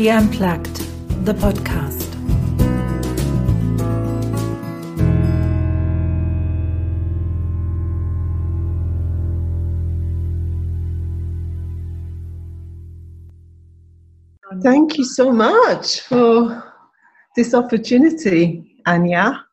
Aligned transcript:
Key 0.00 0.08
Unplugged, 0.08 0.76
the 1.26 1.34
podcast. 1.34 2.08
Thank 14.62 14.96
you 14.96 15.04
so 15.04 15.30
much 15.30 16.00
for 16.00 16.64
this 17.36 17.52
opportunity, 17.52 18.80
Anya. 18.86 19.44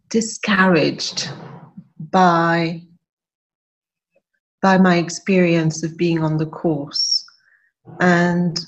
discouraged 0.10 1.30
by 2.12 2.82
by 4.62 4.78
my 4.78 4.96
experience 4.96 5.84
of 5.84 5.98
being 5.98 6.24
on 6.24 6.38
the 6.38 6.46
course 6.46 7.26
and 8.00 8.66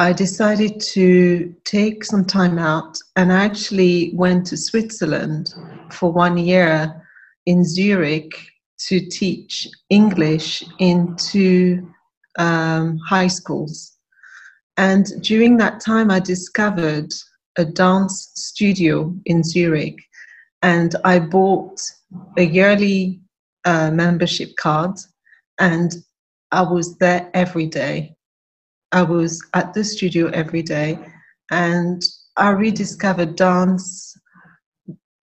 I 0.00 0.12
decided 0.12 0.80
to 0.92 1.52
take 1.64 2.04
some 2.04 2.24
time 2.24 2.56
out 2.56 2.96
and 3.16 3.32
I 3.32 3.44
actually 3.44 4.12
went 4.14 4.46
to 4.46 4.56
Switzerland 4.56 5.52
for 5.90 6.12
one 6.12 6.38
year 6.38 7.02
in 7.46 7.64
Zurich 7.64 8.30
to 8.86 9.00
teach 9.00 9.66
English 9.90 10.62
in 10.78 11.16
two 11.16 11.92
um, 12.38 12.98
high 13.08 13.26
schools. 13.26 13.96
And 14.76 15.06
during 15.20 15.56
that 15.56 15.80
time, 15.80 16.12
I 16.12 16.20
discovered 16.20 17.12
a 17.56 17.64
dance 17.64 18.30
studio 18.36 19.12
in 19.26 19.42
Zurich 19.42 19.98
and 20.62 20.94
I 21.04 21.18
bought 21.18 21.80
a 22.36 22.42
yearly 22.42 23.20
uh, 23.64 23.90
membership 23.90 24.50
card 24.60 24.92
and 25.58 25.92
I 26.52 26.62
was 26.62 26.96
there 26.98 27.28
every 27.34 27.66
day. 27.66 28.14
I 28.92 29.02
was 29.02 29.44
at 29.54 29.74
the 29.74 29.84
studio 29.84 30.28
every 30.28 30.62
day 30.62 30.98
and 31.50 32.02
I 32.36 32.50
rediscovered 32.50 33.36
dance 33.36 34.16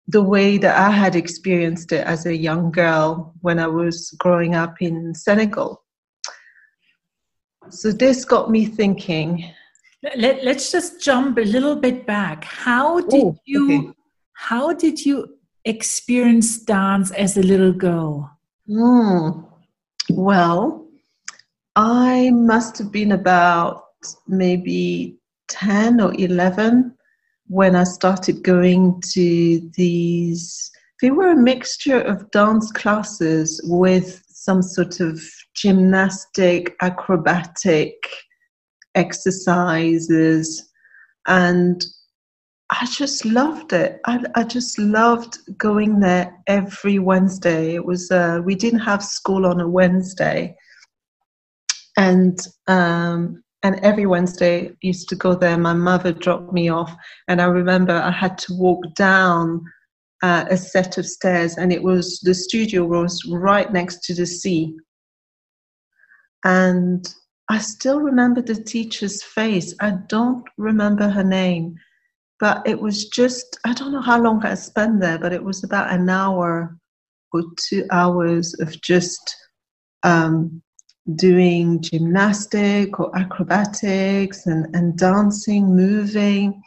the 0.08 0.22
way 0.22 0.58
that 0.58 0.78
I 0.78 0.90
had 0.92 1.16
experienced 1.16 1.92
it 1.92 2.06
as 2.06 2.26
a 2.26 2.36
young 2.36 2.72
girl 2.72 3.34
when 3.42 3.60
I 3.60 3.68
was 3.68 4.12
growing 4.18 4.56
up 4.56 4.82
in 4.82 5.14
Senegal. 5.14 5.84
So 7.70 7.92
this 7.92 8.26
got 8.26 8.50
me 8.50 8.66
thinking. 8.66 9.52
Let, 10.18 10.44
let's 10.44 10.72
just 10.72 11.02
jump 11.02 11.38
a 11.38 11.42
little 11.42 11.76
bit 11.76 12.06
back. 12.08 12.44
How 12.44 13.00
did 13.02 13.24
Oh, 13.24 13.38
you 13.46 13.80
okay. 13.80 13.94
how 14.34 14.74
did 14.74 15.06
you 15.06 15.38
experience 15.64 16.58
dance 16.58 17.12
as 17.12 17.38
a 17.38 17.44
little 17.44 17.72
girl? 17.72 18.38
Hmm. 18.68 19.42
Well, 20.10 20.81
I 21.76 22.32
must 22.32 22.78
have 22.80 22.92
been 22.92 23.14
about 23.14 23.84
maybe 24.28 25.18
10 25.50 26.02
or 26.02 26.14
11 26.16 26.94
when 27.48 27.76
I 27.76 27.84
started 27.84 28.44
going 28.44 29.02
to 29.14 29.70
these. 29.76 30.72
They 31.02 31.12
were 31.12 31.32
a 31.32 31.36
mixture 31.36 32.02
of 32.02 32.30
dance 32.32 32.72
classes 32.72 33.62
with 33.64 34.22
some 34.28 34.62
sort 34.62 35.00
of 35.00 35.22
gymnastic, 35.56 36.76
acrobatic 36.82 37.94
exercises. 38.96 40.70
And 41.28 41.86
I 42.70 42.86
just 42.86 43.26
loved 43.26 43.74
it. 43.74 44.00
I, 44.06 44.24
I 44.36 44.44
just 44.44 44.78
loved 44.80 45.38
going 45.58 46.00
there 46.00 46.34
every 46.48 47.00
Wednesday. 47.00 47.76
It 47.76 47.86
was 47.86 48.10
uh, 48.12 48.42
we 48.44 48.56
didn't 48.56 48.80
have 48.80 49.04
school 49.04 49.46
on 49.46 49.60
a 49.60 49.68
Wednesday, 49.68 50.56
and 51.98 52.40
um, 52.68 53.44
and 53.64 53.80
every 53.82 54.06
Wednesday 54.06 54.70
I 54.70 54.74
used 54.82 55.10
to 55.10 55.16
go 55.16 55.36
there. 55.36 55.58
My 55.58 55.74
mother 55.74 56.12
dropped 56.12 56.54
me 56.54 56.70
off, 56.70 56.96
and 57.28 57.42
I 57.42 57.46
remember 57.46 57.94
I 57.94 58.12
had 58.12 58.38
to 58.40 58.54
walk 58.54 58.84
down 58.96 59.64
uh, 60.24 60.46
a 60.50 60.58
set 60.58 60.98
of 60.98 61.06
stairs, 61.06 61.58
and 61.58 61.72
it 61.72 61.84
was 61.84 62.20
the 62.24 62.34
studio 62.34 62.86
was 62.86 63.22
right 63.30 63.72
next 63.72 64.04
to 64.06 64.14
the 64.14 64.26
sea, 64.26 64.76
and 66.44 67.14
I 67.50 67.58
still 67.60 68.00
remember 68.00 68.42
the 68.42 68.56
teacher's 68.56 69.24
face. 69.24 69.76
I 69.80 69.98
don't 70.08 70.48
remember 70.58 71.10
her 71.10 71.24
name 71.24 71.76
but 72.42 72.68
it 72.68 72.82
was 72.82 73.08
just 73.08 73.58
i 73.64 73.72
don't 73.72 73.94
know 73.94 74.02
how 74.02 74.20
long 74.20 74.44
i 74.44 74.54
spent 74.54 75.00
there 75.00 75.18
but 75.18 75.32
it 75.32 75.42
was 75.42 75.64
about 75.64 75.94
an 75.94 76.10
hour 76.10 76.76
or 77.32 77.44
two 77.58 77.86
hours 77.92 78.54
of 78.60 78.82
just 78.82 79.38
um, 80.04 80.62
doing 81.16 81.82
gymnastic 81.82 83.00
or 83.00 83.16
acrobatics 83.18 84.46
and, 84.46 84.74
and 84.76 84.98
dancing 84.98 85.76
moving. 85.76 86.62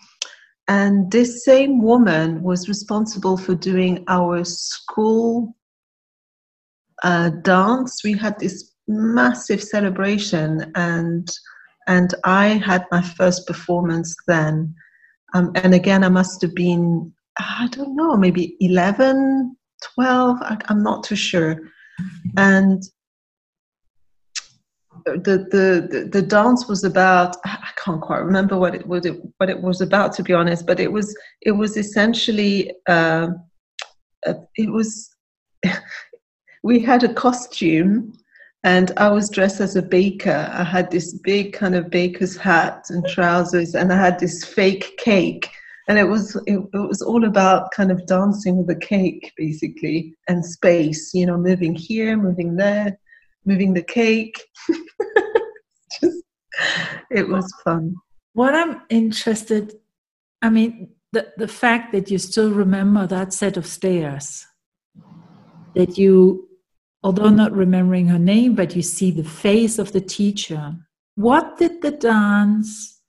And 0.66 1.10
this 1.10 1.44
same 1.44 1.82
woman 1.82 2.42
was 2.42 2.68
responsible 2.68 3.36
for 3.36 3.54
doing 3.54 4.04
our 4.08 4.44
school 4.44 5.54
uh, 7.02 7.30
dance. 7.42 8.02
We 8.02 8.14
had 8.14 8.38
this 8.38 8.72
massive 8.88 9.62
celebration 9.62 10.70
and 10.74 11.26
and 11.86 12.14
i 12.24 12.46
had 12.46 12.84
my 12.90 13.02
first 13.02 13.46
performance 13.46 14.14
then. 14.26 14.74
Um, 15.34 15.52
and 15.54 15.74
again, 15.74 16.04
I 16.04 16.08
must 16.08 16.40
have 16.42 16.54
been, 16.54 17.12
I 17.38 17.68
don't 17.72 17.96
know, 17.96 18.16
maybe 18.16 18.56
11, 18.60 19.56
12, 19.94 20.38
I, 20.40 20.56
I'm 20.68 20.82
not 20.82 21.02
too 21.04 21.16
sure. 21.16 21.60
And 22.36 22.82
the, 25.04 25.46
the, 25.50 26.08
the, 26.10 26.22
dance 26.22 26.66
was 26.66 26.84
about, 26.84 27.36
I 27.44 27.70
can't 27.76 28.00
quite 28.00 28.22
remember 28.22 28.58
what 28.58 28.74
it, 28.74 28.86
what 28.86 29.04
it, 29.04 29.20
what 29.38 29.50
it 29.50 29.60
was 29.60 29.80
about, 29.80 30.12
to 30.14 30.22
be 30.22 30.32
honest, 30.32 30.66
but 30.66 30.80
it 30.80 30.90
was, 30.90 31.16
it 31.42 31.52
was 31.52 31.76
essentially, 31.76 32.72
uh, 32.88 33.28
it 34.56 34.72
was, 34.72 35.14
we 36.62 36.80
had 36.80 37.04
a 37.04 37.12
costume 37.12 38.14
and 38.64 38.92
I 38.96 39.10
was 39.10 39.28
dressed 39.28 39.60
as 39.60 39.76
a 39.76 39.82
baker. 39.82 40.50
I 40.50 40.64
had 40.64 40.90
this 40.90 41.12
big 41.12 41.52
kind 41.52 41.74
of 41.74 41.90
baker's 41.90 42.34
hat 42.34 42.86
and 42.88 43.06
trousers, 43.06 43.74
and 43.74 43.92
I 43.92 43.96
had 43.96 44.18
this 44.18 44.42
fake 44.42 44.96
cake. 44.96 45.50
And 45.86 45.98
it 45.98 46.04
was 46.04 46.34
it, 46.46 46.58
it 46.72 46.88
was 46.88 47.02
all 47.02 47.26
about 47.26 47.72
kind 47.72 47.92
of 47.92 48.06
dancing 48.06 48.56
with 48.56 48.74
a 48.74 48.80
cake, 48.80 49.34
basically, 49.36 50.14
and 50.28 50.42
space. 50.42 51.12
You 51.12 51.26
know, 51.26 51.36
moving 51.36 51.74
here, 51.74 52.16
moving 52.16 52.56
there, 52.56 52.98
moving 53.44 53.74
the 53.74 53.82
cake. 53.82 54.40
Just, 56.00 56.22
it 57.10 57.28
was 57.28 57.52
fun. 57.64 57.94
What 58.32 58.54
I'm 58.54 58.82
interested, 58.90 59.74
I 60.42 60.50
mean, 60.50 60.90
the, 61.12 61.32
the 61.36 61.48
fact 61.48 61.92
that 61.92 62.10
you 62.10 62.18
still 62.18 62.50
remember 62.50 63.06
that 63.06 63.32
set 63.32 63.56
of 63.56 63.66
stairs, 63.66 64.44
that 65.74 65.96
you, 65.96 66.48
although 67.02 67.30
not 67.30 67.52
remembering 67.52 68.08
her 68.08 68.18
name, 68.18 68.54
but 68.54 68.74
you 68.74 68.82
see 68.82 69.10
the 69.10 69.24
face 69.24 69.78
of 69.78 69.92
the 69.92 70.00
teacher. 70.00 70.74
What 71.14 71.58
did 71.58 71.82
the 71.82 71.92
dance 71.92 73.00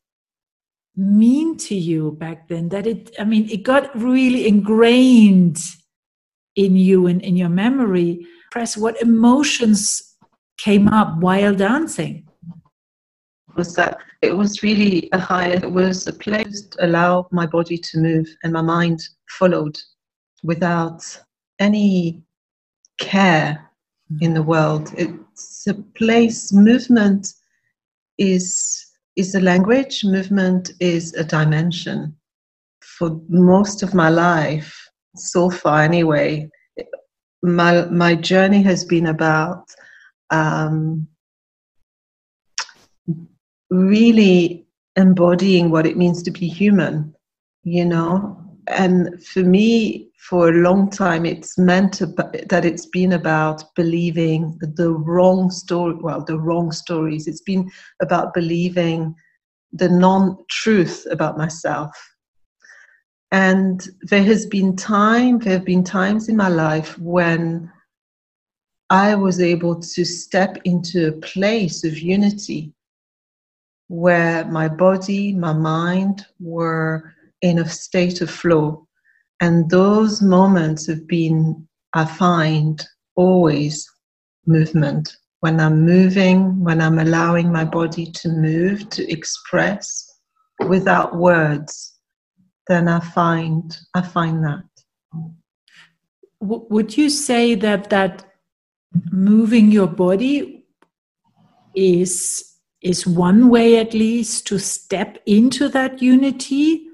mean 0.96 1.58
to 1.58 1.76
you 1.76 2.12
back 2.12 2.48
then? 2.48 2.70
That 2.70 2.86
it, 2.86 3.16
I 3.20 3.24
mean, 3.24 3.50
it 3.50 3.64
got 3.64 3.96
really 4.00 4.48
ingrained 4.48 5.60
in 6.56 6.76
you 6.76 7.08
and 7.08 7.22
in 7.22 7.36
your 7.36 7.50
memory. 7.50 8.26
Press, 8.52 8.78
what 8.78 9.02
emotions 9.02 10.15
came 10.58 10.88
up 10.88 11.18
while 11.18 11.54
dancing? 11.54 12.28
Was 13.56 13.76
that 13.76 13.98
it 14.22 14.36
was 14.36 14.64
really 14.64 15.10
a 15.12 15.20
high, 15.20 15.50
it 15.50 15.72
was 15.72 16.08
a 16.08 16.14
place 16.14 16.64
to 16.64 16.86
allow 16.86 17.28
my 17.32 17.46
body 17.46 17.78
to 17.78 18.00
move 18.00 18.28
and 18.44 18.52
my 18.52 18.62
mind 18.62 19.02
followed 19.30 19.80
without 20.44 21.02
any 21.60 22.22
care 23.00 23.72
in 24.22 24.34
the 24.34 24.44
world. 24.44 24.92
It's 24.98 25.66
a 25.68 25.74
place, 25.74 26.52
movement 26.54 27.34
is 28.18 28.82
is 29.16 29.34
a 29.34 29.40
language, 29.40 30.04
movement 30.04 30.72
is 30.82 31.14
a 31.14 31.24
dimension. 31.24 32.16
For 32.82 33.20
most 33.30 33.82
of 33.82 33.94
my 33.94 34.10
life, 34.10 34.90
so 35.16 35.50
far 35.50 35.82
anyway, 35.82 36.50
my 37.42 37.86
my 37.86 38.16
journey 38.16 38.62
has 38.64 38.84
been 38.84 39.08
about 39.08 39.64
um, 40.32 41.08
really 43.70 44.66
embodying 44.96 45.70
what 45.70 45.86
it 45.86 45.98
means 45.98 46.24
to 46.24 46.32
be 46.32 46.48
human, 46.48 47.14
you 47.64 47.86
know. 47.86 48.42
And 48.68 49.24
for 49.24 49.42
me, 49.42 50.10
for 50.18 50.50
a 50.50 50.54
long 50.54 50.90
time, 50.90 51.26
it's 51.26 51.58
meant 51.58 52.00
that 52.00 52.66
it's 52.66 52.88
been 52.88 53.14
about 53.14 53.64
believing 53.76 54.58
the 54.60 54.92
wrong 54.92 55.52
story. 55.52 55.96
Well, 55.96 56.24
the 56.24 56.40
wrong 56.40 56.72
stories. 56.72 57.28
It's 57.28 57.42
been 57.42 57.70
about 58.02 58.34
believing 58.34 59.14
the 59.72 59.90
non-truth 59.90 61.06
about 61.12 61.38
myself. 61.38 61.92
And 63.32 63.88
there 64.04 64.24
has 64.24 64.46
been 64.46 64.76
time. 64.76 65.40
There 65.40 65.54
have 65.54 65.66
been 65.66 65.84
times 65.84 66.30
in 66.30 66.38
my 66.38 66.48
life 66.48 66.98
when 66.98 67.72
I 68.90 69.16
was 69.16 69.42
able 69.42 69.80
to 69.80 70.06
step 70.06 70.58
into 70.64 71.08
a 71.08 71.20
place 71.20 71.84
of 71.84 71.98
unity 71.98 72.74
where 73.88 74.46
my 74.46 74.68
body, 74.68 75.34
my 75.34 75.54
mind 75.54 76.26
were 76.40 77.14
in 77.42 77.60
a 77.60 77.70
state 77.70 78.22
of 78.22 78.30
flow. 78.30 78.88
And 79.42 79.70
those 79.70 80.22
moments 80.22 80.88
have 80.88 81.08
been, 81.08 81.68
I 81.94 82.06
find, 82.06 82.86
always 83.16 83.90
movement. 84.46 85.16
When 85.40 85.60
I'm 85.60 85.82
moving, 85.84 86.64
when 86.64 86.82
I'm 86.82 87.00
allowing 87.00 87.52
my 87.52 87.66
body 87.66 88.06
to 88.12 88.30
move, 88.30 88.90
to 88.92 89.12
express 89.12 90.20
without 90.68 91.16
words, 91.16 91.94
then 92.68 92.88
I 92.88 93.00
find 93.00 93.78
I 93.94 94.02
find 94.02 94.44
that. 94.44 94.64
Would 96.40 96.98
you 96.98 97.10
say 97.10 97.56
that 97.56 97.90
that 97.90 98.26
moving 99.12 99.72
your 99.72 99.88
body 99.88 100.66
is 101.76 102.52
is 102.82 103.08
one 103.08 103.50
way 103.50 103.80
at 103.80 103.94
least 103.94 104.46
to 104.46 104.60
step 104.60 105.18
into 105.26 105.68
that 105.70 106.04
unity 106.04 106.86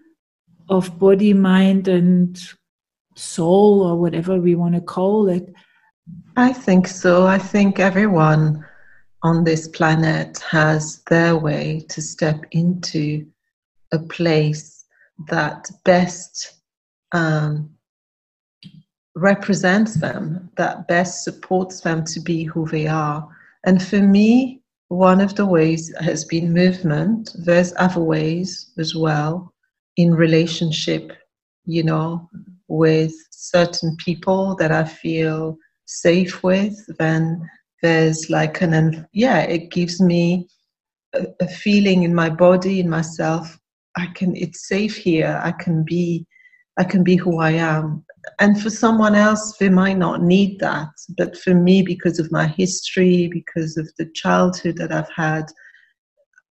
of 0.69 0.98
body, 0.98 1.33
mind, 1.33 1.89
and 1.89 2.39
soul, 3.18 3.81
or 3.81 4.00
whatever 4.00 4.39
we 4.39 4.56
want 4.56 4.74
to 4.74 4.80
call 4.80 5.27
it? 5.27 5.53
I 6.38 6.53
think 6.53 6.88
so. 6.88 7.27
I 7.27 7.38
think 7.38 7.80
everyone 7.80 8.65
on 9.21 9.44
this 9.44 9.68
planet 9.68 10.39
has 10.50 11.03
their 11.09 11.36
way 11.36 11.86
to 11.89 12.01
step 12.01 12.45
into 12.51 13.25
a 13.92 14.00
place 14.00 14.86
that 15.27 15.69
best 15.83 16.53
um, 17.12 17.70
represents 19.15 19.95
them, 19.95 20.49
that 20.57 20.87
best 20.87 21.23
supports 21.23 21.81
them 21.81 22.03
to 22.05 22.19
be 22.19 22.43
who 22.43 22.67
they 22.67 22.87
are. 22.87 23.27
And 23.65 23.81
for 23.81 23.99
me, 23.99 24.61
one 24.87 25.21
of 25.21 25.35
the 25.35 25.45
ways 25.45 25.93
has 25.99 26.25
been 26.25 26.53
movement. 26.53 27.31
There's 27.37 27.73
other 27.77 28.01
ways 28.01 28.71
as 28.77 28.95
well 28.95 29.53
in 29.97 30.13
relationship, 30.13 31.13
you 31.65 31.83
know, 31.83 32.29
with 32.67 33.13
certain 33.31 33.95
people 33.97 34.55
that 34.55 34.71
I 34.71 34.83
feel 34.83 35.57
safe 35.85 36.43
with. 36.43 36.75
Then 36.97 37.49
there's 37.81 38.29
like 38.29 38.61
an, 38.61 39.07
yeah, 39.13 39.41
it 39.41 39.71
gives 39.71 40.01
me 40.01 40.47
a, 41.13 41.25
a 41.41 41.47
feeling 41.47 42.03
in 42.03 42.15
my 42.15 42.29
body, 42.29 42.79
in 42.79 42.89
myself. 42.89 43.57
I 43.97 44.07
can, 44.07 44.35
it's 44.35 44.67
safe 44.67 44.95
here. 44.95 45.39
I 45.43 45.51
can 45.51 45.83
be, 45.83 46.25
I 46.77 46.85
can 46.85 47.03
be 47.03 47.17
who 47.17 47.39
I 47.39 47.51
am 47.51 48.05
and 48.39 48.62
for 48.62 48.69
someone 48.69 49.15
else 49.15 49.57
they 49.57 49.69
might 49.69 49.97
not 49.97 50.21
need 50.21 50.59
that 50.59 50.89
but 51.18 51.38
for 51.38 51.53
me 51.53 51.81
because 51.81 52.19
of 52.19 52.31
my 52.31 52.47
history 52.47 53.29
because 53.31 53.77
of 53.77 53.89
the 53.97 54.06
childhood 54.13 54.77
that 54.77 54.91
i've 54.91 55.12
had 55.15 55.45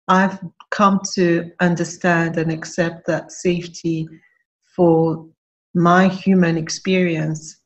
i've 0.08 0.40
come 0.72 1.00
to 1.14 1.52
understand 1.60 2.38
and 2.38 2.52
accept 2.52 3.06
that 3.08 3.32
safety 3.32 4.08
for 4.76 5.26
my 5.74 6.08
human 6.08 6.58
experience 6.58 7.62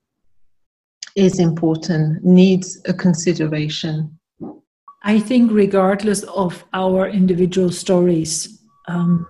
is 1.18 1.40
important 1.40 2.24
needs 2.24 2.80
a 2.86 2.94
consideration. 2.94 4.18
I 5.04 5.20
think 5.20 5.52
regardless 5.52 6.24
of 6.24 6.64
our 6.74 7.10
individual 7.10 7.72
stories 7.72 8.62
um, 8.88 9.26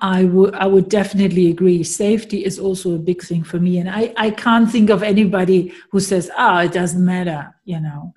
I 0.00 0.24
would 0.24 0.54
I 0.54 0.66
would 0.66 0.88
definitely 0.88 1.50
agree. 1.50 1.82
Safety 1.82 2.44
is 2.44 2.58
also 2.58 2.94
a 2.94 2.98
big 2.98 3.22
thing 3.22 3.42
for 3.42 3.58
me, 3.58 3.78
and 3.78 3.90
I 3.90 4.12
I 4.16 4.30
can't 4.30 4.70
think 4.70 4.90
of 4.90 5.02
anybody 5.02 5.72
who 5.90 6.00
says 6.00 6.30
ah 6.36 6.58
oh, 6.58 6.64
it 6.64 6.72
doesn't 6.72 7.04
matter. 7.04 7.54
You 7.64 7.80
know, 7.80 8.12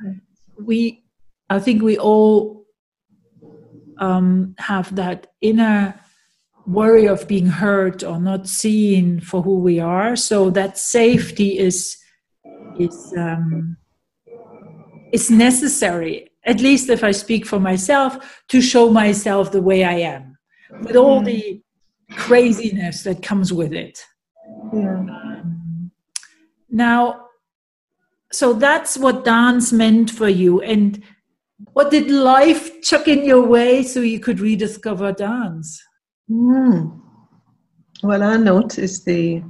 we 0.59 1.03
I 1.49 1.59
think 1.59 1.81
we 1.81 1.97
all 1.97 2.65
um, 3.97 4.55
have 4.57 4.95
that 4.95 5.27
inner 5.41 5.99
worry 6.65 7.07
of 7.07 7.27
being 7.27 7.47
hurt 7.47 8.03
or 8.03 8.19
not 8.19 8.47
seen 8.47 9.19
for 9.19 9.41
who 9.41 9.59
we 9.59 9.79
are. 9.79 10.15
So 10.15 10.49
that 10.51 10.77
safety 10.77 11.57
is 11.57 11.97
is 12.79 13.13
um, 13.17 13.77
is 15.11 15.31
necessary. 15.31 16.29
At 16.45 16.59
least 16.59 16.89
if 16.89 17.03
I 17.03 17.11
speak 17.11 17.45
for 17.45 17.59
myself, 17.59 18.43
to 18.49 18.61
show 18.61 18.89
myself 18.89 19.51
the 19.51 19.61
way 19.61 19.83
I 19.83 19.99
am 20.13 20.37
with 20.81 20.95
all 20.95 21.21
the 21.21 21.61
craziness 22.15 23.03
that 23.03 23.23
comes 23.23 23.51
with 23.53 23.73
it. 23.73 24.03
Yeah. 24.73 24.99
Um, 24.99 25.91
now, 26.69 27.27
so 28.31 28.53
that's 28.53 28.97
what 28.97 29.25
dance 29.25 29.73
meant 29.73 30.09
for 30.09 30.29
you. 30.29 30.61
And 30.61 31.03
what 31.73 31.91
did 31.91 32.09
life 32.09 32.81
chuck 32.81 33.07
in 33.07 33.25
your 33.25 33.45
way 33.45 33.83
so 33.83 33.99
you 33.99 34.19
could 34.19 34.39
rediscover 34.39 35.11
dance? 35.11 35.81
Mm. 36.29 36.99
Well, 38.03 38.23
I 38.23 38.37
noticed 38.37 39.05
the 39.05 39.43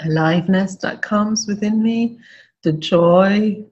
aliveness 0.00 0.76
that 0.76 1.02
comes 1.02 1.46
within 1.48 1.82
me, 1.82 2.18
the 2.62 2.72
joy, 2.72 3.64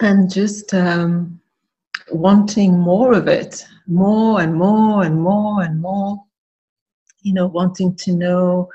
and 0.00 0.30
just 0.30 0.74
um, 0.74 1.40
wanting 2.10 2.78
more 2.78 3.14
of 3.14 3.26
it, 3.26 3.66
more 3.86 4.40
and 4.42 4.54
more 4.54 5.02
and 5.02 5.20
more 5.20 5.62
and 5.62 5.80
more 5.80 6.22
you 7.22 7.32
know, 7.32 7.46
wanting 7.46 7.94
to 7.96 8.12
know 8.12 8.68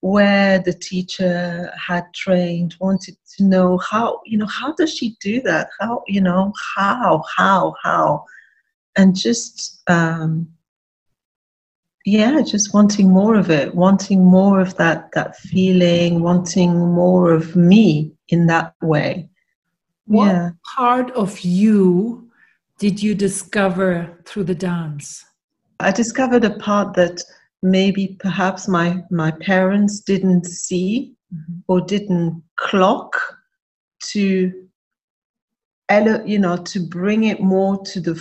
where 0.00 0.60
the 0.60 0.72
teacher 0.72 1.72
had 1.76 2.04
trained, 2.14 2.76
wanted 2.80 3.16
to 3.36 3.44
know 3.44 3.78
how, 3.78 4.20
you 4.24 4.38
know, 4.38 4.46
how 4.46 4.72
does 4.74 4.94
she 4.94 5.16
do 5.20 5.40
that? 5.42 5.68
How, 5.80 6.02
you 6.06 6.20
know, 6.20 6.52
how, 6.76 7.24
how, 7.36 7.74
how? 7.82 8.24
And 8.96 9.16
just, 9.16 9.82
um, 9.88 10.48
yeah, 12.04 12.40
just 12.42 12.72
wanting 12.72 13.10
more 13.10 13.34
of 13.34 13.50
it, 13.50 13.74
wanting 13.74 14.24
more 14.24 14.60
of 14.60 14.76
that, 14.76 15.10
that 15.12 15.36
feeling, 15.36 16.22
wanting 16.22 16.78
more 16.78 17.32
of 17.32 17.56
me 17.56 18.12
in 18.28 18.46
that 18.46 18.74
way. 18.80 19.28
What 20.06 20.28
yeah. 20.28 20.50
part 20.76 21.10
of 21.10 21.40
you 21.40 22.30
did 22.78 23.02
you 23.02 23.14
discover 23.14 24.22
through 24.24 24.44
the 24.44 24.54
dance? 24.54 25.24
I 25.80 25.90
discovered 25.90 26.44
a 26.44 26.58
part 26.58 26.94
that 26.94 27.20
maybe 27.62 28.16
perhaps 28.20 28.68
my 28.68 29.02
my 29.10 29.30
parents 29.30 30.00
didn't 30.00 30.46
see 30.46 31.14
mm-hmm. 31.34 31.58
or 31.68 31.80
didn't 31.80 32.42
clock 32.56 33.16
to 34.00 34.52
you 36.24 36.38
know 36.38 36.56
to 36.56 36.80
bring 36.80 37.24
it 37.24 37.40
more 37.40 37.82
to 37.84 38.00
the 38.00 38.14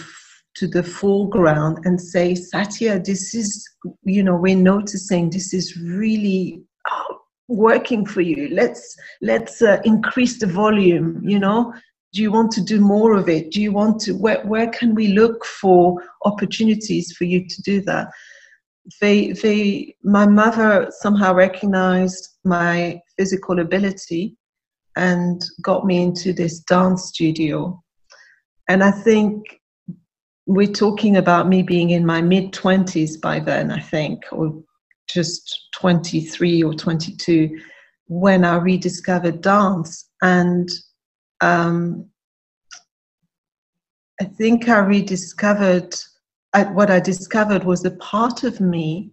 to 0.57 0.67
the 0.67 0.81
foreground 0.81 1.79
and 1.85 2.01
say, 2.01 2.33
Satya, 2.33 2.99
this 2.99 3.35
is, 3.35 3.63
you 4.03 4.23
know, 4.23 4.35
we're 4.35 4.55
noticing 4.55 5.29
this 5.29 5.53
is 5.53 5.77
really 5.77 6.63
oh, 6.89 7.19
working 7.47 8.05
for 8.05 8.21
you. 8.21 8.49
Let's 8.51 8.97
let's 9.21 9.61
uh, 9.61 9.79
increase 9.85 10.39
the 10.39 10.47
volume. 10.47 11.21
You 11.23 11.37
know, 11.39 11.73
do 12.11 12.23
you 12.23 12.31
want 12.31 12.51
to 12.53 12.61
do 12.61 12.81
more 12.81 13.13
of 13.13 13.29
it? 13.29 13.51
Do 13.51 13.61
you 13.61 13.71
want 13.71 14.01
to? 14.01 14.13
Where 14.13 14.43
where 14.47 14.67
can 14.67 14.95
we 14.95 15.09
look 15.09 15.45
for 15.45 16.03
opportunities 16.25 17.15
for 17.15 17.25
you 17.25 17.47
to 17.47 17.61
do 17.61 17.81
that? 17.81 18.07
They 19.01 19.31
they 19.33 19.95
my 20.03 20.25
mother 20.25 20.87
somehow 20.99 21.33
recognized 21.33 22.37
my 22.43 22.99
physical 23.17 23.59
ability 23.59 24.37
and 24.95 25.43
got 25.61 25.85
me 25.85 26.01
into 26.01 26.33
this 26.33 26.59
dance 26.61 27.05
studio. 27.05 27.81
And 28.67 28.83
I 28.83 28.91
think 28.91 29.43
we're 30.47 30.71
talking 30.71 31.17
about 31.17 31.47
me 31.47 31.61
being 31.61 31.91
in 31.91 32.05
my 32.05 32.21
mid 32.21 32.53
20s 32.53 33.21
by 33.21 33.39
then, 33.39 33.69
I 33.69 33.79
think, 33.79 34.23
or 34.31 34.63
just 35.07 35.67
23 35.75 36.63
or 36.63 36.73
22 36.73 37.59
when 38.07 38.45
I 38.45 38.55
rediscovered 38.55 39.41
dance. 39.41 40.09
And 40.21 40.69
um, 41.41 42.09
I 44.19 44.25
think 44.25 44.67
I 44.69 44.79
rediscovered 44.79 45.95
I, 46.53 46.63
what 46.63 46.89
I 46.89 46.99
discovered 46.99 47.63
was 47.63 47.85
a 47.85 47.91
part 47.91 48.43
of 48.43 48.59
me 48.59 49.11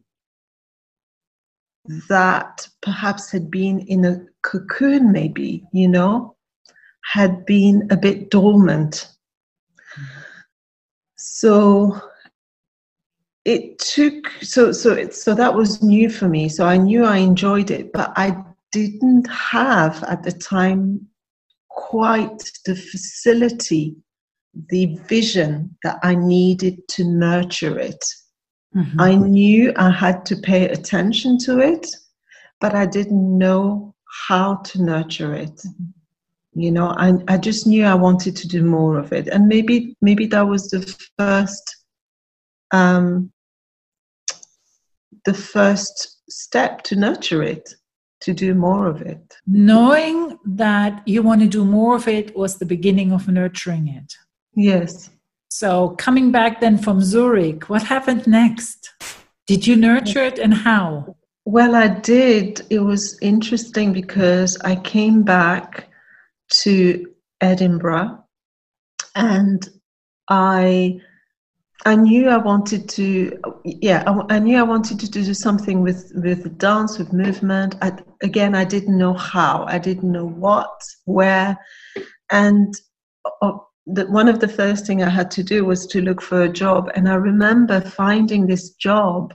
that 2.08 2.66
perhaps 2.80 3.30
had 3.30 3.50
been 3.50 3.80
in 3.80 4.04
a 4.04 4.24
cocoon, 4.42 5.12
maybe, 5.12 5.64
you 5.72 5.88
know, 5.88 6.36
had 7.04 7.44
been 7.44 7.86
a 7.90 7.96
bit 7.96 8.30
dormant. 8.30 9.08
So 11.16 12.00
it 13.44 13.78
took 13.78 14.30
so 14.40 14.72
so 14.72 14.92
it, 14.92 15.14
so 15.14 15.34
that 15.34 15.54
was 15.54 15.82
new 15.82 16.08
for 16.08 16.28
me. 16.28 16.48
So 16.48 16.64
I 16.66 16.78
knew 16.78 17.04
I 17.04 17.18
enjoyed 17.18 17.70
it, 17.70 17.92
but 17.92 18.12
I 18.16 18.42
didn't 18.72 19.28
have 19.30 20.02
at 20.04 20.22
the 20.22 20.32
time 20.32 21.06
quite 21.68 22.50
the 22.64 22.74
facility, 22.74 23.96
the 24.68 24.98
vision 25.08 25.76
that 25.82 25.98
I 26.02 26.14
needed 26.14 26.86
to 26.88 27.04
nurture 27.04 27.78
it. 27.78 28.04
Mm-hmm. 28.74 29.00
I 29.00 29.14
knew 29.14 29.72
I 29.76 29.90
had 29.90 30.24
to 30.26 30.36
pay 30.36 30.68
attention 30.68 31.38
to 31.38 31.60
it, 31.60 31.86
but 32.60 32.74
I 32.74 32.86
didn't 32.86 33.38
know 33.38 33.94
how 34.28 34.56
to 34.56 34.82
nurture 34.82 35.34
it. 35.34 35.56
Mm-hmm. 35.56 36.60
You 36.60 36.70
know, 36.70 36.94
I, 36.96 37.14
I 37.26 37.36
just 37.36 37.66
knew 37.66 37.84
I 37.84 37.94
wanted 37.94 38.36
to 38.36 38.48
do 38.48 38.62
more 38.62 38.96
of 38.96 39.12
it. 39.12 39.26
And 39.28 39.48
maybe 39.48 39.96
maybe 40.00 40.26
that 40.26 40.46
was 40.46 40.70
the 40.70 40.82
first 41.18 41.76
um, 42.70 43.32
the 45.24 45.34
first 45.34 46.20
step 46.28 46.82
to 46.82 46.96
nurture 46.96 47.42
it, 47.42 47.74
to 48.20 48.32
do 48.32 48.54
more 48.54 48.86
of 48.86 49.02
it. 49.02 49.36
Knowing 49.46 50.38
that 50.44 51.02
you 51.06 51.22
want 51.22 51.40
to 51.40 51.48
do 51.48 51.64
more 51.64 51.96
of 51.96 52.08
it 52.08 52.36
was 52.36 52.58
the 52.58 52.66
beginning 52.66 53.12
of 53.12 53.26
nurturing 53.28 53.88
it. 53.88 54.14
Yes. 54.56 55.10
So, 55.48 55.90
coming 55.90 56.32
back 56.32 56.60
then 56.60 56.78
from 56.78 57.00
Zurich, 57.00 57.68
what 57.68 57.82
happened 57.82 58.26
next? 58.26 58.92
Did 59.46 59.66
you 59.66 59.76
nurture 59.76 60.24
it 60.24 60.38
and 60.38 60.54
how? 60.54 61.16
Well, 61.44 61.74
I 61.74 61.88
did. 61.88 62.62
It 62.70 62.80
was 62.80 63.18
interesting 63.20 63.92
because 63.92 64.56
I 64.62 64.76
came 64.76 65.22
back 65.22 65.88
to 66.62 67.06
Edinburgh 67.40 68.24
and 69.14 69.68
I 70.28 71.00
I 71.86 71.96
knew 71.96 72.30
I 72.30 72.38
wanted 72.38 72.88
to, 72.90 73.38
yeah, 73.64 74.04
I, 74.06 74.36
I, 74.36 74.38
knew 74.38 74.56
I 74.56 74.62
wanted 74.62 74.98
to 75.00 75.10
do 75.10 75.34
something 75.34 75.82
with 75.82 76.12
with 76.14 76.56
dance, 76.56 76.98
with 76.98 77.12
movement. 77.12 77.74
I, 77.82 77.92
again, 78.22 78.54
I 78.54 78.64
didn't 78.64 78.96
know 78.96 79.12
how, 79.12 79.66
I 79.68 79.78
didn't 79.78 80.10
know 80.10 80.26
what, 80.26 80.80
where, 81.04 81.58
and 82.30 82.74
uh, 83.42 83.58
the, 83.86 84.06
one 84.06 84.28
of 84.28 84.40
the 84.40 84.48
first 84.48 84.86
thing 84.86 85.02
I 85.02 85.10
had 85.10 85.30
to 85.32 85.42
do 85.42 85.64
was 85.64 85.86
to 85.88 86.00
look 86.00 86.22
for 86.22 86.42
a 86.42 86.52
job. 86.52 86.90
And 86.94 87.08
I 87.08 87.14
remember 87.14 87.80
finding 87.80 88.46
this 88.46 88.70
job 88.70 89.34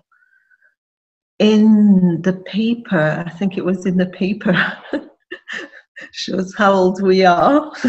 in 1.38 2.22
the 2.22 2.34
paper. 2.34 3.24
I 3.26 3.30
think 3.30 3.58
it 3.58 3.66
was 3.66 3.86
in 3.86 3.98
the 3.98 4.08
paper. 4.08 4.56
Shows 6.12 6.56
how 6.56 6.74
old 6.74 7.02
we 7.02 7.26
are. 7.26 7.72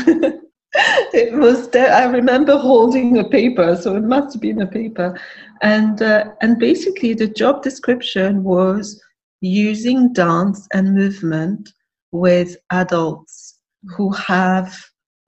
it 0.75 1.33
was 1.33 1.69
there. 1.71 1.93
I 1.93 2.05
remember 2.05 2.57
holding 2.57 3.19
a 3.19 3.29
paper, 3.29 3.77
so 3.77 3.97
it 3.97 4.03
must 4.03 4.35
have 4.35 4.43
been 4.43 4.63
a 4.63 4.67
paper. 4.67 5.19
And 5.63 6.01
uh, 6.03 6.33
and 6.41 6.59
basically, 6.59 7.15
the 7.15 7.29
job 7.29 7.63
description 7.63 8.43
was 8.43 9.01
using 9.41 10.13
dance 10.13 10.67
and 10.73 10.95
movement 10.95 11.71
with 12.13 12.57
adults 12.71 13.59
who 13.97 14.11
have 14.13 14.77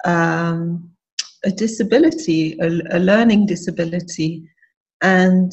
um, 0.05 0.92
a 1.45 1.51
disability, 1.51 2.57
a, 2.61 2.69
a 2.97 2.99
learning 2.99 3.47
disability, 3.47 4.49
and 5.01 5.53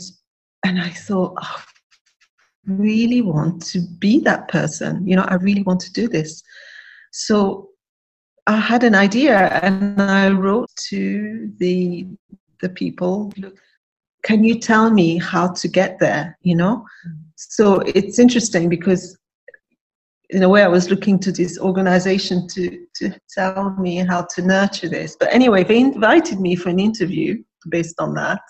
and 0.65 0.79
I 0.79 0.89
thought, 0.89 1.34
oh, 1.41 1.63
I 2.67 2.72
really 2.72 3.22
want 3.22 3.65
to 3.67 3.81
be 4.00 4.19
that 4.19 4.48
person. 4.48 5.08
You 5.08 5.15
know, 5.15 5.25
I 5.27 5.36
really 5.36 5.63
want 5.63 5.79
to 5.81 5.93
do 5.93 6.08
this. 6.08 6.43
So 7.12 7.69
I 8.48 8.58
had 8.58 8.84
an 8.84 8.96
idea, 8.96 9.60
and 9.63 10.01
I 10.01 10.29
wrote 10.29 10.69
to 10.89 11.51
the 11.58 12.08
the 12.62 12.69
people. 12.69 13.31
Look, 13.38 13.58
can 14.24 14.43
you 14.43 14.60
tell 14.60 14.91
me 14.91 15.17
how 15.17 15.53
to 15.53 15.67
get 15.67 16.00
there? 16.00 16.38
You 16.41 16.55
know. 16.55 16.86
Mm. 17.08 17.17
So 17.36 17.79
it's 17.86 18.19
interesting 18.19 18.67
because 18.67 19.17
in 20.29 20.43
a 20.43 20.50
way, 20.50 20.62
I 20.63 20.67
was 20.67 20.89
looking 20.89 21.17
to 21.19 21.31
this 21.31 21.57
organization 21.59 22.48
to, 22.50 22.86
to 22.95 23.19
tell 23.29 23.71
me 23.79 23.98
how 23.98 24.27
to 24.36 24.41
nurture 24.41 24.88
this. 24.88 25.15
But 25.19 25.33
anyway, 25.33 25.63
they 25.63 25.79
invited 25.79 26.39
me 26.39 26.55
for 26.55 26.69
an 26.69 26.79
interview 26.79 27.41
based 27.69 28.00
on 28.00 28.13
that. 28.15 28.41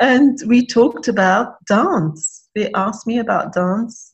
And 0.00 0.38
we 0.46 0.66
talked 0.66 1.08
about 1.08 1.64
dance. 1.66 2.48
They 2.54 2.72
asked 2.72 3.06
me 3.06 3.18
about 3.18 3.52
dance. 3.52 4.12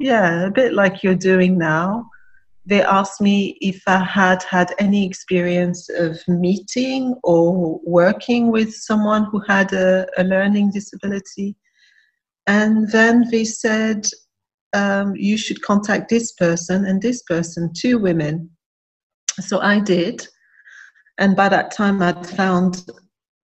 Yeah, 0.00 0.46
a 0.46 0.50
bit 0.50 0.72
like 0.72 1.02
you're 1.02 1.14
doing 1.14 1.58
now. 1.58 2.08
They 2.64 2.82
asked 2.82 3.20
me 3.20 3.58
if 3.60 3.82
I 3.86 4.02
had 4.02 4.42
had 4.42 4.74
any 4.78 5.06
experience 5.06 5.88
of 5.90 6.18
meeting 6.28 7.14
or 7.24 7.80
working 7.84 8.50
with 8.50 8.74
someone 8.74 9.24
who 9.24 9.40
had 9.40 9.72
a, 9.72 10.06
a 10.16 10.24
learning 10.24 10.70
disability. 10.72 11.56
And 12.46 12.90
then 12.90 13.28
they 13.30 13.44
said, 13.44 14.06
um, 14.72 15.14
you 15.16 15.36
should 15.36 15.62
contact 15.62 16.08
this 16.08 16.32
person 16.32 16.84
and 16.84 17.00
this 17.00 17.22
person, 17.22 17.72
two 17.74 17.98
women. 17.98 18.50
So 19.40 19.60
I 19.60 19.80
did. 19.80 20.26
And 21.18 21.34
by 21.36 21.48
that 21.48 21.70
time, 21.70 22.02
I'd 22.02 22.26
found 22.26 22.84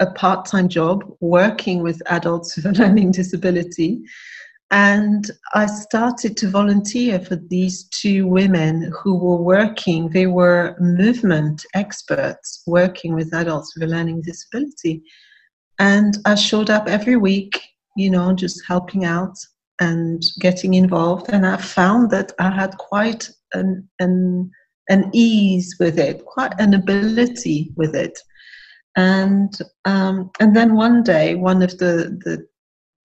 a 0.01 0.11
part 0.13 0.47
time 0.47 0.69
job 0.69 1.05
working 1.21 1.83
with 1.83 2.03
adults 2.07 2.57
with 2.57 2.67
a 2.67 2.73
learning 2.73 3.13
disability. 3.13 4.03
And 4.71 5.31
I 5.55 5.67
started 5.67 6.37
to 6.39 6.49
volunteer 6.49 7.21
for 7.21 7.37
these 7.37 7.85
two 7.91 8.27
women 8.27 8.91
who 8.93 9.17
were 9.17 9.41
working, 9.41 10.09
they 10.09 10.27
were 10.27 10.75
movement 10.81 11.65
experts 11.75 12.63
working 12.67 13.15
with 13.15 13.33
adults 13.35 13.75
with 13.75 13.89
a 13.89 13.93
learning 13.93 14.23
disability. 14.23 15.03
And 15.79 16.19
I 16.25 16.35
showed 16.35 16.71
up 16.71 16.89
every 16.89 17.17
week, 17.17 17.61
you 17.97 18.11
know, 18.11 18.33
just 18.33 18.63
helping 18.67 19.05
out 19.05 19.37
and 19.81 20.23
getting 20.41 20.75
involved 20.75 21.29
and 21.31 21.47
i 21.47 21.57
found 21.57 22.11
that 22.11 22.33
i 22.39 22.51
had 22.51 22.77
quite 22.79 23.29
an, 23.55 23.89
an, 23.99 24.51
an 24.89 25.11
ease 25.13 25.77
with 25.81 25.99
it 25.99 26.25
quite 26.27 26.53
an 26.59 26.75
ability 26.75 27.73
with 27.77 27.95
it. 27.95 28.19
And 28.97 29.57
um, 29.87 30.31
and 30.39 30.55
then 30.55 30.77
one 30.77 31.03
day 31.03 31.35
one 31.35 31.63
of 31.63 31.79
the 31.79 32.17
the 32.25 32.47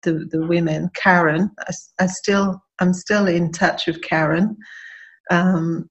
the, 0.03 0.25
the 0.31 0.45
women 0.45 0.89
karen 0.95 1.51
I, 1.59 1.73
I, 1.99 2.05
still 2.05 2.63
i'm 2.79 2.93
still 2.93 3.27
in 3.27 3.51
touch 3.51 3.87
with 3.87 4.01
karen 4.03 4.55
um, 5.31 5.89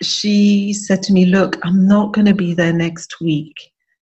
she 0.00 0.72
said 0.72 1.02
to 1.02 1.12
me 1.12 1.26
look 1.26 1.58
i'm 1.64 1.88
not 1.88 2.12
going 2.12 2.26
to 2.26 2.34
be 2.34 2.54
there 2.54 2.72
next 2.72 3.20
week. 3.20 3.56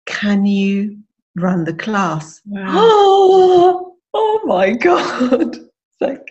Can 0.07 0.47
you 0.47 0.99
run 1.37 1.64
the 1.64 1.75
class? 1.75 2.41
Wow. 2.47 2.64
oh, 2.69 3.97
oh 4.14 4.41
my 4.47 4.73
god 4.73 5.59
like, 6.01 6.23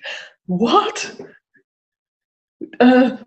what? 0.45 1.15
Uh, 2.79 3.17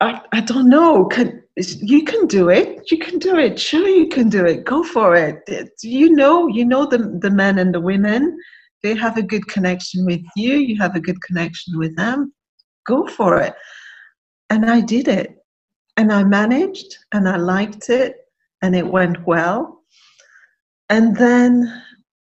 I, 0.00 0.20
I, 0.32 0.40
don't 0.40 0.68
know. 0.68 1.06
Can 1.06 1.42
you 1.56 2.04
can 2.04 2.26
do 2.26 2.48
it? 2.48 2.90
You 2.90 2.98
can 2.98 3.18
do 3.18 3.36
it. 3.36 3.58
Sure, 3.58 3.86
you 3.86 4.08
can 4.08 4.28
do 4.28 4.44
it. 4.44 4.64
Go 4.64 4.82
for 4.82 5.14
it. 5.14 5.48
You 5.82 6.10
know, 6.10 6.48
you 6.48 6.64
know 6.64 6.86
the 6.86 7.18
the 7.20 7.30
men 7.30 7.58
and 7.58 7.74
the 7.74 7.80
women. 7.80 8.36
They 8.82 8.94
have 8.96 9.16
a 9.16 9.22
good 9.22 9.46
connection 9.46 10.04
with 10.04 10.22
you. 10.34 10.54
You 10.54 10.80
have 10.80 10.96
a 10.96 11.00
good 11.00 11.22
connection 11.22 11.78
with 11.78 11.96
them. 11.96 12.32
Go 12.86 13.06
for 13.06 13.38
it. 13.40 13.54
And 14.50 14.68
I 14.68 14.80
did 14.80 15.06
it, 15.08 15.36
and 15.96 16.12
I 16.12 16.24
managed, 16.24 16.96
and 17.12 17.28
I 17.28 17.36
liked 17.36 17.88
it, 17.90 18.16
and 18.62 18.74
it 18.74 18.86
went 18.86 19.26
well. 19.26 19.82
and 20.90 21.16
then 21.16 21.82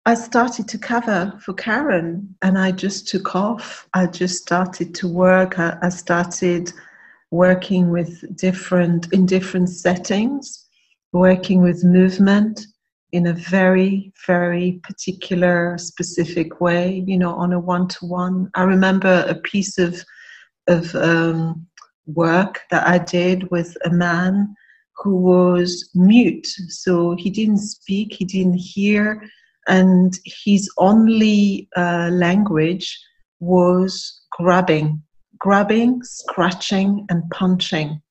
I 0.08 0.14
started 0.14 0.68
to 0.68 0.78
cover 0.78 1.34
for 1.42 1.54
Karen 1.56 2.36
and 2.44 2.60
I 2.60 2.72
just 2.72 3.08
took 3.08 3.34
off. 3.34 3.88
I 3.96 4.06
just 4.06 4.40
started 4.40 4.94
to 4.96 5.08
work. 5.08 5.58
I, 5.58 5.80
I 5.82 5.90
started 5.90 6.72
working 7.32 7.90
with 7.90 8.38
different, 8.38 9.12
in 9.12 9.26
different 9.26 9.70
settings, 9.70 10.68
working 11.12 11.64
with 11.64 11.84
movement 11.84 12.68
in 13.14 13.26
a 13.26 13.34
very, 13.34 14.14
very 14.28 14.80
particular, 14.84 15.76
specific 15.80 16.62
way, 16.62 17.04
you 17.08 17.18
know, 17.18 17.34
on 17.34 17.52
a 17.52 17.60
one 17.60 17.88
to 17.88 18.06
one. 18.06 18.52
I 18.54 18.62
remember 18.62 19.26
a 19.28 19.34
piece 19.34 19.80
of, 19.80 20.04
of 20.68 20.94
um, 20.94 21.66
work 22.06 22.62
that 22.70 22.86
I 22.88 23.00
did 23.00 23.50
with 23.50 23.76
a 23.86 23.90
man 23.90 24.56
who 24.98 25.16
was 25.16 25.90
mute. 25.96 26.46
So 26.46 27.16
he 27.16 27.32
didn't 27.32 27.58
speak, 27.58 28.14
he 28.14 28.26
didn't 28.26 28.60
hear 28.60 29.28
and 29.68 30.18
his 30.44 30.70
only 30.78 31.68
uh, 31.76 32.10
language 32.12 33.00
was 33.40 34.22
grabbing, 34.32 35.02
grabbing, 35.40 36.02
scratching, 36.04 37.06
and 37.10 37.24
punching. 37.32 38.02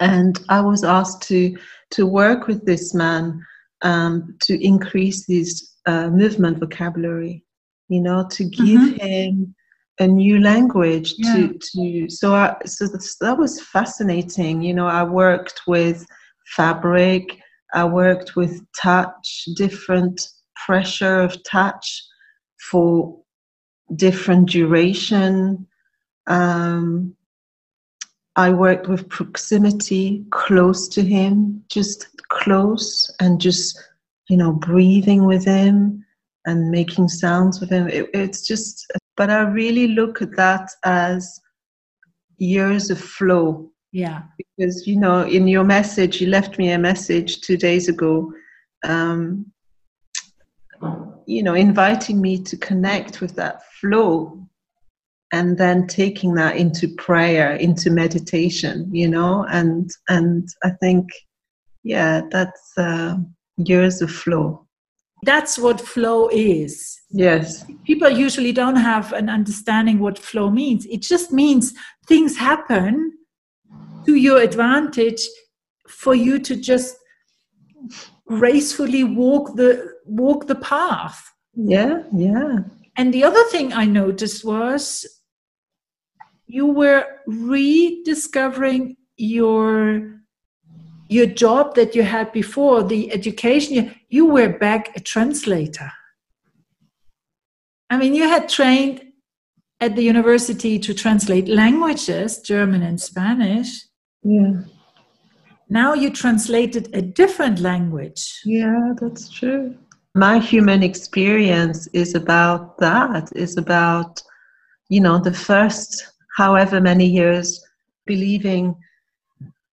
And 0.00 0.38
I 0.48 0.60
was 0.60 0.84
asked 0.84 1.22
to 1.28 1.56
to 1.92 2.06
work 2.06 2.46
with 2.46 2.66
this 2.66 2.94
man 2.94 3.42
um, 3.82 4.36
to 4.42 4.62
increase 4.64 5.26
his 5.26 5.70
uh, 5.86 6.08
movement 6.10 6.58
vocabulary. 6.58 7.44
You 7.88 8.00
know, 8.00 8.26
to 8.30 8.44
give 8.44 8.80
mm-hmm. 8.80 9.06
him 9.06 9.54
a 9.98 10.06
new 10.06 10.40
language 10.40 11.14
yeah. 11.16 11.34
to 11.34 11.58
to 11.58 12.10
so 12.10 12.34
I, 12.34 12.56
so 12.66 12.86
that 13.20 13.38
was 13.38 13.62
fascinating 13.62 14.60
you 14.60 14.74
know 14.74 14.86
i 14.86 15.02
worked 15.02 15.62
with 15.66 16.06
fabric 16.48 17.38
i 17.72 17.84
worked 17.84 18.36
with 18.36 18.60
touch 18.78 19.44
different 19.56 20.28
pressure 20.66 21.20
of 21.20 21.42
touch 21.44 22.02
for 22.70 23.16
different 23.94 24.50
duration. 24.50 25.66
Um, 26.26 27.14
I 28.34 28.50
worked 28.50 28.88
with 28.88 29.08
proximity, 29.08 30.26
close 30.30 30.88
to 30.88 31.02
him, 31.02 31.62
just 31.70 32.08
close 32.28 33.14
and 33.20 33.40
just, 33.40 33.80
you 34.28 34.36
know, 34.36 34.52
breathing 34.52 35.24
with 35.24 35.44
him 35.44 36.04
and 36.46 36.70
making 36.70 37.08
sounds 37.08 37.60
with 37.60 37.70
him. 37.70 37.88
It, 37.88 38.10
it's 38.12 38.46
just, 38.46 38.90
but 39.16 39.30
I 39.30 39.42
really 39.42 39.88
look 39.88 40.20
at 40.20 40.36
that 40.36 40.68
as 40.84 41.40
years 42.38 42.90
of 42.90 43.00
flow. 43.00 43.70
Yeah. 43.92 44.22
Because, 44.36 44.86
you 44.86 44.96
know, 44.96 45.22
in 45.22 45.48
your 45.48 45.64
message, 45.64 46.20
you 46.20 46.26
left 46.26 46.58
me 46.58 46.72
a 46.72 46.78
message 46.78 47.40
two 47.40 47.56
days 47.56 47.88
ago 47.88 48.32
um, 48.84 49.50
you 51.26 51.42
know, 51.42 51.54
inviting 51.54 52.20
me 52.20 52.42
to 52.44 52.56
connect 52.56 53.20
with 53.20 53.36
that 53.36 53.62
flow 53.80 54.46
and 55.32 55.58
then 55.58 55.86
taking 55.86 56.34
that 56.34 56.56
into 56.56 56.88
prayer, 56.96 57.54
into 57.56 57.90
meditation, 57.90 58.88
you 58.92 59.08
know, 59.08 59.44
and 59.50 59.90
and 60.08 60.48
I 60.62 60.70
think, 60.80 61.06
yeah, 61.82 62.22
that's 62.30 62.72
uh, 62.78 63.16
years 63.56 64.02
of 64.02 64.10
flow. 64.10 64.66
That's 65.24 65.58
what 65.58 65.80
flow 65.80 66.28
is. 66.28 67.00
Yes. 67.10 67.64
People 67.84 68.10
usually 68.10 68.52
don't 68.52 68.76
have 68.76 69.12
an 69.12 69.28
understanding 69.28 69.98
what 69.98 70.18
flow 70.18 70.50
means. 70.50 70.86
It 70.86 71.02
just 71.02 71.32
means 71.32 71.72
things 72.06 72.36
happen 72.36 73.12
to 74.04 74.14
your 74.14 74.38
advantage 74.40 75.26
for 75.88 76.14
you 76.14 76.38
to 76.40 76.54
just 76.54 76.96
gracefully 78.28 79.04
walk 79.04 79.56
the 79.56 79.95
walk 80.06 80.46
the 80.46 80.54
path. 80.54 81.32
Yeah, 81.54 82.02
yeah. 82.12 82.58
And 82.96 83.12
the 83.12 83.24
other 83.24 83.44
thing 83.44 83.72
I 83.72 83.84
noticed 83.84 84.44
was 84.44 85.06
you 86.46 86.66
were 86.66 87.04
rediscovering 87.26 88.96
your 89.16 90.12
your 91.08 91.26
job 91.26 91.76
that 91.76 91.94
you 91.94 92.02
had 92.02 92.32
before, 92.32 92.82
the 92.82 93.12
education. 93.12 93.94
You 94.08 94.26
were 94.26 94.58
back 94.58 94.96
a 94.96 95.00
translator. 95.00 95.92
I 97.88 97.96
mean, 97.96 98.14
you 98.14 98.28
had 98.28 98.48
trained 98.48 99.02
at 99.80 99.94
the 99.94 100.02
university 100.02 100.80
to 100.80 100.92
translate 100.92 101.46
languages, 101.46 102.40
German 102.40 102.82
and 102.82 103.00
Spanish. 103.00 103.84
Yeah. 104.24 104.62
Now 105.68 105.94
you 105.94 106.10
translated 106.10 106.88
a 106.92 107.02
different 107.02 107.60
language. 107.60 108.40
Yeah, 108.44 108.94
that's 109.00 109.28
true 109.28 109.76
my 110.16 110.38
human 110.38 110.82
experience 110.82 111.86
is 111.88 112.14
about 112.14 112.78
that 112.78 113.30
is 113.36 113.58
about 113.58 114.22
you 114.88 115.00
know 115.00 115.18
the 115.18 115.32
first 115.32 116.14
however 116.36 116.80
many 116.80 117.06
years 117.06 117.62
believing 118.06 118.74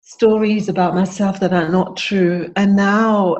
stories 0.02 0.70
about 0.70 0.94
myself 0.94 1.40
that 1.40 1.54
are 1.54 1.70
not 1.70 1.98
true 1.98 2.52
and 2.56 2.76
now 2.76 3.36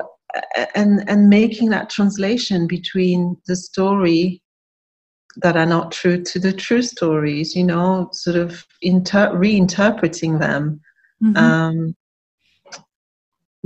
and 0.74 1.08
and 1.08 1.30
making 1.30 1.70
that 1.70 1.90
translation 1.90 2.66
between 2.66 3.38
the 3.46 3.56
story 3.56 4.42
that 5.44 5.56
are 5.56 5.68
not 5.68 5.92
true 5.92 6.24
to 6.24 6.40
the 6.40 6.52
true 6.52 6.82
stories 6.82 7.56
you 7.56 7.64
know 7.64 8.10
sort 8.12 8.36
of 8.36 8.66
inter- 8.82 9.36
reinterpreting 9.36 10.40
them 10.40 10.82
mm-hmm. 11.24 11.38
um, 11.38 11.96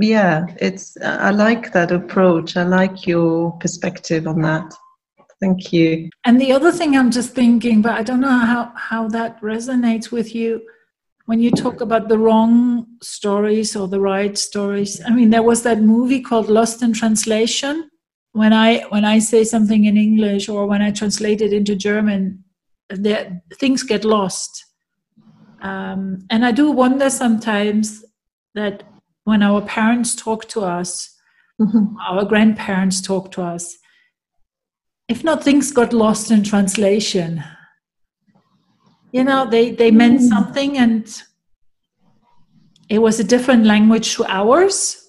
yeah 0.02 0.46
it's 0.60 0.96
i 1.02 1.30
like 1.30 1.72
that 1.72 1.92
approach. 1.92 2.56
I 2.56 2.64
like 2.64 3.06
your 3.06 3.52
perspective 3.52 4.26
on 4.26 4.40
that. 4.42 4.72
Thank 5.40 5.72
you. 5.72 6.08
And 6.24 6.40
the 6.40 6.52
other 6.52 6.72
thing 6.72 6.96
i'm 6.96 7.10
just 7.10 7.34
thinking 7.34 7.82
but 7.82 7.92
i 7.92 8.02
don't 8.02 8.20
know 8.20 8.38
how 8.52 8.72
how 8.76 9.08
that 9.08 9.40
resonates 9.40 10.10
with 10.10 10.34
you 10.34 10.62
when 11.26 11.40
you 11.40 11.50
talk 11.50 11.80
about 11.80 12.08
the 12.08 12.18
wrong 12.18 12.86
stories 13.02 13.76
or 13.76 13.88
the 13.88 14.00
right 14.00 14.36
stories 14.36 15.00
i 15.06 15.10
mean 15.10 15.30
there 15.30 15.42
was 15.42 15.62
that 15.62 15.80
movie 15.80 16.20
called 16.20 16.48
lost 16.48 16.82
in 16.82 16.92
translation. 16.92 17.88
When 18.32 18.52
i 18.52 18.82
when 18.88 19.04
i 19.04 19.18
say 19.18 19.44
something 19.44 19.84
in 19.84 19.96
english 19.96 20.48
or 20.48 20.66
when 20.66 20.80
i 20.80 20.90
translate 20.90 21.40
it 21.42 21.52
into 21.52 21.76
german 21.76 22.44
there 22.88 23.42
things 23.58 23.82
get 23.82 24.04
lost. 24.04 24.64
Um, 25.60 26.26
and 26.30 26.44
i 26.44 26.52
do 26.52 26.70
wonder 26.70 27.10
sometimes 27.10 28.04
that 28.54 28.84
when 29.24 29.42
our 29.42 29.60
parents 29.62 30.14
talk 30.14 30.48
to 30.48 30.60
us, 30.60 31.14
mm-hmm. 31.60 31.96
our 32.08 32.24
grandparents 32.24 33.00
talk 33.00 33.30
to 33.32 33.42
us, 33.42 33.78
if 35.08 35.22
not 35.22 35.44
things 35.44 35.70
got 35.72 35.92
lost 35.92 36.30
in 36.30 36.42
translation, 36.42 37.42
you 39.12 39.24
know, 39.24 39.48
they, 39.48 39.70
they 39.70 39.90
meant 39.90 40.20
mm. 40.20 40.28
something 40.28 40.78
and 40.78 41.22
it 42.88 42.98
was 42.98 43.20
a 43.20 43.24
different 43.24 43.64
language 43.64 44.14
to 44.14 44.24
ours 44.24 45.06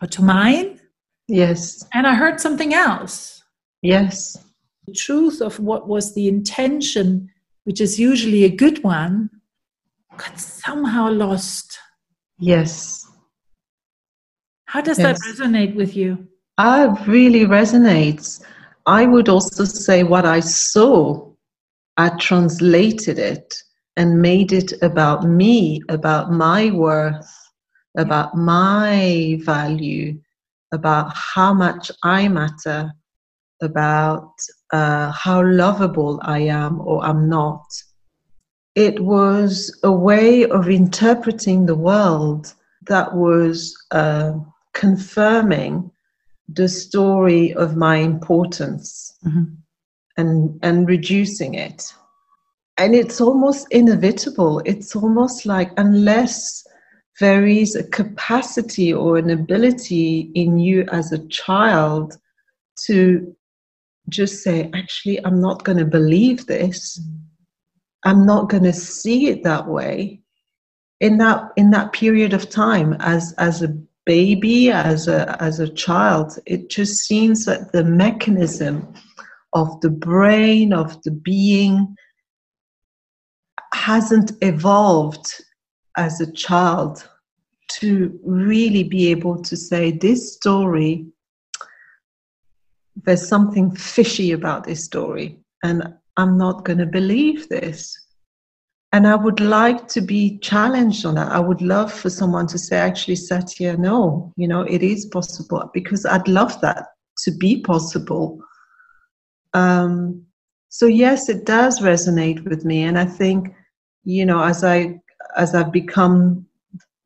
or 0.00 0.08
to 0.08 0.22
mine. 0.22 0.80
Yes. 1.28 1.86
And 1.92 2.06
I 2.06 2.14
heard 2.14 2.40
something 2.40 2.74
else. 2.74 3.42
Yes. 3.82 4.36
The 4.86 4.94
truth 4.94 5.40
of 5.40 5.60
what 5.60 5.88
was 5.88 6.14
the 6.14 6.26
intention, 6.28 7.30
which 7.64 7.80
is 7.80 7.98
usually 7.98 8.44
a 8.44 8.50
good 8.50 8.82
one, 8.82 9.30
got 10.16 10.38
somehow 10.38 11.10
lost. 11.10 11.78
Yes. 12.38 13.03
How 14.74 14.80
does 14.80 14.98
yes. 14.98 15.20
that 15.20 15.30
resonate 15.30 15.76
with 15.76 15.94
you? 15.94 16.26
Uh, 16.58 16.96
really 17.06 17.44
resonates. 17.46 18.42
I 18.86 19.06
would 19.06 19.28
also 19.28 19.64
say 19.64 20.02
what 20.02 20.26
I 20.26 20.40
saw, 20.40 21.30
I 21.96 22.08
translated 22.18 23.20
it 23.20 23.54
and 23.96 24.20
made 24.20 24.50
it 24.50 24.72
about 24.82 25.28
me, 25.28 25.80
about 25.90 26.32
my 26.32 26.72
worth, 26.72 27.32
about 27.96 28.36
my 28.36 29.38
value, 29.44 30.20
about 30.72 31.12
how 31.14 31.54
much 31.54 31.92
I 32.02 32.26
matter, 32.26 32.92
about 33.62 34.32
uh, 34.72 35.12
how 35.12 35.40
lovable 35.44 36.18
I 36.24 36.40
am 36.40 36.80
or 36.80 37.00
I'm 37.04 37.28
not. 37.28 37.64
It 38.74 38.98
was 38.98 39.78
a 39.84 39.92
way 39.92 40.46
of 40.46 40.68
interpreting 40.68 41.66
the 41.66 41.76
world 41.76 42.52
that 42.88 43.14
was. 43.14 43.72
Uh, 43.92 44.32
confirming 44.74 45.90
the 46.48 46.68
story 46.68 47.54
of 47.54 47.76
my 47.76 47.96
importance 47.96 49.16
mm-hmm. 49.24 49.44
and 50.18 50.58
and 50.62 50.88
reducing 50.88 51.54
it. 51.54 51.94
And 52.76 52.94
it's 52.94 53.20
almost 53.20 53.66
inevitable. 53.70 54.60
It's 54.64 54.94
almost 54.94 55.46
like 55.46 55.70
unless 55.76 56.66
there 57.20 57.46
is 57.46 57.76
a 57.76 57.84
capacity 57.84 58.92
or 58.92 59.16
an 59.16 59.30
ability 59.30 60.32
in 60.34 60.58
you 60.58 60.84
as 60.90 61.12
a 61.12 61.26
child 61.28 62.18
to 62.86 63.34
just 64.08 64.42
say 64.42 64.68
actually 64.74 65.24
i'm 65.24 65.40
not 65.40 65.64
going 65.64 65.78
to 65.78 65.84
believe 65.84 66.46
this. 66.46 67.00
I'm 68.06 68.26
not 68.26 68.50
going 68.50 68.64
to 68.64 68.72
see 68.72 69.28
it 69.28 69.44
that 69.44 69.66
way 69.66 70.20
in 71.00 71.16
that 71.18 71.52
in 71.56 71.70
that 71.70 71.92
period 71.92 72.34
of 72.34 72.50
time 72.50 72.96
as 73.00 73.34
as 73.38 73.62
a 73.62 73.76
baby, 74.06 74.70
as 74.70 75.08
a 75.08 75.40
as 75.42 75.60
a 75.60 75.68
child, 75.68 76.38
it 76.46 76.70
just 76.70 77.04
seems 77.06 77.44
that 77.44 77.72
the 77.72 77.84
mechanism 77.84 78.92
of 79.52 79.80
the 79.80 79.90
brain 79.90 80.72
of 80.72 81.00
the 81.02 81.10
being 81.10 81.96
hasn't 83.72 84.32
evolved 84.40 85.26
as 85.96 86.20
a 86.20 86.32
child 86.32 87.08
to 87.68 88.18
really 88.24 88.82
be 88.82 89.10
able 89.10 89.40
to 89.42 89.56
say 89.56 89.90
this 89.90 90.34
story 90.34 91.06
there's 93.04 93.26
something 93.26 93.74
fishy 93.74 94.32
about 94.32 94.64
this 94.64 94.84
story 94.84 95.38
and 95.62 95.82
i'm 96.16 96.38
not 96.38 96.64
going 96.64 96.78
to 96.78 96.86
believe 96.86 97.48
this 97.48 98.03
and 98.94 99.08
i 99.08 99.16
would 99.16 99.40
like 99.40 99.88
to 99.88 100.00
be 100.00 100.38
challenged 100.38 101.04
on 101.04 101.16
that. 101.16 101.32
I 101.32 101.40
would 101.40 101.60
love 101.60 101.92
for 101.92 102.08
someone 102.08 102.46
to 102.46 102.58
say 102.58 102.76
actually 102.76 103.16
satya 103.16 103.76
no 103.76 104.32
you 104.36 104.46
know 104.46 104.62
it 104.62 104.82
is 104.82 105.06
possible 105.06 105.68
because 105.74 106.06
i'd 106.06 106.28
love 106.28 106.60
that 106.60 106.86
to 107.24 107.30
be 107.30 107.60
possible. 107.60 108.40
Um, 109.52 110.24
so 110.68 110.86
yes 110.86 111.28
it 111.28 111.46
does 111.46 111.80
resonate 111.80 112.44
with 112.44 112.64
me. 112.64 112.82
And 112.82 112.98
i 112.98 113.04
think 113.04 113.54
you 114.04 114.24
know 114.26 114.42
as 114.42 114.64
i 114.64 115.00
as 115.36 115.54
i've 115.54 115.72
become 115.72 116.46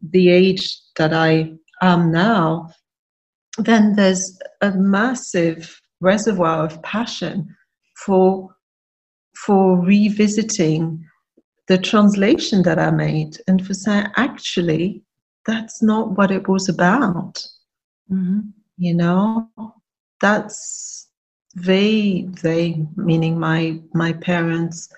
the 0.02 0.28
age 0.30 0.64
that 0.96 1.12
i 1.12 1.52
am 1.82 2.10
now 2.12 2.70
then 3.58 3.96
there's 3.96 4.38
a 4.60 4.70
massive 4.72 5.80
reservoir 6.00 6.64
of 6.64 6.82
passion 6.82 7.54
for 8.04 8.48
for 9.34 9.78
revisiting 9.80 11.04
the 11.68 11.78
translation 11.78 12.62
that 12.62 12.78
I 12.78 12.90
made 12.90 13.38
and 13.46 13.64
for 13.64 13.74
saying 13.74 14.06
actually 14.16 15.02
that's 15.46 15.82
not 15.82 16.16
what 16.16 16.30
it 16.30 16.48
was 16.48 16.68
about. 16.68 17.46
Mm-hmm. 18.10 18.40
You 18.76 18.94
know, 18.94 19.48
that's 20.20 21.08
they 21.54 22.28
they 22.42 22.86
meaning 22.96 23.38
my 23.38 23.80
my 23.94 24.12
parents 24.12 24.88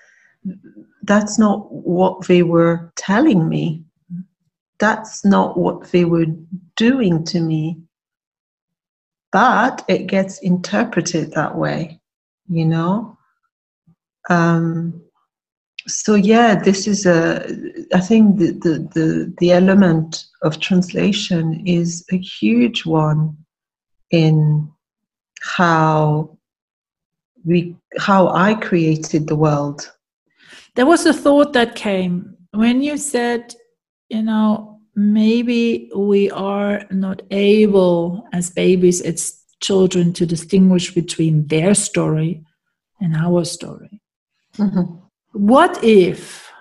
that's 1.03 1.39
not 1.39 1.71
what 1.71 2.27
they 2.27 2.43
were 2.43 2.91
telling 2.95 3.47
me 3.49 3.83
that's 4.79 5.23
not 5.23 5.57
what 5.57 5.91
they 5.91 6.05
were 6.05 6.25
doing 6.75 7.23
to 7.23 7.39
me 7.39 7.77
but 9.31 9.83
it 9.87 10.07
gets 10.07 10.39
interpreted 10.39 11.31
that 11.31 11.55
way, 11.55 11.99
you 12.49 12.65
know. 12.65 13.17
Um, 14.29 15.01
so 15.87 16.15
yeah, 16.15 16.55
this 16.55 16.87
is 16.87 17.05
a. 17.05 17.45
I 17.93 17.99
think 17.99 18.37
the, 18.37 18.51
the 18.51 18.89
the 18.93 19.33
the 19.39 19.51
element 19.51 20.25
of 20.43 20.59
translation 20.59 21.65
is 21.65 22.05
a 22.11 22.17
huge 22.17 22.85
one 22.85 23.37
in 24.11 24.69
how 25.41 26.37
we 27.43 27.75
how 27.97 28.29
I 28.29 28.55
created 28.55 29.27
the 29.27 29.35
world. 29.35 29.91
There 30.75 30.85
was 30.85 31.05
a 31.05 31.13
thought 31.13 31.53
that 31.53 31.75
came 31.75 32.37
when 32.51 32.81
you 32.81 32.97
said, 32.97 33.55
you 34.09 34.21
know, 34.21 34.79
maybe 34.95 35.89
we 35.95 36.29
are 36.31 36.85
not 36.91 37.21
able 37.31 38.27
as 38.33 38.49
babies 38.49 39.01
as 39.01 39.41
children 39.61 40.11
to 40.13 40.25
distinguish 40.25 40.93
between 40.93 41.47
their 41.47 41.73
story 41.73 42.43
and 42.99 43.15
our 43.15 43.45
story 43.45 44.01
mm-hmm. 44.57 44.95
What 45.33 45.83
if 45.83 46.51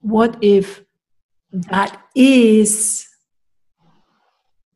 what 0.00 0.36
if 0.40 0.82
that 1.52 2.00
is 2.14 3.06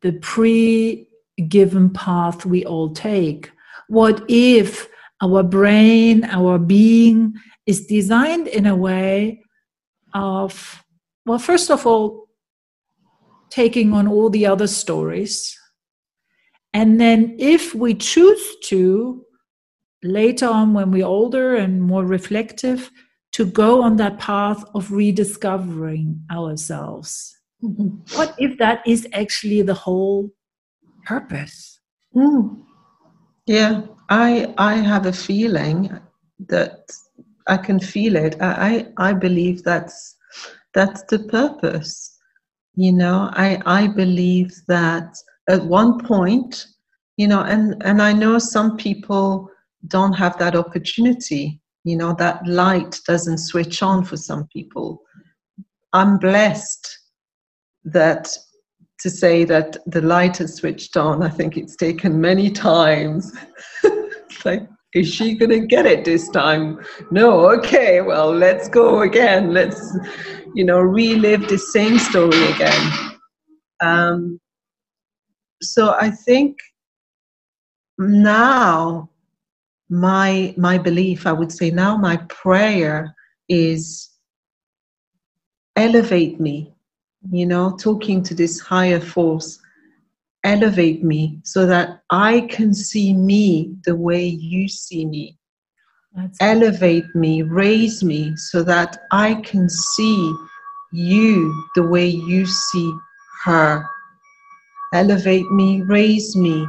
the 0.01 0.13
pre 0.13 1.07
given 1.47 1.89
path 1.89 2.45
we 2.45 2.65
all 2.65 2.91
take 2.93 3.51
what 3.87 4.23
if 4.27 4.87
our 5.21 5.43
brain 5.43 6.23
our 6.25 6.57
being 6.57 7.33
is 7.65 7.85
designed 7.85 8.47
in 8.47 8.65
a 8.65 8.75
way 8.75 9.41
of 10.13 10.83
well 11.25 11.39
first 11.39 11.69
of 11.69 11.85
all 11.85 12.27
taking 13.49 13.93
on 13.93 14.07
all 14.07 14.29
the 14.29 14.45
other 14.45 14.67
stories. 14.67 15.57
And 16.73 16.99
then, 16.99 17.35
if 17.39 17.73
we 17.73 17.93
choose 17.93 18.55
to, 18.65 19.23
later 20.03 20.47
on 20.47 20.73
when 20.73 20.91
we're 20.91 21.05
older 21.05 21.55
and 21.55 21.81
more 21.81 22.05
reflective, 22.05 22.91
to 23.37 23.45
go 23.45 23.83
on 23.83 23.97
that 23.97 24.17
path 24.17 24.63
of 24.73 24.91
rediscovering 24.91 26.19
ourselves. 26.31 27.37
Mm-hmm. 27.63 28.17
What 28.17 28.33
if 28.39 28.57
that 28.57 28.81
is 28.87 29.07
actually 29.13 29.61
the 29.61 29.75
whole 29.75 30.31
purpose? 31.05 31.79
Mm. 32.15 32.63
Yeah, 33.45 33.83
I 34.09 34.53
I 34.57 34.73
have 34.75 35.05
a 35.05 35.13
feeling 35.13 35.99
that 36.47 36.89
I 37.47 37.57
can 37.57 37.79
feel 37.79 38.15
it. 38.15 38.35
I 38.41 38.87
I 38.97 39.13
believe 39.13 39.63
that's 39.63 40.15
that's 40.73 41.03
the 41.03 41.19
purpose 41.19 42.17
you 42.77 42.93
know 42.93 43.29
i 43.33 43.59
i 43.65 43.87
believe 43.87 44.51
that 44.67 45.15
at 45.49 45.65
one 45.65 45.97
point 46.05 46.67
you 47.17 47.27
know 47.27 47.41
and 47.41 47.81
and 47.83 48.01
i 48.01 48.13
know 48.13 48.37
some 48.37 48.77
people 48.77 49.49
don't 49.87 50.13
have 50.13 50.37
that 50.37 50.55
opportunity 50.55 51.59
you 51.83 51.95
know 51.95 52.13
that 52.19 52.45
light 52.47 52.99
doesn't 53.07 53.37
switch 53.37 53.81
on 53.81 54.03
for 54.03 54.17
some 54.17 54.47
people. 54.47 55.01
I'm 55.93 56.17
blessed 56.17 56.99
that 57.85 58.29
to 58.99 59.09
say 59.09 59.43
that 59.45 59.77
the 59.85 60.01
light 60.01 60.37
has 60.37 60.55
switched 60.55 60.97
on 60.97 61.21
i 61.21 61.29
think 61.29 61.55
it's 61.55 61.75
taken 61.75 62.19
many 62.19 62.49
times. 62.51 63.31
Like 64.45 64.67
is 64.93 65.13
she 65.13 65.35
going 65.35 65.49
to 65.49 65.65
get 65.65 65.85
it 65.85 66.05
this 66.05 66.29
time? 66.29 66.79
No 67.11 67.49
okay 67.51 68.01
well 68.01 68.31
let's 68.31 68.69
go 68.69 69.01
again. 69.01 69.53
Let's 69.53 69.97
you 70.57 70.63
know, 70.63 70.79
relive 70.79 71.47
the 71.47 71.57
same 71.57 71.99
story 71.99 72.51
again. 72.51 72.91
Um, 73.79 74.39
so 75.61 75.91
I 75.93 76.09
think 76.09 76.57
now 77.99 79.09
my 79.89 80.53
my 80.57 80.77
belief, 80.77 81.25
I 81.25 81.31
would 81.31 81.51
say 81.51 81.71
now 81.71 81.97
my 81.97 82.17
prayer 82.27 83.15
is 83.49 84.09
elevate 85.75 86.39
me, 86.39 86.73
you 87.31 87.45
know, 87.45 87.77
talking 87.77 88.23
to 88.23 88.33
this 88.33 88.59
higher 88.59 88.99
force, 88.99 89.59
elevate 90.43 91.03
me 91.03 91.39
so 91.43 91.65
that 91.65 92.01
I 92.09 92.47
can 92.49 92.73
see 92.73 93.13
me 93.13 93.75
the 93.85 93.95
way 93.95 94.25
you 94.25 94.67
see 94.67 95.05
me. 95.05 95.37
That's 96.13 96.37
elevate 96.41 97.13
me, 97.15 97.43
raise 97.43 98.03
me 98.03 98.35
so 98.35 98.63
that 98.63 98.97
I 99.11 99.35
can 99.35 99.69
see 99.69 100.33
you 100.91 101.65
the 101.75 101.83
way 101.83 102.07
you 102.07 102.45
see 102.45 102.93
her. 103.43 103.85
Elevate 104.93 105.51
me, 105.51 105.81
raise 105.83 106.35
me, 106.35 106.65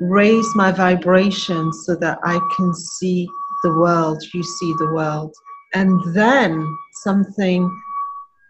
raise 0.00 0.46
my 0.54 0.72
vibration 0.72 1.72
so 1.72 1.96
that 1.96 2.18
I 2.24 2.38
can 2.56 2.74
see 2.74 3.28
the 3.62 3.72
world, 3.72 4.22
you 4.32 4.42
see 4.42 4.72
the 4.78 4.92
world. 4.92 5.34
And 5.74 6.00
then 6.14 6.76
something 7.02 7.70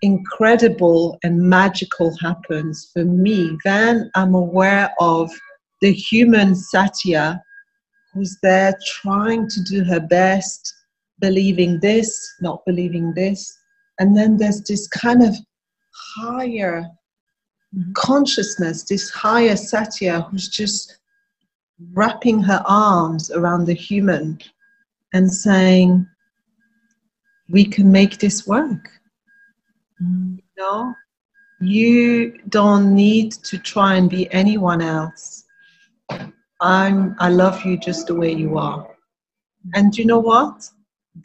incredible 0.02 1.18
and 1.22 1.40
magical 1.40 2.16
happens 2.18 2.90
for 2.92 3.04
me. 3.04 3.58
Then 3.64 4.10
I'm 4.14 4.34
aware 4.34 4.92
of 5.00 5.30
the 5.80 5.92
human 5.92 6.54
Satya 6.54 7.42
who's 8.12 8.36
there 8.42 8.74
trying 8.86 9.48
to 9.48 9.62
do 9.62 9.84
her 9.84 10.00
best, 10.00 10.74
believing 11.20 11.80
this, 11.80 12.34
not 12.40 12.64
believing 12.66 13.12
this. 13.14 13.56
And 13.98 14.16
then 14.16 14.36
there's 14.36 14.62
this 14.62 14.86
kind 14.88 15.22
of 15.22 15.36
higher 16.16 16.86
mm-hmm. 17.74 17.92
consciousness, 17.92 18.84
this 18.84 19.10
higher 19.10 19.56
Satya 19.56 20.22
who's 20.30 20.48
just 20.48 20.97
wrapping 21.92 22.42
her 22.42 22.62
arms 22.66 23.30
around 23.30 23.66
the 23.66 23.74
human 23.74 24.38
and 25.12 25.30
saying, 25.30 26.06
We 27.48 27.64
can 27.64 27.90
make 27.90 28.18
this 28.18 28.46
work. 28.46 28.90
You 30.00 30.38
know, 30.56 30.94
you 31.60 32.38
don't 32.48 32.94
need 32.94 33.32
to 33.32 33.58
try 33.58 33.96
and 33.96 34.08
be 34.08 34.32
anyone 34.32 34.80
else. 34.80 35.44
I'm, 36.60 37.16
I 37.18 37.28
love 37.28 37.64
you 37.64 37.76
just 37.76 38.08
the 38.08 38.14
way 38.14 38.32
you 38.32 38.58
are. 38.58 38.88
And 39.74 39.96
you 39.96 40.04
know 40.04 40.18
what? 40.18 40.68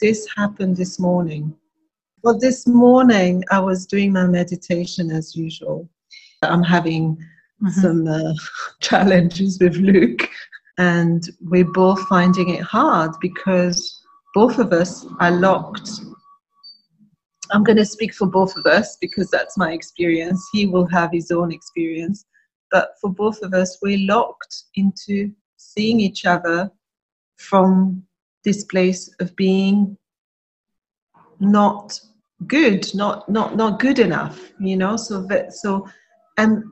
This 0.01 0.27
happened 0.35 0.77
this 0.77 0.99
morning. 0.99 1.55
Well, 2.23 2.37
this 2.37 2.65
morning 2.67 3.43
I 3.51 3.59
was 3.59 3.85
doing 3.85 4.13
my 4.13 4.25
meditation 4.25 5.11
as 5.11 5.35
usual. 5.35 5.89
I'm 6.41 6.63
having 6.63 7.17
mm-hmm. 7.63 7.81
some 7.81 8.07
uh, 8.07 8.33
challenges 8.81 9.59
with 9.59 9.75
Luke, 9.77 10.29
and 10.77 11.23
we're 11.41 11.71
both 11.71 12.01
finding 12.07 12.49
it 12.49 12.61
hard 12.61 13.11
because 13.21 14.01
both 14.33 14.59
of 14.59 14.73
us 14.73 15.05
are 15.19 15.31
locked. 15.31 15.89
I'm 17.51 17.63
going 17.63 17.77
to 17.77 17.85
speak 17.85 18.13
for 18.13 18.25
both 18.25 18.55
of 18.57 18.65
us 18.65 18.97
because 18.99 19.29
that's 19.29 19.57
my 19.57 19.73
experience. 19.73 20.43
He 20.53 20.65
will 20.65 20.87
have 20.87 21.11
his 21.11 21.29
own 21.29 21.51
experience 21.51 22.25
but 22.73 22.95
for 22.99 23.11
both 23.11 23.43
of 23.43 23.53
us, 23.53 23.77
we're 23.83 23.99
locked 23.99 24.63
into 24.73 25.31
seeing 25.57 25.99
each 25.99 26.25
other 26.25 26.71
from 27.37 28.03
this 28.43 28.65
place 28.65 29.13
of 29.19 29.33
being 29.35 29.95
not 31.39 31.99
good, 32.47 32.93
not 32.95 33.29
not 33.29 33.55
not 33.55 33.79
good 33.79 33.99
enough, 33.99 34.51
you 34.59 34.75
know. 34.75 34.97
So 34.97 35.21
that 35.27 35.53
so, 35.53 35.87
and 36.39 36.63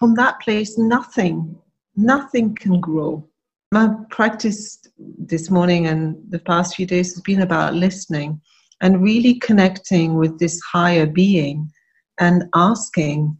from 0.00 0.14
that 0.14 0.40
place, 0.40 0.78
nothing, 0.78 1.54
nothing 1.94 2.54
can 2.54 2.80
grow. 2.80 3.28
My 3.70 3.94
practice 4.08 4.80
this 4.98 5.50
morning 5.50 5.86
and 5.86 6.16
the 6.30 6.40
past 6.40 6.74
few 6.74 6.86
days 6.86 7.12
has 7.12 7.20
been 7.20 7.42
about 7.42 7.74
listening 7.74 8.40
and 8.80 9.02
really 9.02 9.34
connecting 9.34 10.16
with 10.16 10.38
this 10.38 10.58
higher 10.62 11.06
being 11.06 11.70
and 12.18 12.44
asking. 12.54 13.38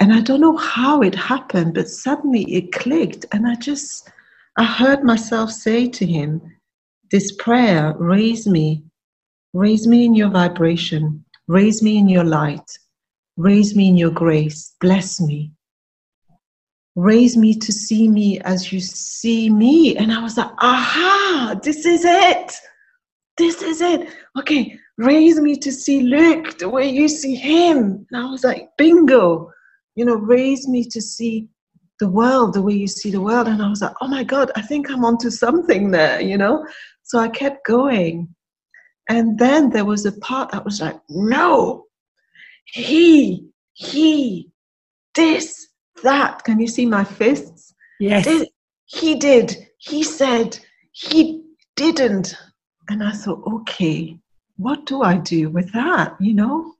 And 0.00 0.12
I 0.12 0.22
don't 0.22 0.40
know 0.40 0.56
how 0.56 1.02
it 1.02 1.14
happened, 1.14 1.74
but 1.74 1.90
suddenly 1.90 2.44
it 2.52 2.72
clicked, 2.72 3.26
and 3.32 3.46
I 3.46 3.54
just 3.56 4.10
I 4.56 4.64
heard 4.64 5.04
myself 5.04 5.52
say 5.52 5.86
to 5.86 6.06
him, 6.06 6.40
This 7.10 7.32
prayer, 7.32 7.94
raise 7.98 8.46
me, 8.46 8.84
raise 9.52 9.86
me 9.86 10.06
in 10.06 10.14
your 10.14 10.30
vibration, 10.30 11.22
raise 11.46 11.82
me 11.82 11.98
in 11.98 12.08
your 12.08 12.24
light, 12.24 12.70
raise 13.40 13.74
me 13.74 13.88
in 13.88 13.96
your 13.96 14.10
grace, 14.10 14.74
bless 14.80 15.20
me. 15.20 15.52
Raise 16.96 17.36
me 17.36 17.54
to 17.54 17.72
see 17.72 18.08
me 18.08 18.40
as 18.40 18.72
you 18.72 18.80
see 18.80 19.48
me. 19.48 19.96
And 19.96 20.12
I 20.12 20.22
was 20.22 20.36
like, 20.36 20.50
aha, 20.58 21.58
this 21.62 21.86
is 21.86 22.04
it. 22.04 22.52
This 23.38 23.62
is 23.62 23.80
it. 23.80 24.08
Okay, 24.38 24.78
raise 24.98 25.40
me 25.40 25.56
to 25.56 25.72
see 25.72 26.02
Luke 26.02 26.58
the 26.58 26.68
way 26.68 26.88
you 26.88 27.08
see 27.08 27.34
him. 27.34 28.06
And 28.10 28.22
I 28.22 28.30
was 28.30 28.44
like, 28.44 28.68
bingo. 28.76 29.50
You 29.96 30.04
know, 30.04 30.16
raise 30.16 30.68
me 30.68 30.84
to 30.84 31.00
see 31.00 31.48
the 31.98 32.08
world 32.08 32.54
the 32.54 32.62
way 32.62 32.74
you 32.74 32.88
see 32.88 33.10
the 33.10 33.20
world. 33.20 33.48
And 33.48 33.62
I 33.62 33.68
was 33.68 33.82
like, 33.82 33.94
oh 34.00 34.08
my 34.08 34.24
God, 34.24 34.50
I 34.56 34.62
think 34.62 34.90
I'm 34.90 35.04
onto 35.04 35.30
something 35.30 35.90
there, 35.90 36.20
you 36.20 36.36
know? 36.36 36.66
So 37.02 37.18
I 37.18 37.28
kept 37.28 37.66
going. 37.66 38.34
And 39.08 39.38
then 39.38 39.70
there 39.70 39.84
was 39.84 40.06
a 40.06 40.12
part 40.20 40.50
that 40.52 40.64
was 40.64 40.80
like, 40.80 40.98
no, 41.08 41.86
he, 42.72 43.48
he, 43.74 44.50
this, 45.14 45.68
that. 46.02 46.44
Can 46.44 46.60
you 46.60 46.68
see 46.68 46.86
my 46.86 47.04
fists? 47.04 47.74
Yes. 47.98 48.24
This, 48.24 48.48
he 48.86 49.16
did, 49.16 49.56
he 49.78 50.02
said, 50.02 50.58
he 50.92 51.42
didn't. 51.76 52.34
And 52.88 53.02
I 53.02 53.12
thought, 53.12 53.42
okay, 53.46 54.18
what 54.56 54.84
do 54.86 55.02
I 55.02 55.16
do 55.16 55.48
with 55.48 55.72
that, 55.72 56.16
you 56.20 56.34
know? 56.34 56.74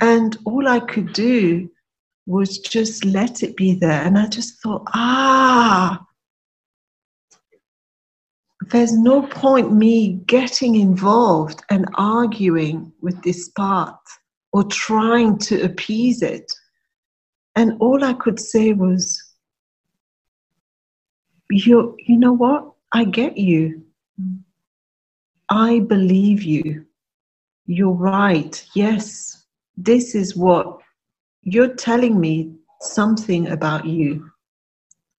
And 0.00 0.36
all 0.44 0.68
I 0.68 0.80
could 0.80 1.12
do 1.12 1.70
was 2.26 2.58
just 2.58 3.04
let 3.04 3.42
it 3.42 3.56
be 3.56 3.74
there. 3.74 4.02
And 4.02 4.18
I 4.18 4.26
just 4.26 4.60
thought, 4.62 4.82
ah, 4.94 6.04
there's 8.70 8.92
no 8.92 9.22
point 9.22 9.72
me 9.72 10.20
getting 10.26 10.76
involved 10.76 11.62
and 11.70 11.88
arguing 11.94 12.92
with 13.00 13.22
this 13.22 13.48
part 13.50 13.96
or 14.52 14.64
trying 14.64 15.38
to 15.38 15.62
appease 15.62 16.22
it. 16.22 16.50
And 17.56 17.76
all 17.80 18.04
I 18.04 18.14
could 18.14 18.38
say 18.40 18.72
was, 18.72 19.22
you, 21.50 21.96
you 21.98 22.18
know 22.18 22.32
what? 22.32 22.72
I 22.92 23.04
get 23.04 23.36
you. 23.36 23.84
I 25.50 25.80
believe 25.80 26.42
you. 26.42 26.84
You're 27.66 27.92
right. 27.92 28.64
Yes, 28.74 29.44
this 29.76 30.14
is 30.14 30.36
what 30.36 30.80
you're 31.42 31.74
telling 31.74 32.20
me 32.20 32.52
something 32.80 33.48
about 33.48 33.86
you 33.86 34.30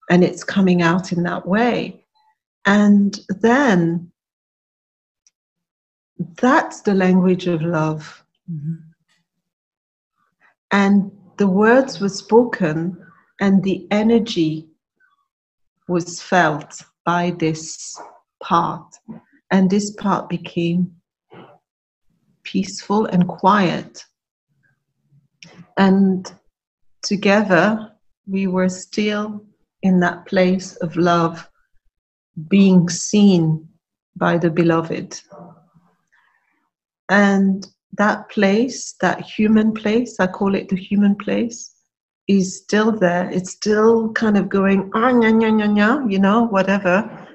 and 0.09 0.23
it's 0.23 0.43
coming 0.43 0.81
out 0.81 1.11
in 1.11 1.23
that 1.23 1.45
way 1.47 2.03
and 2.65 3.21
then 3.29 4.11
that's 6.35 6.81
the 6.81 6.93
language 6.93 7.47
of 7.47 7.61
love 7.61 8.23
mm-hmm. 8.51 8.75
And 10.71 11.12
the 11.38 11.47
words 11.47 11.99
were 11.99 12.10
spoken 12.10 12.97
and 13.39 13.63
the 13.63 13.88
energy 13.91 14.67
was 15.88 16.21
felt 16.21 16.84
by 17.05 17.32
this 17.39 17.99
part 18.43 18.95
and 19.51 19.69
this 19.69 19.91
part 19.91 20.29
became 20.29 20.91
peaceful 22.43 23.05
and 23.05 23.27
quiet 23.27 24.05
and 25.79 26.29
together, 27.01 27.93
we 28.27 28.47
were 28.47 28.67
still 28.67 29.45
in 29.82 30.01
that 30.01 30.25
place 30.25 30.75
of 30.77 30.97
love, 30.97 31.49
being 32.49 32.89
seen 32.89 33.67
by 34.17 34.38
the 34.38 34.49
beloved. 34.49 35.21
And 37.10 37.65
that 37.97 38.30
place, 38.30 38.93
that 39.02 39.21
human 39.21 39.73
place, 39.73 40.19
I 40.19 40.28
call 40.28 40.56
it 40.56 40.69
the 40.69 40.75
human 40.75 41.15
place, 41.15 41.75
is 42.28 42.58
still 42.58 42.91
there. 42.91 43.30
It's 43.32 43.52
still 43.52 44.12
kind 44.13 44.38
of 44.38 44.49
going, 44.49 44.91
ah, 44.93 45.12
nya, 45.12 45.34
nya, 45.34 45.52
nya, 45.52 45.67
nya, 45.67 46.12
you 46.12 46.19
know, 46.19 46.43
whatever. 46.43 47.28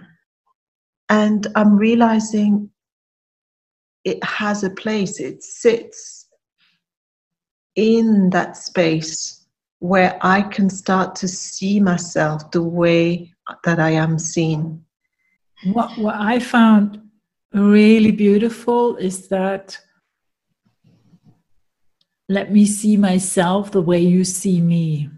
And 1.08 1.46
I'm 1.54 1.76
realizing 1.76 2.70
it 4.04 4.22
has 4.22 4.62
a 4.62 4.70
place, 4.70 5.18
it 5.18 5.42
sits 5.42 6.28
in 7.76 8.30
that 8.30 8.56
space 8.56 9.46
where 9.80 10.18
I 10.22 10.42
can 10.42 10.70
start 10.70 11.16
to 11.16 11.28
see 11.28 11.80
myself 11.80 12.50
the 12.52 12.62
way 12.62 13.34
that 13.64 13.80
I 13.80 13.90
am 13.90 14.18
seen. 14.18 14.84
What, 15.64 15.98
what 15.98 16.14
I 16.14 16.38
found 16.38 17.00
really 17.52 18.12
beautiful 18.12 18.96
is 18.96 19.28
that 19.28 19.78
let 22.34 22.52
me 22.52 22.66
see 22.66 22.96
myself 22.96 23.70
the 23.70 23.82
way 23.82 24.00
you 24.00 24.24
see 24.24 24.60
me. 24.60 25.08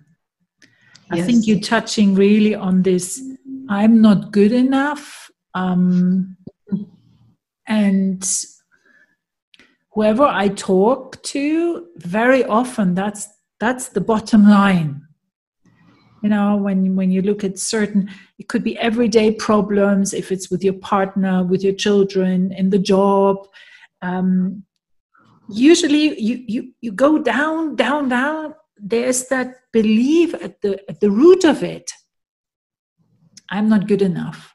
Yes. 1.10 1.22
I 1.22 1.22
think 1.22 1.46
you're 1.46 1.60
touching 1.60 2.14
really 2.14 2.54
on 2.54 2.82
this 2.82 3.22
I'm 3.68 4.00
not 4.00 4.32
good 4.32 4.52
enough. 4.52 5.30
Um, 5.54 6.36
and 7.66 8.24
whoever 9.92 10.24
I 10.24 10.48
talk 10.48 11.22
to, 11.24 11.86
very 11.96 12.44
often 12.44 12.94
that's 12.94 13.28
that's 13.58 13.88
the 13.88 14.00
bottom 14.00 14.48
line. 14.48 15.02
You 16.22 16.28
know, 16.28 16.56
when 16.56 16.96
when 16.96 17.10
you 17.10 17.22
look 17.22 17.42
at 17.44 17.58
certain, 17.58 18.10
it 18.38 18.48
could 18.48 18.62
be 18.62 18.78
everyday 18.78 19.32
problems. 19.32 20.14
If 20.14 20.30
it's 20.30 20.50
with 20.50 20.62
your 20.62 20.74
partner, 20.74 21.44
with 21.44 21.64
your 21.64 21.74
children, 21.74 22.52
in 22.52 22.70
the 22.70 22.78
job, 22.78 23.48
um, 24.02 24.64
usually 25.48 26.20
you 26.20 26.44
you 26.46 26.72
you 26.80 26.92
go 26.92 27.18
down, 27.18 27.76
down, 27.76 28.08
down. 28.08 28.54
There's 28.76 29.28
that 29.28 29.54
belief 29.72 30.34
at 30.34 30.60
the 30.60 30.82
at 30.88 31.00
the 31.00 31.10
root 31.10 31.44
of 31.44 31.62
it. 31.62 31.90
I'm 33.50 33.68
not 33.68 33.86
good 33.86 34.02
enough. 34.02 34.54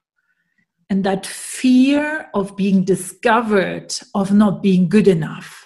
And 0.89 1.04
that 1.06 1.25
fear 1.25 2.30
of 2.34 2.58
being 2.58 2.84
discovered 2.84 3.95
of 4.13 4.34
not 4.34 4.62
being 4.62 4.89
good 4.89 5.08
enough. 5.08 5.65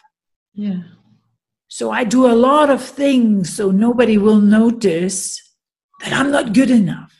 Yeah. 0.53 0.83
So 1.67 1.91
i 1.91 2.03
do 2.03 2.25
a 2.27 2.37
lot 2.49 2.69
of 2.69 2.81
things 2.81 3.53
so 3.53 3.71
nobody 3.71 4.17
will 4.17 4.39
notice 4.39 5.41
that 6.01 6.13
i'm 6.13 6.31
not 6.31 6.53
good 6.53 6.71
enough. 6.71 7.13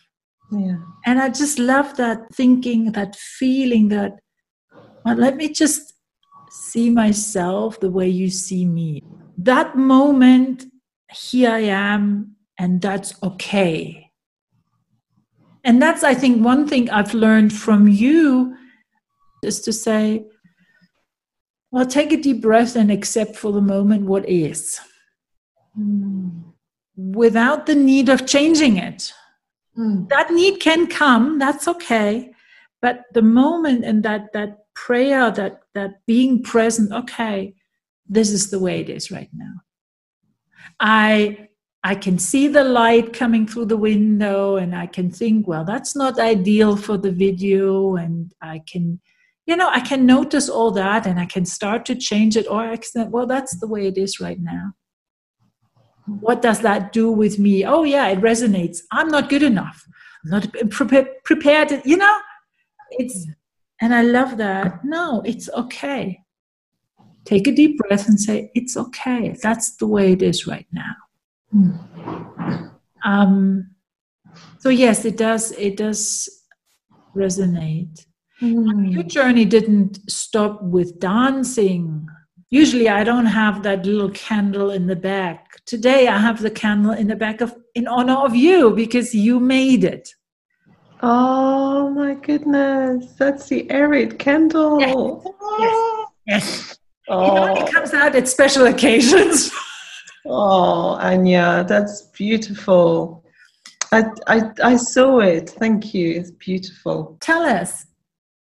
Yeah. 0.52 0.78
And 1.06 1.20
i 1.20 1.30
just 1.30 1.60
love 1.60 1.98
that 1.98 2.20
thinking 2.34 2.91
that 2.94 3.15
feeling 3.15 3.89
that 3.89 4.13
well, 5.04 5.15
let 5.15 5.36
me 5.36 5.50
just 5.50 5.95
see 6.56 6.89
myself 6.89 7.80
the 7.80 7.89
way 7.89 8.08
you 8.08 8.30
see 8.30 8.65
me 8.65 9.02
that 9.38 9.76
moment 9.76 10.65
here 11.12 11.52
i 11.52 11.60
am 11.60 12.36
and 12.58 12.82
that's 12.82 13.22
okay 13.24 14.06
and 15.65 15.82
that's, 15.82 16.04
I 16.04 16.13
think, 16.13 16.46
one 16.46 16.68
thing 16.68 16.91
I've 16.91 17.15
learned 17.15 17.52
from 17.52 17.88
you 17.88 18.56
is 19.44 19.60
to 19.62 19.74
say, 19.74 20.28
well, 21.72 21.88
take 21.88 22.13
a 22.13 22.18
deep 22.18 22.44
breath 22.44 22.76
and 22.76 22.91
accept 22.91 23.36
for 23.36 23.52
the 23.52 23.62
moment 23.62 24.06
what 24.06 24.30
is 24.30 24.80
mm. 25.78 26.44
without 26.96 27.65
the 27.65 27.74
need 27.74 28.10
of 28.10 28.28
changing 28.28 28.78
it. 28.78 29.12
Mm. 29.76 30.08
That 30.10 30.32
need 30.32 30.60
can 30.60 30.86
come, 30.86 31.39
that's 31.39 31.68
okay. 31.68 32.32
But 32.80 33.02
the 33.13 33.24
moment 33.24 33.84
and 33.86 34.04
that, 34.04 34.34
that 34.34 34.64
prayer, 34.76 35.32
that, 35.32 35.62
that 35.74 36.06
being 36.06 36.44
present, 36.44 36.92
okay, 36.92 37.56
this 38.08 38.30
is 38.32 38.50
the 38.52 38.60
way 38.60 38.80
it 38.82 38.90
is 38.90 39.12
right 39.12 39.30
now. 39.34 39.54
I 40.80 41.50
I 41.84 41.94
can 41.94 42.18
see 42.18 42.48
the 42.48 42.64
light 42.64 43.14
coming 43.14 43.46
through 43.46 43.66
the 43.66 43.78
window 43.78 44.56
and 44.56 44.76
I 44.76 44.88
can 44.88 45.12
think, 45.12 45.48
well, 45.48 45.64
that's 45.64 45.96
not 45.96 46.20
ideal 46.20 46.76
for 46.76 46.98
the 46.98 47.12
video. 47.12 47.96
And 47.96 48.34
I 48.42 48.64
can, 48.68 49.00
you 49.46 49.56
know, 49.56 49.70
I 49.70 49.82
can 49.82 50.04
notice 50.08 50.50
all 50.50 50.72
that 50.72 51.06
and 51.06 51.20
I 51.20 51.28
can 51.28 51.46
start 51.46 51.86
to 51.86 51.96
change 51.96 52.38
it 52.38 52.48
or 52.48 52.62
I 52.62 52.78
can, 52.78 53.12
well, 53.12 53.28
that's 53.28 53.60
the 53.60 53.68
way 53.68 53.86
it 53.86 54.00
is 54.00 54.20
right 54.20 54.40
now. 54.42 54.74
what 56.08 56.42
does 56.42 56.60
that 56.62 56.92
do 56.94 57.12
with 57.12 57.40
me 57.40 57.66
oh 57.66 57.84
yeah 57.84 58.08
it 58.08 58.20
resonates 58.22 58.80
i'm 58.92 59.08
not 59.08 59.30
good 59.30 59.44
enough 59.44 59.84
i'm 60.24 60.32
not 60.32 60.48
prepared 60.70 61.08
prepared 61.24 61.82
you 61.84 61.98
know 61.98 62.18
it's 62.92 63.28
and 63.82 63.94
i 63.94 64.02
love 64.02 64.38
that. 64.38 64.84
No 64.84 65.22
it's 65.26 65.50
okay. 65.50 66.22
Take 67.26 67.48
a 67.48 67.52
deep 67.52 67.80
breath 67.80 68.08
and 68.08 68.20
say 68.20 68.52
it's 68.54 68.78
okay. 68.78 69.36
That's 69.42 69.78
the 69.78 69.88
way 69.88 70.12
it 70.12 70.22
is 70.22 70.46
right 70.46 70.68
now. 70.72 70.96
Mm. 71.56 72.72
um, 73.04 73.70
so 74.60 74.70
yes 74.70 75.06
it 75.06 75.18
does 75.18 75.52
it 75.54 75.78
does 75.78 76.30
resonate. 77.16 78.06
Mm. 78.42 78.92
your 78.92 79.04
journey 79.04 79.46
didn't 79.46 80.00
stop 80.10 80.62
with 80.62 81.00
dancing. 81.00 82.08
Usually 82.50 82.90
i 82.90 83.04
don't 83.04 83.26
have 83.26 83.64
that 83.64 83.86
little 83.86 84.12
candle 84.12 84.72
in 84.72 84.88
the 84.88 84.96
back. 84.96 85.64
Today 85.66 86.08
i 86.08 86.18
have 86.18 86.42
the 86.42 86.52
candle 86.52 86.92
in 86.92 87.08
the 87.08 87.16
back 87.16 87.42
of 87.42 87.56
in 87.74 87.88
honor 87.88 88.16
of 88.16 88.36
you 88.36 88.72
because 88.72 89.16
you 89.16 89.40
made 89.40 89.84
it 89.84 90.14
oh 91.06 91.89
my 91.91 92.15
goodness 92.15 93.13
that's 93.13 93.48
the 93.48 93.65
Erraid 93.70 94.18
candle 94.20 94.80
yes 94.80 95.76
yes, 96.28 96.28
yes. 96.28 96.80
Oh. 97.08 97.24
it 97.24 97.50
only 97.50 97.72
comes 97.72 97.94
out 97.94 98.15
at 98.15 98.28
special 98.28 98.65
occasions 98.65 99.52
oh 100.26 100.98
anya 101.00 101.65
that's 101.68 102.02
beautiful 102.18 103.24
I, 103.91 104.06
I 104.28 104.41
i 104.63 104.76
saw 104.76 105.20
it 105.20 105.52
thank 105.52 105.94
you 105.94 106.12
it's 106.12 106.32
beautiful 106.32 107.18
tell 107.22 107.44
us 107.44 107.86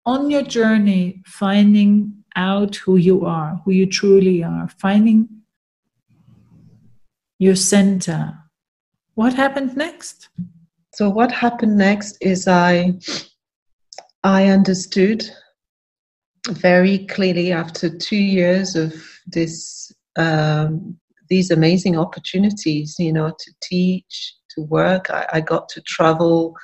on 0.06 0.30
your 0.30 0.43
journey 0.43 1.21
finding 1.26 2.23
out 2.36 2.76
who 2.78 2.97
you 2.97 3.26
are, 3.26 3.62
who 3.63 3.71
you 3.71 3.86
truly 3.86 4.43
are, 4.43 4.67
finding 4.78 5.30
your 7.39 7.56
center. 7.56 8.38
What 9.15 9.34
happened 9.34 9.76
next? 9.78 10.30
So 10.93 11.10
what 11.10 11.32
happened 11.32 11.77
next 11.77 12.17
is 12.21 12.47
I 12.47 12.93
I 14.23 14.45
understood 14.45 15.23
very 16.49 17.06
clearly 17.08 17.51
after 17.51 17.89
two 17.89 18.15
years 18.15 18.75
of 18.75 18.93
this 19.25 19.91
um, 20.17 20.97
these 21.29 21.49
amazing 21.49 21.97
opportunities, 21.97 22.95
you 22.99 23.12
know, 23.12 23.29
to 23.29 23.51
teach, 23.63 24.36
to 24.51 24.62
work. 24.62 25.10
I, 25.10 25.25
I 25.34 25.41
got 25.41 25.67
to 25.69 25.82
travel 25.82 26.56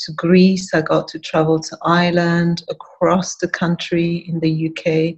to 0.00 0.12
Greece, 0.12 0.74
I 0.74 0.82
got 0.82 1.08
to 1.08 1.18
travel 1.18 1.58
to 1.58 1.78
Ireland, 1.82 2.62
across 2.68 3.36
the 3.36 3.48
country 3.48 4.16
in 4.28 4.40
the 4.40 4.68
UK. 4.68 5.16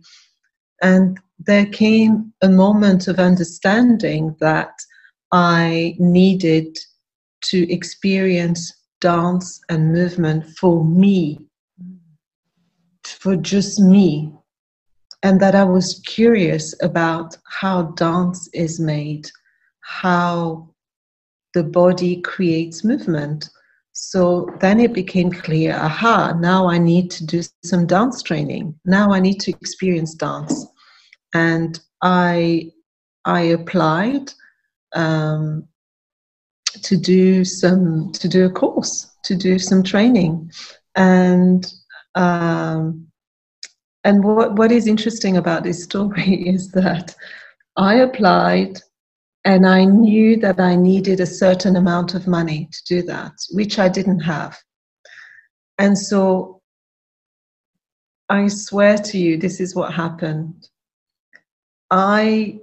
And 0.81 1.19
there 1.39 1.67
came 1.67 2.33
a 2.41 2.49
moment 2.49 3.09
of 3.09 3.19
understanding 3.19 4.37
that 4.41 4.73
I 5.33 5.97
needed 5.99 6.79
to 7.43 7.71
experience 7.73 8.73
dance 9.01 9.61
and 9.69 9.93
movement 9.93 10.47
for 10.59 10.85
me, 10.85 11.39
for 13.05 13.37
just 13.37 13.81
me. 13.81 14.33
And 15.23 15.41
that 15.41 15.55
I 15.55 15.65
was 15.65 16.01
curious 16.07 16.75
about 16.83 17.37
how 17.45 17.83
dance 17.93 18.49
is 18.55 18.81
made, 18.81 19.31
how 19.81 20.69
the 21.53 21.65
body 21.65 22.21
creates 22.23 22.85
movement 22.85 23.51
so 23.93 24.49
then 24.61 24.81
it 24.81 24.93
became 24.93 25.31
clear 25.31 25.77
aha, 25.77 26.33
now 26.39 26.67
I 26.67 26.79
need 26.79 27.11
to 27.13 27.27
do 27.27 27.43
some 27.65 27.87
dance 27.87 28.23
training. 28.23 28.79
Now 28.85 29.13
I 29.13 29.21
need 29.21 29.41
to 29.41 29.51
experience 29.51 30.15
dance. 30.15 30.67
And 31.35 31.79
I, 32.03 32.73
I 33.25 33.43
applied 33.43 34.33
um, 34.95 35.69
to 36.83 36.97
do 36.97 37.45
some 37.45 38.13
to 38.13 38.29
do 38.29 38.45
a 38.47 38.51
course 38.51 39.11
to 39.25 39.35
do 39.35 39.59
some 39.59 39.83
training 39.83 40.51
and 40.95 41.73
um, 42.15 43.07
and 44.05 44.25
what 44.25 44.55
what 44.57 44.73
is 44.73 44.87
interesting 44.87 45.37
about 45.37 45.63
this 45.63 45.83
story 45.83 46.35
is 46.49 46.71
that 46.73 47.15
I 47.77 47.97
applied 47.97 48.81
and 49.45 49.67
I 49.67 49.85
knew 49.85 50.37
that 50.39 50.61
I 50.61 50.77
needed 50.77 51.21
a 51.21 51.27
certain 51.27 51.77
amount 51.77 52.15
of 52.15 52.27
money 52.27 52.69
to 52.71 52.85
do 52.87 53.03
that, 53.07 53.33
which 53.53 53.79
I 53.79 53.89
didn't 53.89 54.21
have. 54.21 54.59
And 55.79 55.97
so 55.97 56.61
I 58.29 58.49
swear 58.49 58.99
to 58.99 59.19
you, 59.19 59.39
this 59.39 59.61
is 59.61 59.75
what 59.75 59.95
happened. 59.95 60.69
I 61.91 62.61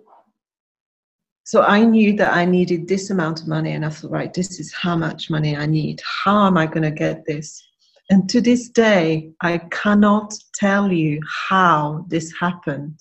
so 1.47 1.61
I 1.61 1.85
knew 1.85 2.11
that 2.17 2.33
I 2.33 2.43
needed 2.43 2.89
this 2.89 3.09
amount 3.09 3.39
of 3.39 3.47
money, 3.47 3.71
and 3.71 3.85
I 3.85 3.89
thought, 3.89 4.11
right, 4.11 4.33
this 4.33 4.59
is 4.59 4.73
how 4.73 4.97
much 4.97 5.29
money 5.29 5.55
I 5.55 5.65
need. 5.65 6.01
How 6.25 6.45
am 6.45 6.57
I 6.57 6.65
going 6.65 6.83
to 6.83 6.91
get 6.91 7.25
this? 7.25 7.65
And 8.09 8.29
to 8.31 8.41
this 8.41 8.67
day, 8.67 9.31
I 9.41 9.59
cannot 9.71 10.33
tell 10.55 10.91
you 10.91 11.21
how 11.49 12.03
this 12.09 12.33
happened. 12.37 12.99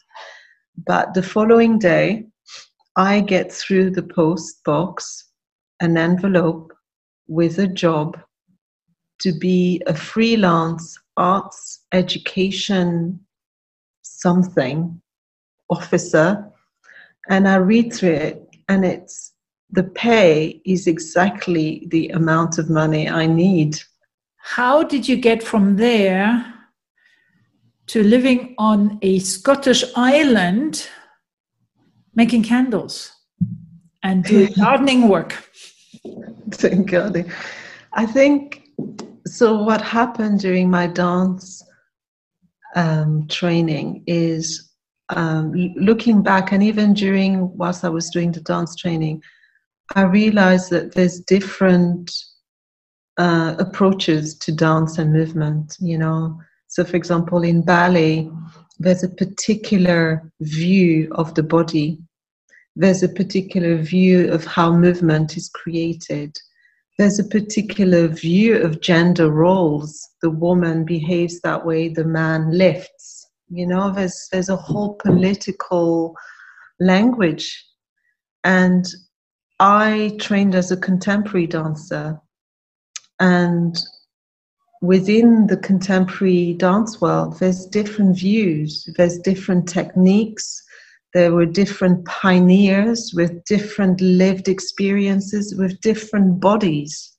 But 0.87 1.13
the 1.13 1.25
following 1.25 1.81
day, 1.81 2.27
I 2.95 3.19
get 3.19 3.51
through 3.51 3.91
the 3.91 4.05
post 4.05 4.63
box 4.63 5.25
an 5.81 5.99
envelope 5.99 6.73
with 7.27 7.59
a 7.59 7.67
job 7.67 8.17
to 9.23 9.33
be 9.33 9.83
a 9.89 9.95
freelance 9.95 10.97
arts 11.17 11.81
education 11.93 13.19
something 14.03 15.03
officer 15.69 16.49
and 17.29 17.49
I 17.49 17.57
read 17.57 17.93
through 17.93 18.13
it 18.13 18.49
and 18.69 18.85
it's 18.85 19.33
the 19.71 19.83
pay 19.83 20.61
is 20.65 20.87
exactly 20.87 21.87
the 21.91 22.09
amount 22.11 22.59
of 22.59 22.71
money 22.71 23.09
I 23.09 23.27
need. 23.27 23.79
How 24.39 24.83
did 24.83 25.09
you 25.09 25.17
get 25.17 25.43
from 25.43 25.77
there 25.77 26.55
to 27.89 28.03
living 28.03 28.55
on 28.59 28.99
a 29.03 29.19
Scottish 29.19 29.85
island 29.97 30.89
making 32.15 32.43
candles 32.43 33.13
and 34.03 34.25
doing 34.25 34.53
gardening 34.59 35.09
work. 35.09 35.51
doing 36.51 36.85
gardening. 36.85 37.31
I 37.93 38.07
think 38.07 38.69
so. 39.27 39.63
What 39.63 39.81
happened 39.81 40.41
during 40.41 40.71
my 40.71 40.87
dance 40.87 41.63
um, 42.75 43.27
training 43.29 44.05
is 44.07 44.66
um, 45.11 45.53
looking 45.77 46.23
back, 46.23 46.53
and 46.53 46.63
even 46.63 46.95
during 46.95 47.57
whilst 47.57 47.85
I 47.85 47.89
was 47.89 48.11
doing 48.11 48.33
the 48.33 48.41
dance 48.41 48.75
training, 48.75 49.23
I 49.95 50.03
realized 50.03 50.71
that 50.71 50.95
there's 50.95 51.21
different 51.21 52.13
uh, 53.19 53.57
approaches 53.59 54.37
to 54.39 54.53
dance 54.53 54.99
and 54.99 55.13
movement. 55.13 55.77
You 55.81 55.99
know, 55.99 56.41
so 56.69 56.85
for 56.85 56.97
example, 56.97 57.43
in 57.43 57.63
ballet, 57.63 58.31
there's 58.79 59.05
a 59.05 59.09
particular 59.09 60.31
view 60.41 61.11
of 61.13 61.35
the 61.35 61.43
body 61.43 61.99
there's 62.79 63.03
a 63.03 63.09
particular 63.09 63.77
view 63.77 64.31
of 64.31 64.45
how 64.45 64.71
movement 64.77 65.39
is 65.39 65.49
created. 65.49 66.37
There's 66.99 67.19
a 67.19 67.25
particular 67.25 68.07
view 68.07 68.59
of 68.59 68.83
gender 68.83 69.31
roles. 69.31 70.11
The 70.21 70.29
woman 70.31 70.85
behaves 70.85 71.41
that 71.41 71.65
way, 71.65 71.89
the 71.89 72.05
man 72.05 72.51
lifts. 72.51 73.16
You 73.49 73.67
know, 73.67 73.93
there's, 73.93 74.29
there's 74.33 74.49
a 74.49 74.57
whole 74.57 74.95
political 74.95 76.17
language. 76.81 77.65
And 78.45 78.85
I 79.61 80.17
trained 80.21 80.55
as 80.55 80.71
a 80.71 80.77
contemporary 80.77 81.47
dancer. 81.47 82.21
And 83.21 83.79
within 84.83 85.47
the 85.47 85.57
contemporary 85.57 86.55
dance 86.55 87.01
world, 87.01 87.39
there's 87.39 87.67
different 87.67 88.19
views, 88.19 88.89
there's 88.97 89.19
different 89.19 89.69
techniques, 89.69 90.63
there 91.15 91.33
were 91.33 91.47
different 91.47 92.05
pioneers 92.05 93.13
with 93.15 93.43
different 93.45 94.01
lived 94.01 94.49
experiences, 94.49 95.55
with 95.57 95.81
different 95.81 96.41
bodies. 96.41 97.17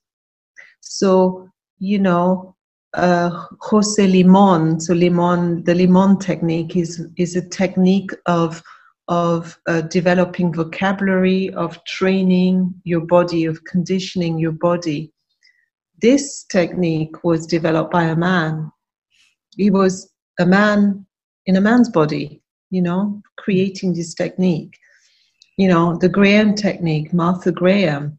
So, 0.80 1.48
you 1.78 1.98
know, 1.98 2.54
uh, 2.94 3.30
Jose 3.60 4.06
Limon, 4.06 4.80
so 4.80 4.94
Limon, 4.94 5.64
the 5.64 5.74
Limon 5.74 6.18
technique 6.18 6.76
is, 6.76 7.06
is 7.16 7.36
a 7.36 7.48
technique 7.48 8.10
of, 8.26 8.62
of 9.08 9.58
uh, 9.66 9.82
developing 9.82 10.52
vocabulary, 10.52 11.52
of 11.54 11.82
training 11.84 12.74
your 12.84 13.00
body, 13.00 13.44
of 13.44 13.64
conditioning 13.64 14.38
your 14.38 14.52
body. 14.52 15.12
This 16.00 16.44
technique 16.44 17.24
was 17.24 17.46
developed 17.46 17.92
by 17.92 18.04
a 18.04 18.16
man. 18.16 18.70
He 19.56 19.70
was 19.70 20.12
a 20.38 20.46
man 20.46 21.04
in 21.46 21.56
a 21.56 21.60
man's 21.60 21.88
body 21.88 22.42
you 22.70 22.82
know, 22.82 23.22
creating 23.36 23.94
this 23.94 24.14
technique. 24.14 24.78
You 25.56 25.68
know, 25.68 25.96
the 25.96 26.08
Graham 26.08 26.54
technique, 26.54 27.12
Martha 27.12 27.50
Graham, 27.50 28.17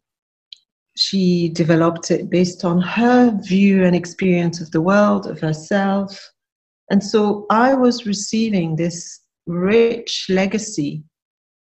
she 0.96 1.48
developed 1.50 2.10
it 2.10 2.30
based 2.30 2.64
on 2.64 2.80
her 2.80 3.36
view 3.42 3.84
and 3.84 3.94
experience 3.94 4.60
of 4.60 4.70
the 4.70 4.82
world, 4.82 5.26
of 5.26 5.40
herself. 5.40 6.30
And 6.90 7.02
so 7.02 7.46
I 7.50 7.74
was 7.74 8.06
receiving 8.06 8.76
this 8.76 9.20
rich 9.46 10.26
legacy 10.28 11.04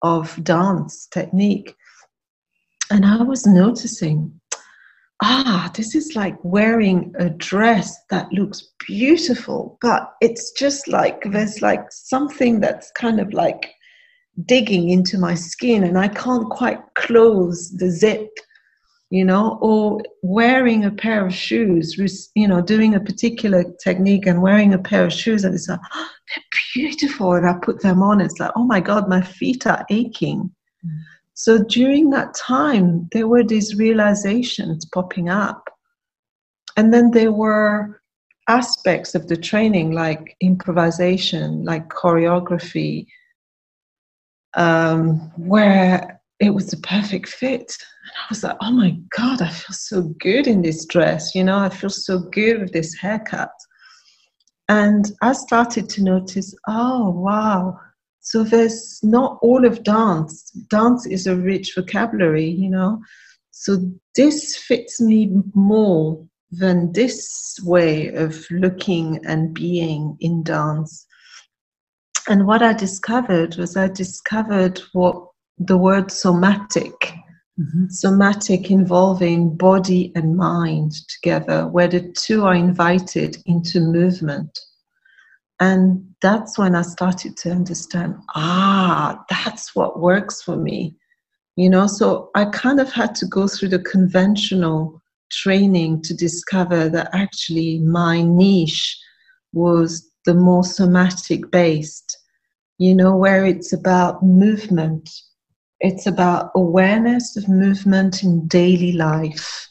of 0.01 0.41
dance 0.43 1.07
technique. 1.11 1.75
and 2.91 3.05
I 3.05 3.21
was 3.21 3.45
noticing, 3.45 4.39
ah, 5.21 5.71
this 5.75 5.93
is 5.93 6.15
like 6.15 6.37
wearing 6.43 7.13
a 7.19 7.29
dress 7.29 7.95
that 8.09 8.31
looks 8.33 8.67
beautiful, 8.87 9.77
but 9.81 10.11
it's 10.21 10.51
just 10.53 10.87
like 10.87 11.21
there's 11.31 11.61
like 11.61 11.91
something 11.91 12.59
that's 12.59 12.91
kind 12.91 13.19
of 13.19 13.31
like 13.31 13.73
digging 14.45 14.89
into 14.89 15.17
my 15.17 15.35
skin 15.35 15.83
and 15.83 15.99
I 15.99 16.07
can't 16.07 16.49
quite 16.49 16.79
close 16.95 17.69
the 17.71 17.91
zip, 17.91 18.29
you 19.09 19.25
know, 19.25 19.57
or 19.61 20.01
wearing 20.21 20.85
a 20.85 20.91
pair 20.91 21.25
of 21.25 21.33
shoes, 21.33 21.97
you 22.35 22.47
know, 22.47 22.61
doing 22.61 22.93
a 22.93 22.99
particular 22.99 23.63
technique 23.83 24.27
and 24.27 24.41
wearing 24.41 24.73
a 24.73 24.77
pair 24.77 25.05
of 25.05 25.13
shoes 25.13 25.43
and 25.43 25.55
it's 25.55 25.67
like, 25.67 25.79
oh, 25.93 26.09
they're 26.35 26.43
beautiful. 26.75 27.33
And 27.33 27.47
I 27.47 27.53
put 27.61 27.81
them 27.81 28.03
on, 28.03 28.21
it's 28.21 28.39
like, 28.39 28.51
oh 28.55 28.65
my 28.65 28.79
God, 28.79 29.09
my 29.09 29.21
feet 29.21 29.65
are 29.65 29.83
aching. 29.89 30.51
Mm. 30.85 30.99
So 31.33 31.63
during 31.63 32.11
that 32.11 32.35
time, 32.35 33.07
there 33.11 33.27
were 33.27 33.43
these 33.43 33.75
realizations 33.75 34.85
popping 34.85 35.29
up. 35.29 35.69
And 36.77 36.93
then 36.93 37.11
there 37.11 37.31
were 37.31 38.01
aspects 38.47 39.15
of 39.15 39.27
the 39.27 39.37
training 39.37 39.91
like 39.91 40.35
improvisation, 40.41 41.63
like 41.63 41.87
choreography, 41.89 43.07
um, 44.55 45.31
where 45.37 46.19
it 46.39 46.51
was 46.51 46.67
the 46.67 46.77
perfect 46.77 47.29
fit. 47.29 47.75
I 48.15 48.25
was 48.29 48.43
like, 48.43 48.57
oh 48.61 48.71
my 48.71 48.97
God, 49.15 49.41
I 49.41 49.49
feel 49.49 49.73
so 49.73 50.01
good 50.19 50.47
in 50.47 50.61
this 50.61 50.85
dress. 50.85 51.33
You 51.35 51.43
know, 51.43 51.57
I 51.57 51.69
feel 51.69 51.89
so 51.89 52.19
good 52.19 52.59
with 52.59 52.73
this 52.73 52.93
haircut. 52.95 53.51
And 54.67 55.11
I 55.21 55.33
started 55.33 55.89
to 55.89 56.03
notice, 56.03 56.53
oh, 56.67 57.09
wow, 57.09 57.79
so 58.21 58.43
there's 58.43 58.99
not 59.01 59.39
all 59.41 59.65
of 59.65 59.83
dance. 59.83 60.51
Dance 60.69 61.07
is 61.07 61.25
a 61.25 61.35
rich 61.35 61.73
vocabulary, 61.75 62.47
you 62.47 62.69
know. 62.69 63.01
So 63.51 63.77
this 64.15 64.55
fits 64.55 65.01
me 65.01 65.31
more 65.55 66.23
than 66.51 66.91
this 66.93 67.59
way 67.63 68.09
of 68.09 68.45
looking 68.51 69.19
and 69.25 69.53
being 69.53 70.17
in 70.19 70.43
dance. 70.43 71.05
And 72.27 72.45
what 72.45 72.61
I 72.61 72.73
discovered 72.73 73.55
was 73.55 73.75
I 73.75 73.87
discovered 73.87 74.79
what 74.93 75.25
the 75.57 75.77
word 75.77 76.11
somatic, 76.11 77.13
mm-hmm. 77.59 77.87
somatic 77.89 78.71
involving 78.71 79.55
body 79.55 80.11
and 80.15 80.37
mind 80.37 80.93
together, 81.09 81.67
where 81.67 81.87
the 81.87 82.11
two 82.17 82.45
are 82.45 82.55
invited 82.55 83.37
into 83.45 83.79
movement. 83.79 84.57
And 85.59 86.05
that's 86.21 86.57
when 86.57 86.75
I 86.75 86.83
started 86.83 87.35
to 87.37 87.51
understand 87.51 88.15
ah, 88.35 89.23
that's 89.29 89.75
what 89.75 89.99
works 89.99 90.41
for 90.41 90.55
me. 90.55 90.95
You 91.55 91.69
know, 91.69 91.87
so 91.87 92.29
I 92.35 92.45
kind 92.45 92.79
of 92.79 92.91
had 92.91 93.13
to 93.15 93.25
go 93.25 93.47
through 93.47 93.69
the 93.69 93.79
conventional 93.79 95.01
training 95.29 96.01
to 96.03 96.13
discover 96.13 96.89
that 96.89 97.09
actually 97.13 97.79
my 97.79 98.21
niche 98.21 98.97
was 99.53 100.09
the 100.25 100.33
more 100.33 100.63
somatic 100.63 101.51
based, 101.51 102.17
you 102.77 102.95
know, 102.95 103.15
where 103.15 103.45
it's 103.45 103.73
about 103.73 104.23
movement, 104.23 105.09
it's 105.79 106.05
about 106.05 106.51
awareness 106.55 107.37
of 107.37 107.47
movement 107.47 108.23
in 108.23 108.47
daily 108.47 108.91
life. 108.91 109.67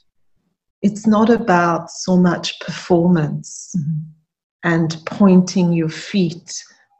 It's 0.82 1.06
not 1.06 1.28
about 1.28 1.90
so 1.90 2.16
much 2.16 2.58
performance. 2.60 3.74
Mm-hmm 3.76 4.12
and 4.64 4.96
pointing 5.06 5.72
your 5.72 5.88
feet 5.88 6.52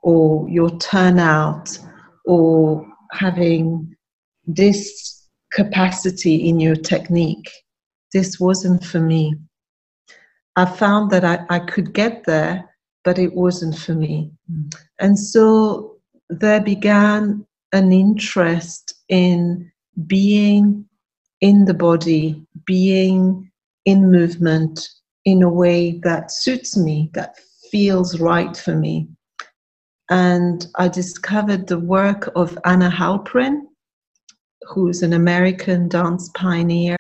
or 0.03 0.49
your 0.49 0.71
turnout 0.79 1.79
or 2.25 2.87
having 3.13 3.95
this 4.47 5.29
capacity 5.53 6.49
in 6.49 6.61
your 6.61 6.77
technique. 6.77 7.51
This 8.13 8.39
wasn't 8.39 8.85
for 8.85 9.01
me. 9.01 9.35
I 10.57 10.65
found 10.65 11.11
that 11.11 11.25
I, 11.25 11.45
I 11.51 11.59
could 11.61 11.93
get 11.93 12.25
there, 12.25 12.65
but 13.05 13.19
it 13.19 13.35
wasn't 13.35 13.77
for 13.77 13.95
me. 13.95 14.33
Mm. 14.51 14.75
And 14.99 15.19
so 15.19 15.97
there 16.31 16.61
began 16.61 17.47
an 17.73 17.93
interest 17.93 18.95
in 19.09 19.71
being 20.07 20.85
in 21.41 21.65
the 21.65 21.75
body, 21.75 22.45
being 22.67 23.51
in 23.85 24.11
movement 24.11 24.89
in 25.25 25.43
a 25.43 25.49
way 25.49 25.99
that 26.03 26.33
suits 26.33 26.77
me, 26.77 27.11
that 27.15 27.37
feels 27.71 28.21
right 28.21 28.57
for 28.57 28.75
me. 28.75 29.09
And 30.11 30.67
I 30.77 30.89
discovered 30.89 31.67
the 31.67 31.79
work 31.79 32.31
of 32.35 32.59
Anna 32.65 32.91
Halprin, 32.91 33.63
who's 34.63 35.03
an 35.03 35.13
American 35.13 35.89
dance 35.89 36.31
pioneer, 36.35 36.97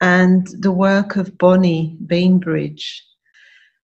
and 0.00 0.46
the 0.60 0.72
work 0.72 1.16
of 1.16 1.38
Bonnie 1.38 1.96
Bainbridge. 2.06 3.02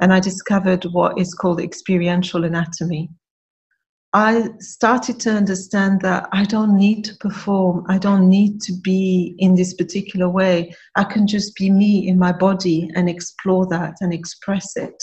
And 0.00 0.12
I 0.12 0.20
discovered 0.20 0.84
what 0.84 1.18
is 1.18 1.34
called 1.34 1.60
experiential 1.60 2.44
anatomy. 2.44 3.10
I 4.14 4.48
started 4.58 5.20
to 5.20 5.30
understand 5.30 6.00
that 6.00 6.28
I 6.32 6.44
don't 6.44 6.76
need 6.76 7.04
to 7.04 7.16
perform, 7.16 7.84
I 7.88 7.98
don't 7.98 8.28
need 8.28 8.60
to 8.62 8.72
be 8.72 9.34
in 9.38 9.54
this 9.54 9.74
particular 9.74 10.28
way. 10.28 10.74
I 10.96 11.04
can 11.04 11.26
just 11.26 11.54
be 11.56 11.70
me 11.70 12.08
in 12.08 12.18
my 12.18 12.32
body 12.32 12.90
and 12.94 13.08
explore 13.08 13.66
that 13.66 13.96
and 14.00 14.14
express 14.14 14.76
it 14.76 15.02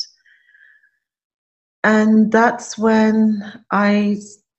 and 1.86 2.32
that's 2.32 2.80
when 2.80 3.43
I 3.72 4.18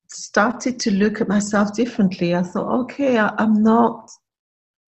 started 0.09 0.79
to 0.79 0.93
look 0.93 1.21
at 1.21 1.27
myself 1.27 1.75
differently. 1.75 2.37
I 2.37 2.43
thought, 2.45 2.73
okay, 2.83 3.19
I, 3.19 3.35
am 3.43 3.65
not, 3.65 4.09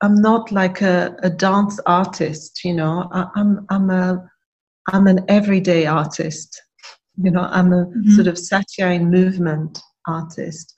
I'm 0.03 0.23
not 0.23 0.53
like 0.53 0.81
a, 0.81 1.17
a 1.25 1.31
dance 1.31 1.81
artist. 1.85 2.65
You 2.65 2.75
know, 2.75 3.09
I, 3.13 3.27
I'm, 3.35 3.67
I'm 3.71 3.91
a, 3.91 4.31
I'm 4.93 5.09
an 5.09 5.25
everyday 5.29 5.87
artist. 5.87 6.63
You 7.21 7.31
know, 7.31 7.49
I'm 7.51 7.73
a 7.73 7.87
mm-hmm. 7.87 8.11
sort 8.13 8.27
of 8.27 8.39
satire 8.39 9.01
movement 9.01 9.81
artist, 10.07 10.75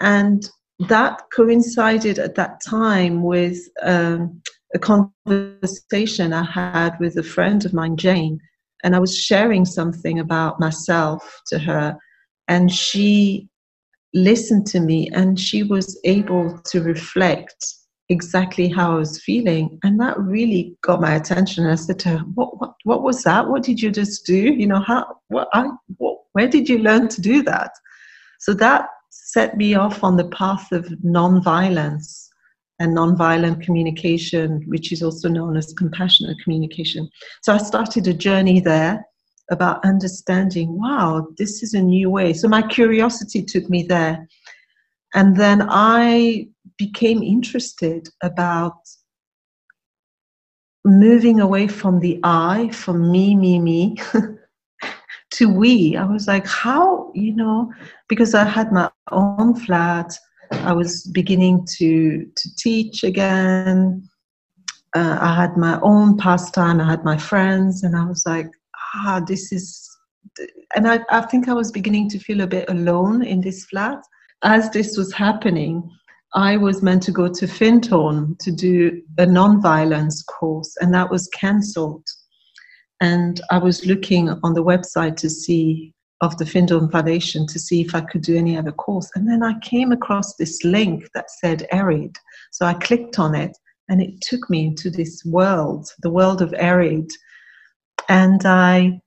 and 0.00 0.48
that 0.88 1.22
coincided 1.34 2.18
at 2.18 2.34
that 2.34 2.60
time 2.64 3.22
with 3.22 3.58
um, 3.82 4.42
a 4.74 4.78
conversation 4.78 6.32
I 6.32 6.44
had 6.44 6.98
with 6.98 7.16
a 7.16 7.22
friend 7.22 7.64
of 7.64 7.72
mine, 7.72 7.96
Jane 7.96 8.40
and 8.82 8.96
I 8.96 8.98
was 8.98 9.16
sharing 9.16 9.64
something 9.64 10.18
about 10.18 10.60
myself 10.60 11.40
to 11.46 11.58
her, 11.60 11.96
and 12.48 12.70
she 12.70 13.48
listened 14.14 14.66
to 14.66 14.80
me 14.80 15.08
and 15.14 15.40
she 15.40 15.62
was 15.62 15.98
able 16.04 16.58
to 16.66 16.82
reflect 16.82 17.64
exactly 18.12 18.68
how 18.68 18.92
I 18.92 18.98
was 18.98 19.20
feeling. 19.22 19.78
And 19.82 19.98
that 20.00 20.18
really 20.18 20.76
got 20.82 21.00
my 21.00 21.14
attention. 21.14 21.64
And 21.64 21.72
I 21.72 21.76
said 21.76 21.98
to 22.00 22.10
her, 22.10 22.18
what, 22.18 22.60
what, 22.60 22.74
what 22.84 23.02
was 23.02 23.24
that? 23.24 23.48
What 23.48 23.62
did 23.64 23.82
you 23.82 23.90
just 23.90 24.24
do? 24.24 24.36
You 24.36 24.66
know, 24.68 24.80
how, 24.80 25.16
what, 25.28 25.48
I, 25.52 25.68
what, 25.96 26.18
where 26.32 26.48
did 26.48 26.68
you 26.68 26.78
learn 26.78 27.08
to 27.08 27.20
do 27.20 27.42
that? 27.42 27.72
So 28.38 28.54
that 28.54 28.86
set 29.10 29.56
me 29.56 29.74
off 29.74 30.04
on 30.04 30.16
the 30.16 30.28
path 30.28 30.70
of 30.72 30.86
nonviolence 31.04 32.28
and 32.78 32.96
nonviolent 32.96 33.62
communication, 33.62 34.62
which 34.66 34.92
is 34.92 35.02
also 35.02 35.28
known 35.28 35.56
as 35.56 35.72
compassionate 35.74 36.36
communication. 36.42 37.08
So 37.42 37.52
I 37.54 37.58
started 37.58 38.06
a 38.06 38.14
journey 38.14 38.60
there 38.60 39.04
about 39.50 39.84
understanding 39.84 40.80
wow, 40.80 41.26
this 41.36 41.62
is 41.62 41.74
a 41.74 41.82
new 41.82 42.10
way. 42.10 42.32
So 42.32 42.48
my 42.48 42.62
curiosity 42.62 43.42
took 43.42 43.68
me 43.68 43.82
there. 43.82 44.26
And 45.14 45.36
then 45.36 45.66
I 45.68 46.48
became 46.86 47.22
interested 47.22 48.08
about 48.22 48.78
moving 50.84 51.40
away 51.40 51.68
from 51.68 52.00
the 52.00 52.18
I, 52.24 52.70
from 52.70 53.10
me, 53.10 53.34
me, 53.34 53.58
me, 53.58 53.96
to 55.32 55.48
we. 55.48 55.96
I 55.96 56.04
was 56.04 56.26
like, 56.26 56.46
how, 56.46 57.12
you 57.14 57.34
know, 57.34 57.72
because 58.08 58.34
I 58.34 58.44
had 58.44 58.72
my 58.72 58.90
own 59.10 59.54
flat 59.54 60.12
I 60.52 60.72
was 60.72 61.04
beginning 61.12 61.66
to 61.78 62.26
to 62.36 62.56
teach 62.56 63.02
again. 63.02 64.08
Uh, 64.94 65.18
I 65.20 65.34
had 65.34 65.56
my 65.56 65.80
own 65.80 66.18
pastime. 66.18 66.80
I 66.80 66.90
had 66.90 67.04
my 67.04 67.16
friends, 67.16 67.82
and 67.82 67.96
I 67.96 68.04
was 68.04 68.24
like, 68.26 68.50
ah, 68.94 69.20
this 69.26 69.52
is. 69.52 69.88
And 70.76 70.86
I, 70.88 71.00
I 71.10 71.22
think 71.22 71.48
I 71.48 71.54
was 71.54 71.72
beginning 71.72 72.08
to 72.10 72.18
feel 72.18 72.40
a 72.42 72.46
bit 72.46 72.68
alone 72.68 73.22
in 73.22 73.40
this 73.40 73.64
flat. 73.64 73.98
As 74.42 74.70
this 74.70 74.96
was 74.96 75.12
happening, 75.12 75.88
I 76.34 76.56
was 76.56 76.82
meant 76.82 77.02
to 77.04 77.12
go 77.12 77.28
to 77.28 77.46
Findhorn 77.46 78.38
to 78.38 78.50
do 78.50 79.02
a 79.18 79.26
non-violence 79.26 80.22
course, 80.22 80.76
and 80.80 80.94
that 80.94 81.10
was 81.10 81.28
cancelled. 81.28 82.06
And 83.00 83.40
I 83.50 83.58
was 83.58 83.84
looking 83.84 84.30
on 84.30 84.54
the 84.54 84.64
website 84.64 85.16
to 85.16 85.28
see 85.28 85.92
of 86.22 86.38
the 86.38 86.44
Findhorn 86.44 86.90
Foundation 86.90 87.46
to 87.48 87.58
see 87.58 87.80
if 87.80 87.94
I 87.94 88.00
could 88.00 88.22
do 88.22 88.36
any 88.36 88.56
other 88.56 88.72
course. 88.72 89.10
And 89.14 89.28
then 89.28 89.42
I 89.42 89.58
came 89.58 89.90
across 89.90 90.36
this 90.36 90.62
link 90.64 91.08
that 91.14 91.30
said 91.30 91.66
Erraid. 91.72 92.14
So 92.52 92.64
I 92.64 92.74
clicked 92.74 93.18
on 93.18 93.34
it 93.34 93.56
and 93.88 94.00
it 94.00 94.20
took 94.20 94.48
me 94.48 94.66
into 94.66 94.88
this 94.88 95.24
world, 95.24 95.88
the 96.00 96.10
world 96.10 96.40
of 96.40 96.54
Erraid. 96.54 97.10
And 98.08 98.46
I, 98.46 99.00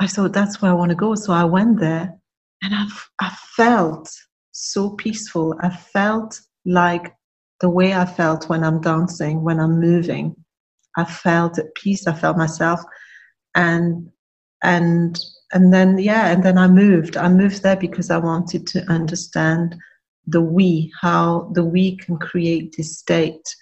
I 0.00 0.06
thought 0.06 0.32
that's 0.32 0.62
where 0.62 0.70
I 0.70 0.74
want 0.74 0.90
to 0.90 0.96
go. 0.96 1.16
So 1.16 1.32
I 1.32 1.44
went 1.44 1.80
there 1.80 2.14
and 2.62 2.72
I, 2.72 2.86
I 3.20 3.36
felt 3.56 4.08
so 4.52 4.90
peaceful. 4.90 5.56
I 5.60 5.70
felt 5.70 6.40
like 6.64 7.14
the 7.60 7.70
way 7.70 7.94
I 7.94 8.06
felt 8.06 8.48
when 8.48 8.64
I'm 8.64 8.80
dancing, 8.80 9.42
when 9.42 9.60
I'm 9.60 9.80
moving. 9.80 10.34
I 10.96 11.04
felt 11.04 11.58
at 11.58 11.74
peace. 11.74 12.06
I 12.06 12.14
felt 12.14 12.36
myself, 12.36 12.80
and 13.54 14.10
and 14.62 15.18
and 15.52 15.72
then 15.72 15.98
yeah, 15.98 16.28
and 16.28 16.42
then 16.42 16.58
I 16.58 16.68
moved. 16.68 17.16
I 17.16 17.28
moved 17.28 17.62
there 17.62 17.76
because 17.76 18.10
I 18.10 18.18
wanted 18.18 18.66
to 18.68 18.84
understand 18.90 19.76
the 20.26 20.40
we, 20.40 20.92
how 21.00 21.50
the 21.54 21.64
we 21.64 21.96
can 21.96 22.18
create 22.18 22.74
this 22.76 22.98
state 22.98 23.54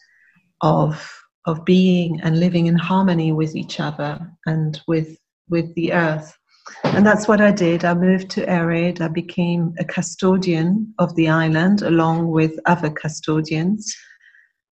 of 0.63 1.15
of 1.47 1.65
being 1.65 2.21
and 2.23 2.41
living 2.41 2.67
in 2.67 2.77
harmony 2.77 3.33
with 3.33 3.57
each 3.57 3.81
other 3.81 4.31
and 4.47 4.81
with 4.87 5.19
with 5.49 5.75
the 5.75 5.93
earth. 5.93 6.37
And 6.85 7.07
that's 7.07 7.29
what 7.29 7.41
I 7.41 7.53
did. 7.53 7.85
I 7.85 7.95
moved 7.95 8.31
to 8.31 8.47
Erraid. 8.47 9.01
I 9.01 9.09
became 9.09 9.75
a 9.79 9.85
custodian 9.85 10.93
of 10.99 11.15
the 11.15 11.29
island 11.29 11.83
along 11.83 12.31
with 12.31 12.59
other 12.67 12.91
custodians 12.91 13.95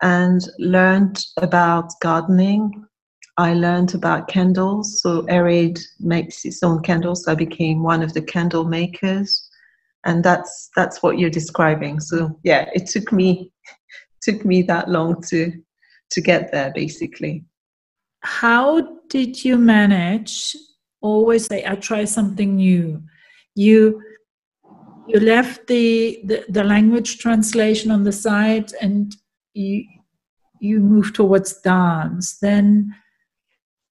and 0.03 0.41
learned 0.59 1.25
about 1.41 1.93
gardening. 2.01 2.85
I 3.39 3.55
learned 3.55 3.95
about 3.95 4.29
candles. 4.29 5.01
So 5.03 5.23
Erraid 5.29 5.81
makes 6.01 6.45
its 6.45 6.63
own 6.63 6.83
candles. 6.83 7.29
I 7.29 7.35
became 7.35 7.83
one 7.83 8.03
of 8.03 8.15
the 8.15 8.23
candle 8.23 8.65
makers. 8.65 9.49
And 10.05 10.25
that's 10.25 10.71
that's 10.77 11.03
what 11.03 11.19
you're 11.19 11.31
describing. 11.31 12.01
So 12.01 12.39
yeah, 12.45 12.69
it 12.75 12.87
took 12.87 13.13
me 13.13 13.53
took 14.23 14.45
me 14.45 14.63
that 14.63 14.89
long 14.89 15.23
to 15.29 15.53
to 16.11 16.21
get 16.21 16.53
there 16.53 16.73
basically. 16.75 17.45
How 18.21 18.81
did 19.09 19.45
you 19.45 19.59
manage 19.59 20.57
always 21.01 21.47
say 21.47 21.65
I 21.67 21.75
try 21.77 22.05
something 22.05 22.57
new? 22.57 23.03
You 23.55 24.03
you 25.09 25.21
left 25.21 25.69
the, 25.69 26.21
the, 26.25 26.45
the 26.49 26.65
language 26.65 27.19
translation 27.19 27.93
on 27.93 28.03
the 28.03 28.13
side 28.13 28.73
and 28.81 29.15
you 29.55 29.85
you 30.61 30.81
moved 30.81 31.15
towards 31.15 31.61
dance. 31.61 32.39
Then 32.39 32.95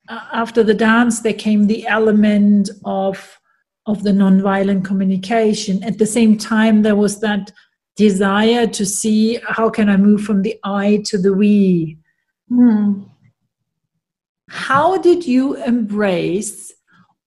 uh, 0.10 0.20
after 0.34 0.64
the 0.64 0.74
dance, 0.74 1.22
there 1.22 1.34
came 1.34 1.68
the 1.68 1.88
element 1.88 2.70
of 2.84 3.40
of 3.88 4.04
the 4.04 4.12
nonviolent 4.12 4.84
communication. 4.84 5.84
At 5.84 6.00
the 6.00 6.08
same 6.08 6.38
time, 6.38 6.82
there 6.82 6.96
was 6.96 7.20
that 7.20 7.52
desire 7.96 8.68
to 8.68 8.86
see 8.86 9.40
how 9.48 9.70
can 9.70 9.90
I 9.90 9.98
move 9.98 10.22
from 10.22 10.42
the 10.42 10.60
I 10.64 11.04
to 11.06 11.18
the 11.18 11.34
we. 11.34 11.98
Hmm. 12.50 13.04
How 14.50 14.98
did 14.98 15.26
you 15.26 15.56
embrace 15.64 16.74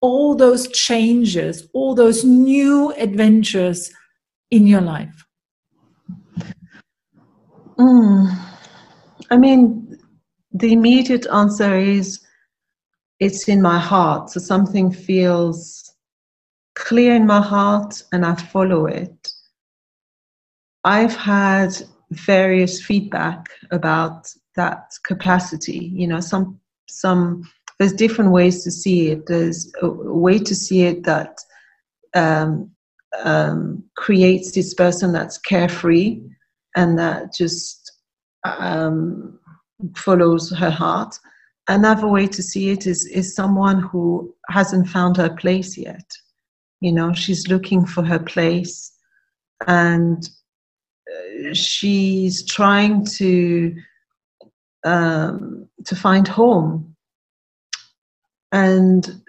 all 0.00 0.34
those 0.34 0.68
changes, 0.68 1.68
all 1.72 1.94
those 1.94 2.24
new 2.24 2.92
adventures 2.92 3.90
in 4.50 4.66
your 4.66 4.80
life? 4.80 5.24
Mm. 7.78 8.36
I 9.30 9.36
mean, 9.36 9.98
the 10.52 10.72
immediate 10.72 11.26
answer 11.32 11.76
is 11.76 12.20
it's 13.20 13.48
in 13.48 13.60
my 13.60 13.78
heart. 13.78 14.30
So 14.30 14.40
something 14.40 14.90
feels 14.90 15.94
clear 16.74 17.14
in 17.14 17.26
my 17.26 17.40
heart 17.40 18.02
and 18.12 18.24
I 18.24 18.34
follow 18.34 18.86
it. 18.86 19.32
I've 20.84 21.14
had 21.14 21.74
various 22.10 22.80
feedback 22.80 23.46
about 23.70 24.32
that 24.56 24.92
capacity. 25.04 25.90
You 25.92 26.06
know, 26.06 26.20
some 26.20 26.58
some 26.88 27.48
there's 27.78 27.92
different 27.92 28.32
ways 28.32 28.64
to 28.64 28.70
see 28.70 29.10
it. 29.10 29.26
There's 29.26 29.72
a 29.82 29.88
way 29.88 30.38
to 30.38 30.54
see 30.54 30.82
it 30.82 31.04
that 31.04 31.38
um, 32.14 32.70
um, 33.22 33.84
creates 33.96 34.52
this 34.52 34.74
person 34.74 35.12
that's 35.12 35.38
carefree 35.38 36.20
and 36.76 36.98
that 36.98 37.34
just 37.34 37.92
um, 38.44 39.38
follows 39.96 40.50
her 40.50 40.70
heart. 40.70 41.18
Another 41.68 42.08
way 42.08 42.26
to 42.26 42.42
see 42.42 42.70
it 42.70 42.86
is 42.86 43.04
is 43.06 43.34
someone 43.34 43.80
who 43.80 44.34
hasn't 44.48 44.88
found 44.88 45.16
her 45.18 45.30
place 45.30 45.76
yet. 45.76 46.10
You 46.80 46.92
know, 46.92 47.12
she's 47.12 47.48
looking 47.48 47.84
for 47.84 48.02
her 48.04 48.18
place, 48.18 48.90
and 49.66 50.28
uh, 51.12 51.52
she's 51.52 52.44
trying 52.46 53.04
to 53.18 53.74
um, 54.84 55.68
to 55.84 55.94
find 55.94 56.26
home. 56.26 56.96
And 58.52 59.22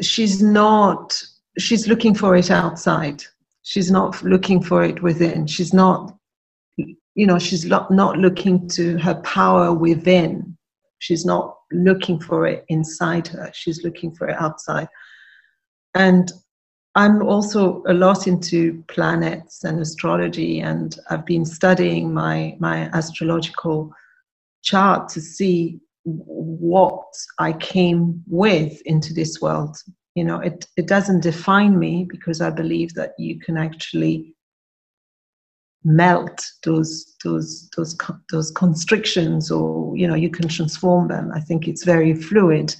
she's 0.00 0.42
not. 0.42 1.22
She's 1.58 1.88
looking 1.88 2.14
for 2.14 2.36
it 2.36 2.50
outside. 2.50 3.22
She's 3.62 3.90
not 3.90 4.22
looking 4.22 4.62
for 4.62 4.84
it 4.84 5.02
within. 5.02 5.46
She's 5.46 5.74
not 5.74 6.16
you 7.14 7.26
know 7.26 7.38
she's 7.38 7.66
not 7.66 7.90
looking 8.16 8.68
to 8.68 8.96
her 8.98 9.14
power 9.22 9.72
within 9.72 10.56
she's 10.98 11.24
not 11.24 11.56
looking 11.72 12.18
for 12.20 12.46
it 12.46 12.64
inside 12.68 13.26
her 13.28 13.50
she's 13.52 13.84
looking 13.84 14.14
for 14.14 14.28
it 14.28 14.36
outside 14.40 14.88
and 15.94 16.32
i'm 16.94 17.22
also 17.22 17.82
a 17.88 17.92
lot 17.92 18.26
into 18.26 18.82
planets 18.88 19.64
and 19.64 19.80
astrology 19.80 20.60
and 20.60 20.98
i've 21.10 21.26
been 21.26 21.44
studying 21.44 22.12
my 22.12 22.56
my 22.58 22.88
astrological 22.92 23.92
chart 24.62 25.08
to 25.08 25.20
see 25.20 25.80
what 26.04 27.04
i 27.38 27.52
came 27.52 28.22
with 28.26 28.80
into 28.86 29.12
this 29.12 29.40
world. 29.40 29.76
You 30.14 30.24
know 30.24 30.40
it, 30.40 30.66
it 30.76 30.86
doesn't 30.86 31.22
define 31.22 31.78
me 31.78 32.06
because 32.08 32.40
i 32.40 32.50
believe 32.50 32.94
that 32.94 33.12
you 33.18 33.38
can 33.38 33.56
actually 33.56 34.34
melt 35.84 36.44
those 36.64 37.16
those 37.24 37.68
those 37.76 37.96
those 38.30 38.50
constrictions 38.50 39.50
or 39.50 39.96
you 39.96 40.06
know 40.06 40.14
you 40.14 40.30
can 40.30 40.48
transform 40.48 41.08
them. 41.08 41.30
I 41.34 41.40
think 41.40 41.68
it's 41.68 41.84
very 41.84 42.14
fluid 42.14 42.74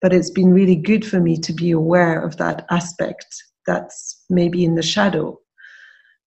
but 0.00 0.12
it's 0.12 0.30
been 0.30 0.52
really 0.52 0.76
good 0.76 1.04
for 1.04 1.20
me 1.20 1.36
to 1.38 1.52
be 1.52 1.70
aware 1.70 2.20
of 2.20 2.36
that 2.36 2.66
aspect 2.70 3.26
that's 3.66 4.24
maybe 4.30 4.64
in 4.64 4.74
the 4.74 4.82
shadow. 4.82 5.38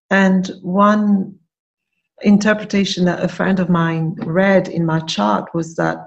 And 0.10 0.52
one 0.62 1.40
interpretation 2.24 3.06
that 3.06 3.24
a 3.24 3.28
friend 3.28 3.60
of 3.60 3.70
mine 3.70 4.16
read 4.20 4.68
in 4.68 4.86
my 4.86 5.00
chart 5.02 5.54
was 5.54 5.76
that 5.76 5.98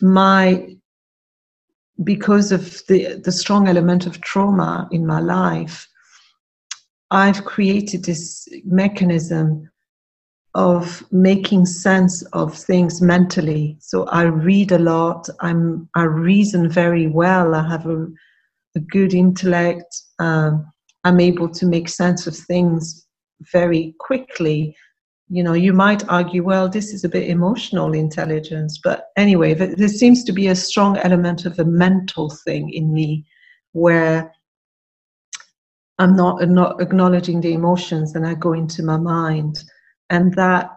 my 0.00 0.76
because 2.04 2.52
of 2.52 2.82
the 2.88 3.20
the 3.24 3.32
strong 3.32 3.68
element 3.68 4.06
of 4.06 4.20
trauma 4.20 4.88
in 4.92 5.06
my 5.06 5.20
life 5.20 5.88
I've 7.10 7.44
created 7.44 8.04
this 8.04 8.48
mechanism 8.64 9.70
of 10.54 11.04
making 11.12 11.66
sense 11.66 12.22
of 12.32 12.56
things 12.56 13.02
mentally. 13.02 13.76
So 13.80 14.04
I 14.06 14.22
read 14.22 14.72
a 14.72 14.78
lot. 14.78 15.28
I'm 15.40 15.88
I 15.94 16.04
reason 16.04 16.68
very 16.68 17.06
well. 17.06 17.54
I 17.54 17.68
have 17.68 17.86
a, 17.86 18.06
a 18.74 18.80
good 18.80 19.14
intellect. 19.14 20.02
Um, 20.18 20.72
I'm 21.04 21.20
able 21.20 21.48
to 21.50 21.66
make 21.66 21.88
sense 21.88 22.26
of 22.26 22.34
things 22.34 23.06
very 23.52 23.94
quickly. 24.00 24.74
You 25.28 25.42
know, 25.42 25.54
you 25.54 25.72
might 25.72 26.08
argue, 26.08 26.44
well, 26.44 26.68
this 26.68 26.92
is 26.92 27.02
a 27.02 27.08
bit 27.08 27.28
emotional 27.28 27.92
intelligence, 27.94 28.78
but 28.82 29.08
anyway, 29.16 29.54
there 29.54 29.88
seems 29.88 30.22
to 30.24 30.32
be 30.32 30.46
a 30.46 30.54
strong 30.54 30.98
element 30.98 31.46
of 31.46 31.58
a 31.58 31.64
mental 31.64 32.30
thing 32.30 32.70
in 32.70 32.92
me 32.92 33.26
where 33.72 34.32
I'm 35.98 36.14
not, 36.14 36.46
not 36.48 36.80
acknowledging 36.80 37.40
the 37.40 37.54
emotions 37.54 38.14
and 38.14 38.26
I 38.26 38.34
go 38.34 38.52
into 38.52 38.84
my 38.84 38.98
mind. 38.98 39.64
And 40.10 40.34
that 40.34 40.70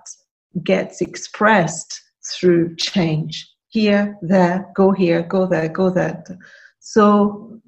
gets 0.64 1.02
expressed 1.02 2.02
through 2.24 2.76
change 2.78 3.47
here, 3.70 4.18
there, 4.22 4.68
go 4.76 4.91
here, 4.91 5.22
go 5.22 5.45
there, 5.45 5.70
go 5.70 5.89
there. 5.89 6.24
So 6.80 7.62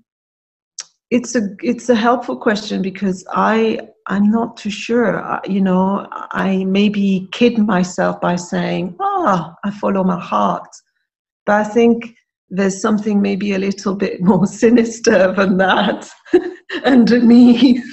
it's 1.12 1.36
a 1.36 1.50
it's 1.62 1.90
a 1.90 1.96
helpful 1.96 2.38
question 2.38 2.82
because 2.82 3.26
I 3.32 3.80
I'm 4.08 4.32
not 4.32 4.58
too 4.58 4.70
sure. 4.70 5.40
You 5.46 5.62
know, 5.62 6.08
I 6.12 6.64
maybe 6.66 7.28
kid 7.32 7.58
myself 7.58 8.20
by 8.22 8.36
saying, 8.36 8.96
"Ah, 9.00 9.54
oh, 9.54 9.56
I 9.64 9.72
follow 9.72 10.04
my 10.04 10.20
heart," 10.20 10.68
but 11.46 11.56
I 11.56 11.64
think 11.64 12.16
there's 12.50 12.82
something 12.82 13.22
maybe 13.22 13.54
a 13.54 13.60
little 13.60 13.96
bit 13.96 14.22
more 14.32 14.46
sinister 14.46 15.34
than 15.34 15.58
that 15.58 16.10
underneath 16.86 17.86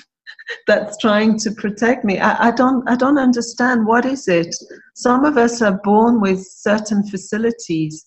that's 0.66 0.96
trying 0.98 1.38
to 1.38 1.52
protect 1.52 2.04
me. 2.04 2.18
I, 2.18 2.48
I, 2.48 2.50
don't 2.50 2.88
I 2.88 2.96
don't 2.96 3.18
understand 3.18 3.86
what 3.86 4.04
is 4.04 4.28
it. 4.28 4.54
Some 4.94 5.24
of 5.24 5.36
us 5.36 5.62
are 5.62 5.80
born 5.84 6.20
with 6.20 6.44
certain 6.46 7.06
facilities. 7.06 8.06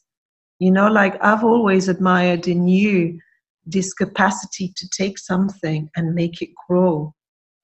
You 0.60 0.72
know, 0.72 0.88
like 0.88 1.16
I've 1.24 1.44
always 1.44 1.88
admired 1.88 2.48
in 2.48 2.68
you 2.68 3.20
this 3.66 3.94
capacity 3.94 4.74
to 4.76 4.90
take 4.90 5.18
something 5.18 5.90
and 5.96 6.16
make 6.16 6.42
it 6.42 6.50
grow. 6.68 7.14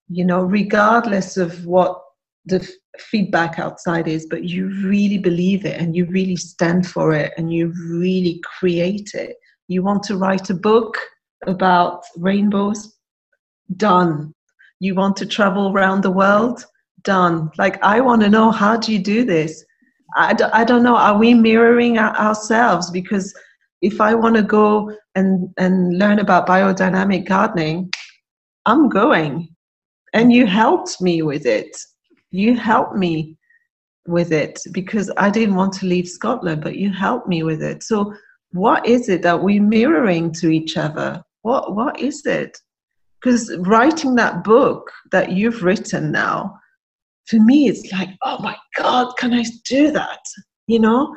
You 0.09 0.25
know, 0.25 0.43
regardless 0.43 1.37
of 1.37 1.65
what 1.65 2.01
the 2.45 2.67
feedback 2.97 3.59
outside 3.59 4.07
is, 4.07 4.25
but 4.29 4.45
you 4.45 4.67
really 4.87 5.17
believe 5.17 5.65
it 5.65 5.79
and 5.79 5.95
you 5.95 6.05
really 6.05 6.37
stand 6.37 6.87
for 6.87 7.13
it 7.13 7.33
and 7.37 7.51
you 7.51 7.73
really 7.91 8.41
create 8.59 9.11
it. 9.13 9.35
You 9.67 9.83
want 9.83 10.03
to 10.03 10.17
write 10.17 10.49
a 10.49 10.53
book 10.53 10.97
about 11.45 12.03
rainbows? 12.17 12.95
Done. 13.75 14.33
You 14.79 14.95
want 14.95 15.17
to 15.17 15.25
travel 15.25 15.71
around 15.71 16.03
the 16.03 16.11
world? 16.11 16.65
done. 17.07 17.49
Like, 17.57 17.81
I 17.83 18.01
want 18.01 18.21
to 18.21 18.29
know 18.29 18.51
how 18.51 18.77
do 18.77 18.91
you 18.91 18.99
do 18.99 19.23
this? 19.25 19.63
I 20.15 20.33
d- 20.33 20.53
I 20.59 20.63
don't 20.63 20.83
know. 20.83 20.95
Are 20.95 21.17
we 21.17 21.33
mirroring 21.33 21.97
ourselves? 21.97 22.91
Because 22.91 23.33
if 23.81 24.01
I 24.01 24.13
want 24.13 24.35
to 24.35 24.43
go 24.43 24.91
and, 25.15 25.49
and 25.57 25.97
learn 25.97 26.19
about 26.19 26.47
biodynamic 26.47 27.27
gardening, 27.27 27.89
I'm 28.65 28.89
going. 28.89 29.47
And 30.13 30.31
you 30.31 30.45
helped 30.45 31.01
me 31.01 31.21
with 31.21 31.45
it. 31.45 31.75
You 32.31 32.55
helped 32.55 32.95
me 32.95 33.37
with 34.07 34.31
it 34.31 34.59
because 34.71 35.11
I 35.17 35.29
didn't 35.29 35.55
want 35.55 35.73
to 35.73 35.85
leave 35.85 36.07
Scotland, 36.07 36.61
but 36.63 36.77
you 36.77 36.91
helped 36.91 37.27
me 37.27 37.43
with 37.43 37.61
it. 37.61 37.83
So, 37.83 38.13
what 38.51 38.85
is 38.87 39.09
it 39.09 39.21
that 39.23 39.43
we're 39.43 39.61
mirroring 39.61 40.31
to 40.33 40.49
each 40.49 40.77
other? 40.77 41.21
What 41.41 41.75
What 41.75 41.99
is 41.99 42.25
it? 42.25 42.57
Because 43.21 43.55
writing 43.59 44.15
that 44.15 44.43
book 44.43 44.89
that 45.11 45.31
you've 45.31 45.63
written 45.63 46.11
now, 46.11 46.57
for 47.25 47.39
me, 47.39 47.67
it's 47.67 47.91
like, 47.91 48.09
oh 48.23 48.39
my 48.41 48.55
God, 48.77 49.13
can 49.17 49.33
I 49.33 49.43
do 49.67 49.91
that? 49.91 50.19
You 50.67 50.79
know, 50.79 51.15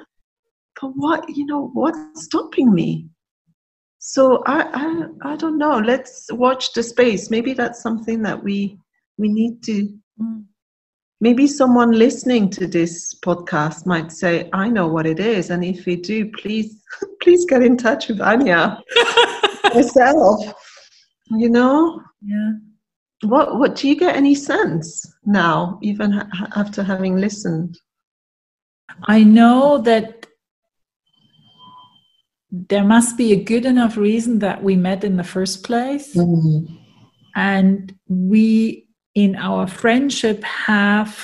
but 0.81 0.93
what, 0.97 1.29
you 1.29 1.47
know, 1.47 1.71
what's 1.75 2.25
stopping 2.25 2.73
me? 2.75 3.07
So 4.03 4.43
I, 4.47 4.63
I, 4.73 5.33
I 5.33 5.37
don't 5.37 5.59
know. 5.59 5.79
Let's 5.79 6.33
watch 6.33 6.73
the 6.73 6.83
space. 6.83 7.31
Maybe 7.31 7.53
that's 7.53 7.83
something 7.83 8.23
that 8.23 8.43
we 8.43 8.79
we 9.19 9.29
need 9.29 9.63
to. 9.65 9.95
Mm. 10.21 10.45
Maybe 11.21 11.47
someone 11.47 11.93
listening 11.93 12.49
to 12.53 12.67
this 12.67 13.15
podcast 13.23 13.85
might 13.85 14.11
say, 14.11 14.49
"I 14.55 14.71
know 14.71 14.89
what 14.89 15.07
it 15.07 15.21
is," 15.21 15.51
and 15.51 15.63
if 15.63 15.85
we 15.85 15.97
do, 15.97 16.31
please, 16.31 16.83
please 17.23 17.45
get 17.45 17.63
in 17.63 17.77
touch 17.77 18.09
with 18.09 18.23
Anya 18.23 18.81
myself. 19.75 20.51
You 21.33 21.51
know. 21.51 22.01
Yeah. 22.23 22.53
What 23.25 23.59
What 23.59 23.77
do 23.77 23.87
you 23.87 23.97
get 23.97 24.17
any 24.17 24.35
sense 24.35 25.07
now, 25.27 25.79
even 25.83 26.11
ha- 26.13 26.49
after 26.57 26.83
having 26.83 27.19
listened? 27.19 27.79
I 29.05 29.25
know 29.25 29.77
that 29.83 30.27
there 32.51 32.85
must 32.85 33.17
be 33.17 33.33
a 33.33 33.43
good 33.43 33.65
enough 33.65 33.97
reason 33.97 34.41
that 34.41 34.63
we 34.63 34.77
met 34.77 35.05
in 35.05 35.17
the 35.17 35.25
first 35.25 35.65
place. 35.65 36.15
Mm. 36.17 36.79
And 37.37 37.95
we, 38.09 38.89
in 39.15 39.37
our 39.37 39.67
friendship, 39.67 40.43
have 40.45 41.17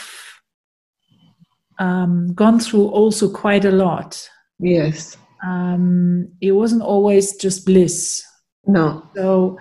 um, 1.79 2.33
gone 2.35 2.61
through 2.61 2.89
also 2.89 3.29
quite 3.29 3.64
a 3.64 3.72
lot. 3.72 4.29
Yes. 4.59 5.16
Um, 5.45 6.29
it 6.41 6.53
wasn't 6.53 6.83
always 6.83 7.37
just 7.37 7.66
bliss. 7.66 8.24
No. 8.66 9.09
So 9.14 9.59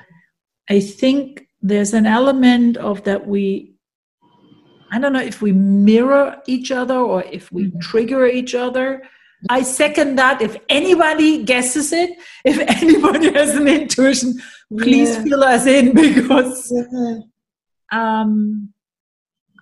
I 0.70 0.80
think 0.80 1.48
there's 1.62 1.94
an 1.94 2.06
element 2.06 2.78
of 2.78 3.04
that 3.04 3.28
we 3.28 3.72
I 4.92 5.00
don't 5.00 5.14
know 5.14 5.20
if 5.20 5.42
we 5.42 5.52
mirror 5.52 6.38
each 6.46 6.72
other 6.72 6.96
or 6.96 7.24
if 7.24 7.52
we 7.52 7.66
Mm-hmm. 7.66 7.80
trigger 7.80 8.26
each 8.28 8.54
other. 8.56 9.02
I 9.50 9.62
second 9.64 10.16
that. 10.18 10.42
If 10.42 10.58
anybody 10.70 11.44
guesses 11.44 11.94
it, 11.94 12.12
if 12.44 12.58
anybody 12.82 13.32
has 13.34 13.56
an 13.56 13.68
intuition, 13.68 14.42
please 14.78 15.16
Yeah. 15.16 15.24
fill 15.24 15.44
us 15.44 15.66
in 15.66 15.94
because 16.04 16.72
Yeah. 16.74 17.18
um, 17.92 18.74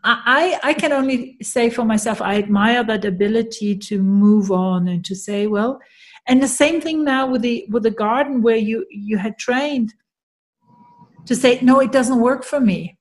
I, 0.05 0.59
I 0.63 0.73
can 0.73 0.91
only 0.91 1.37
say 1.41 1.69
for 1.69 1.85
myself, 1.85 2.21
I 2.21 2.35
admire 2.37 2.83
that 2.83 3.05
ability 3.05 3.77
to 3.77 4.01
move 4.03 4.51
on 4.51 4.89
and 4.89 5.03
to 5.05 5.15
say, 5.15 5.47
well, 5.47 5.79
and 6.27 6.43
the 6.43 6.47
same 6.47 6.81
thing 6.81 7.03
now 7.05 7.25
with 7.27 7.41
the 7.41 7.65
with 7.69 7.83
the 7.83 7.91
garden 7.91 8.41
where 8.41 8.55
you 8.57 8.85
you 8.89 9.17
had 9.17 9.37
trained 9.37 9.93
to 11.25 11.35
say, 11.35 11.59
no, 11.61 11.79
it 11.79 11.91
doesn't 11.93 12.19
work 12.19 12.43
for 12.43 12.59
me. 12.59 12.97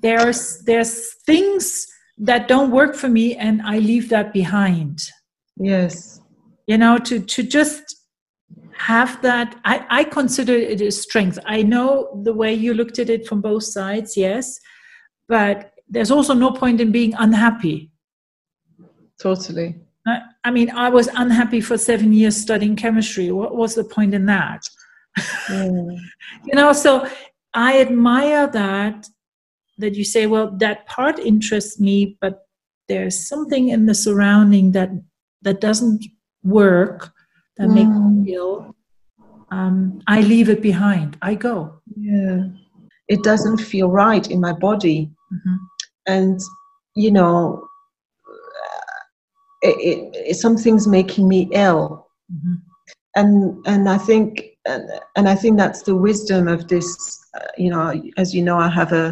There's 0.00 0.58
there's 0.64 1.14
things 1.26 1.86
that 2.18 2.48
don't 2.48 2.70
work 2.70 2.94
for 2.94 3.08
me, 3.08 3.36
and 3.36 3.60
I 3.62 3.78
leave 3.78 4.08
that 4.10 4.32
behind. 4.32 5.00
Yes. 5.56 6.17
You 6.68 6.78
know, 6.78 6.98
to 6.98 7.18
to 7.18 7.42
just 7.42 7.96
have 8.76 9.20
that 9.22 9.58
I, 9.64 9.84
I 9.90 10.04
consider 10.04 10.54
it 10.54 10.80
a 10.80 10.92
strength. 10.92 11.38
I 11.46 11.62
know 11.62 12.20
the 12.24 12.32
way 12.32 12.54
you 12.54 12.74
looked 12.74 12.98
at 13.00 13.10
it 13.10 13.26
from 13.26 13.40
both 13.40 13.64
sides, 13.64 14.16
yes, 14.16 14.60
but 15.28 15.72
there's 15.88 16.10
also 16.10 16.34
no 16.34 16.52
point 16.52 16.80
in 16.80 16.92
being 16.92 17.14
unhappy. 17.14 17.90
Totally. 19.20 19.76
I, 20.06 20.20
I 20.44 20.50
mean, 20.50 20.70
I 20.70 20.90
was 20.90 21.08
unhappy 21.08 21.60
for 21.60 21.76
seven 21.76 22.12
years 22.12 22.36
studying 22.36 22.76
chemistry. 22.76 23.32
What 23.32 23.56
was 23.56 23.74
the 23.74 23.84
point 23.84 24.14
in 24.14 24.26
that? 24.26 24.62
Yeah. 25.16 25.24
Mm. 25.48 25.98
You 26.44 26.54
know, 26.54 26.72
so 26.72 27.08
I 27.54 27.80
admire 27.80 28.46
that 28.46 29.08
that 29.78 29.94
you 29.94 30.04
say, 30.04 30.26
well, 30.26 30.50
that 30.58 30.86
part 30.86 31.18
interests 31.18 31.80
me, 31.80 32.16
but 32.20 32.46
there's 32.88 33.28
something 33.28 33.68
in 33.68 33.86
the 33.86 33.94
surrounding 33.94 34.72
that 34.72 34.90
that 35.42 35.60
doesn't 35.60 36.04
work, 36.44 37.12
that 37.56 37.68
makes 37.68 37.88
Mm. 37.90 38.16
me 38.18 38.24
feel. 38.26 38.74
Um, 39.50 40.00
I 40.06 40.20
leave 40.20 40.48
it 40.48 40.60
behind. 40.62 41.16
I 41.22 41.34
go. 41.34 41.80
Yeah. 41.96 42.48
It 43.08 43.22
doesn't 43.22 43.58
feel 43.58 43.88
right 43.90 44.30
in 44.30 44.40
my 44.40 44.52
body. 44.52 45.10
Mhm. 45.32 45.58
And, 46.06 46.40
you 46.94 47.10
know, 47.10 47.66
it, 49.62 49.76
it, 49.90 50.16
it, 50.30 50.34
something's 50.36 50.86
making 50.86 51.26
me 51.28 51.48
ill. 51.52 52.06
Mhm. 52.32 52.60
and 53.16 53.66
and 53.66 53.88
I 53.88 53.96
think 53.98 54.44
and, 54.66 54.82
and 55.16 55.28
I 55.28 55.34
think 55.34 55.56
that's 55.56 55.82
the 55.82 55.96
wisdom 55.96 56.46
of 56.46 56.68
this. 56.68 56.86
Uh, 57.34 57.46
you 57.56 57.70
know, 57.70 58.00
as 58.18 58.34
you 58.34 58.42
know, 58.42 58.58
I 58.58 58.68
have 58.68 58.92
a 58.92 59.06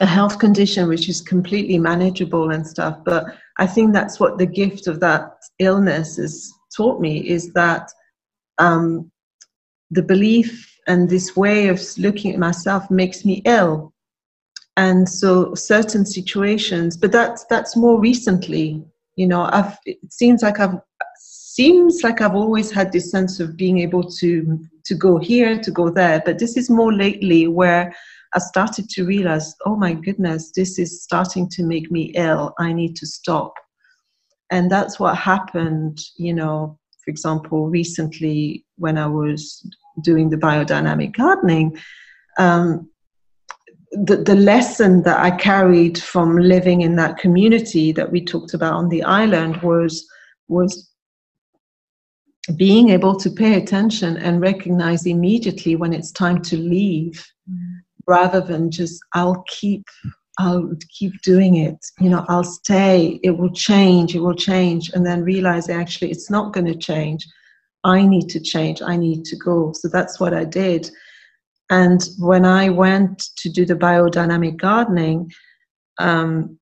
a 0.00 0.06
health 0.06 0.38
condition 0.38 0.88
which 0.88 1.08
is 1.08 1.22
completely 1.22 1.78
manageable 1.78 2.50
and 2.50 2.66
stuff. 2.66 2.98
But 3.04 3.24
I 3.58 3.66
think 3.66 3.92
that's 3.92 4.20
what 4.20 4.38
the 4.38 4.46
gift 4.46 4.86
of 4.86 5.00
that 5.00 5.32
illness 5.58 6.16
has 6.16 6.52
taught 6.76 7.00
me 7.00 7.26
is 7.26 7.52
that 7.52 7.90
um, 8.58 9.10
the 9.90 10.02
belief 10.02 10.72
and 10.86 11.08
this 11.08 11.36
way 11.36 11.68
of 11.68 11.80
looking 11.98 12.32
at 12.32 12.38
myself 12.38 12.90
makes 12.90 13.24
me 13.24 13.42
ill. 13.44 13.92
And 14.76 15.08
so 15.08 15.54
certain 15.54 16.04
situations, 16.04 16.96
but 16.98 17.10
that's 17.10 17.46
that's 17.46 17.76
more 17.76 17.98
recently. 17.98 18.84
You 19.16 19.26
know, 19.26 19.48
I've 19.50 19.78
it 19.86 20.12
seems 20.12 20.42
like 20.42 20.60
I've 20.60 20.78
seems 21.18 22.02
like 22.02 22.20
I've 22.20 22.34
always 22.34 22.70
had 22.70 22.92
this 22.92 23.10
sense 23.10 23.40
of 23.40 23.56
being 23.56 23.78
able 23.78 24.04
to 24.04 24.60
to 24.84 24.94
go 24.94 25.16
here, 25.16 25.58
to 25.58 25.70
go 25.70 25.88
there. 25.88 26.22
But 26.26 26.38
this 26.38 26.58
is 26.58 26.68
more 26.68 26.92
lately 26.92 27.48
where 27.48 27.96
I 28.34 28.38
started 28.38 28.88
to 28.90 29.04
realize, 29.04 29.54
oh 29.64 29.76
my 29.76 29.94
goodness, 29.94 30.52
this 30.54 30.78
is 30.78 31.02
starting 31.02 31.48
to 31.50 31.62
make 31.62 31.90
me 31.90 32.12
ill. 32.14 32.54
I 32.58 32.72
need 32.72 32.96
to 32.96 33.06
stop. 33.06 33.54
And 34.50 34.70
that's 34.70 35.00
what 35.00 35.16
happened, 35.16 36.00
you 36.16 36.34
know, 36.34 36.78
for 37.04 37.10
example, 37.10 37.68
recently 37.68 38.64
when 38.76 38.98
I 38.98 39.06
was 39.06 39.66
doing 40.02 40.30
the 40.30 40.36
biodynamic 40.36 41.16
gardening. 41.16 41.76
Um, 42.38 42.90
the, 43.92 44.16
the 44.16 44.34
lesson 44.34 45.02
that 45.04 45.18
I 45.18 45.30
carried 45.30 45.98
from 45.98 46.36
living 46.36 46.82
in 46.82 46.96
that 46.96 47.18
community 47.18 47.92
that 47.92 48.10
we 48.10 48.24
talked 48.24 48.52
about 48.52 48.74
on 48.74 48.88
the 48.88 49.02
island 49.02 49.62
was 49.62 50.06
was 50.48 50.90
being 52.56 52.90
able 52.90 53.16
to 53.16 53.30
pay 53.30 53.54
attention 53.54 54.16
and 54.18 54.40
recognize 54.40 55.06
immediately 55.06 55.74
when 55.74 55.92
it's 55.92 56.12
time 56.12 56.40
to 56.42 56.56
leave 56.56 57.26
rather 58.06 58.40
than 58.40 58.70
just 58.70 59.00
i'll 59.14 59.44
keep 59.48 59.84
i'll 60.38 60.70
keep 60.98 61.12
doing 61.22 61.56
it. 61.56 61.78
You 62.00 62.10
know 62.10 62.24
i'll 62.28 62.44
stay. 62.44 63.20
It 63.22 63.38
will 63.38 63.52
change. 63.52 64.14
It 64.14 64.20
will 64.20 64.34
change. 64.34 64.90
And 64.90 65.04
then 65.04 65.22
realize 65.22 65.68
actually 65.68 66.10
it's 66.10 66.30
not 66.30 66.52
going 66.52 66.66
to 66.66 66.76
change. 66.76 67.26
I 67.84 68.02
need 68.02 68.28
to 68.30 68.40
change. 68.40 68.82
I 68.82 68.96
need 68.96 69.24
to 69.26 69.36
go. 69.36 69.72
So 69.72 69.88
that's 69.88 70.18
what 70.20 70.34
i 70.34 70.44
did. 70.44 70.90
And 71.70 72.00
when 72.18 72.44
i 72.44 72.68
went 72.68 73.30
to 73.38 73.48
do 73.48 73.64
the 73.64 73.74
biodynamic 73.74 74.56
gardening 74.56 75.30
um, 75.98 76.58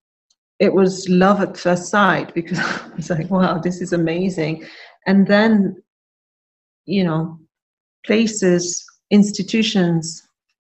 it 0.61 0.73
was 0.73 1.09
love 1.09 1.41
at 1.41 1.57
first 1.57 1.89
sight 1.91 2.33
because 2.33 2.59
i 2.63 2.91
was 2.97 3.11
like 3.11 3.31
wow 3.31 3.59
this 3.59 3.81
is 3.81 3.93
amazing. 3.93 4.65
And 5.07 5.27
then 5.27 5.83
you 6.87 7.05
know 7.05 7.39
places 8.07 8.85
institutions 9.11 10.23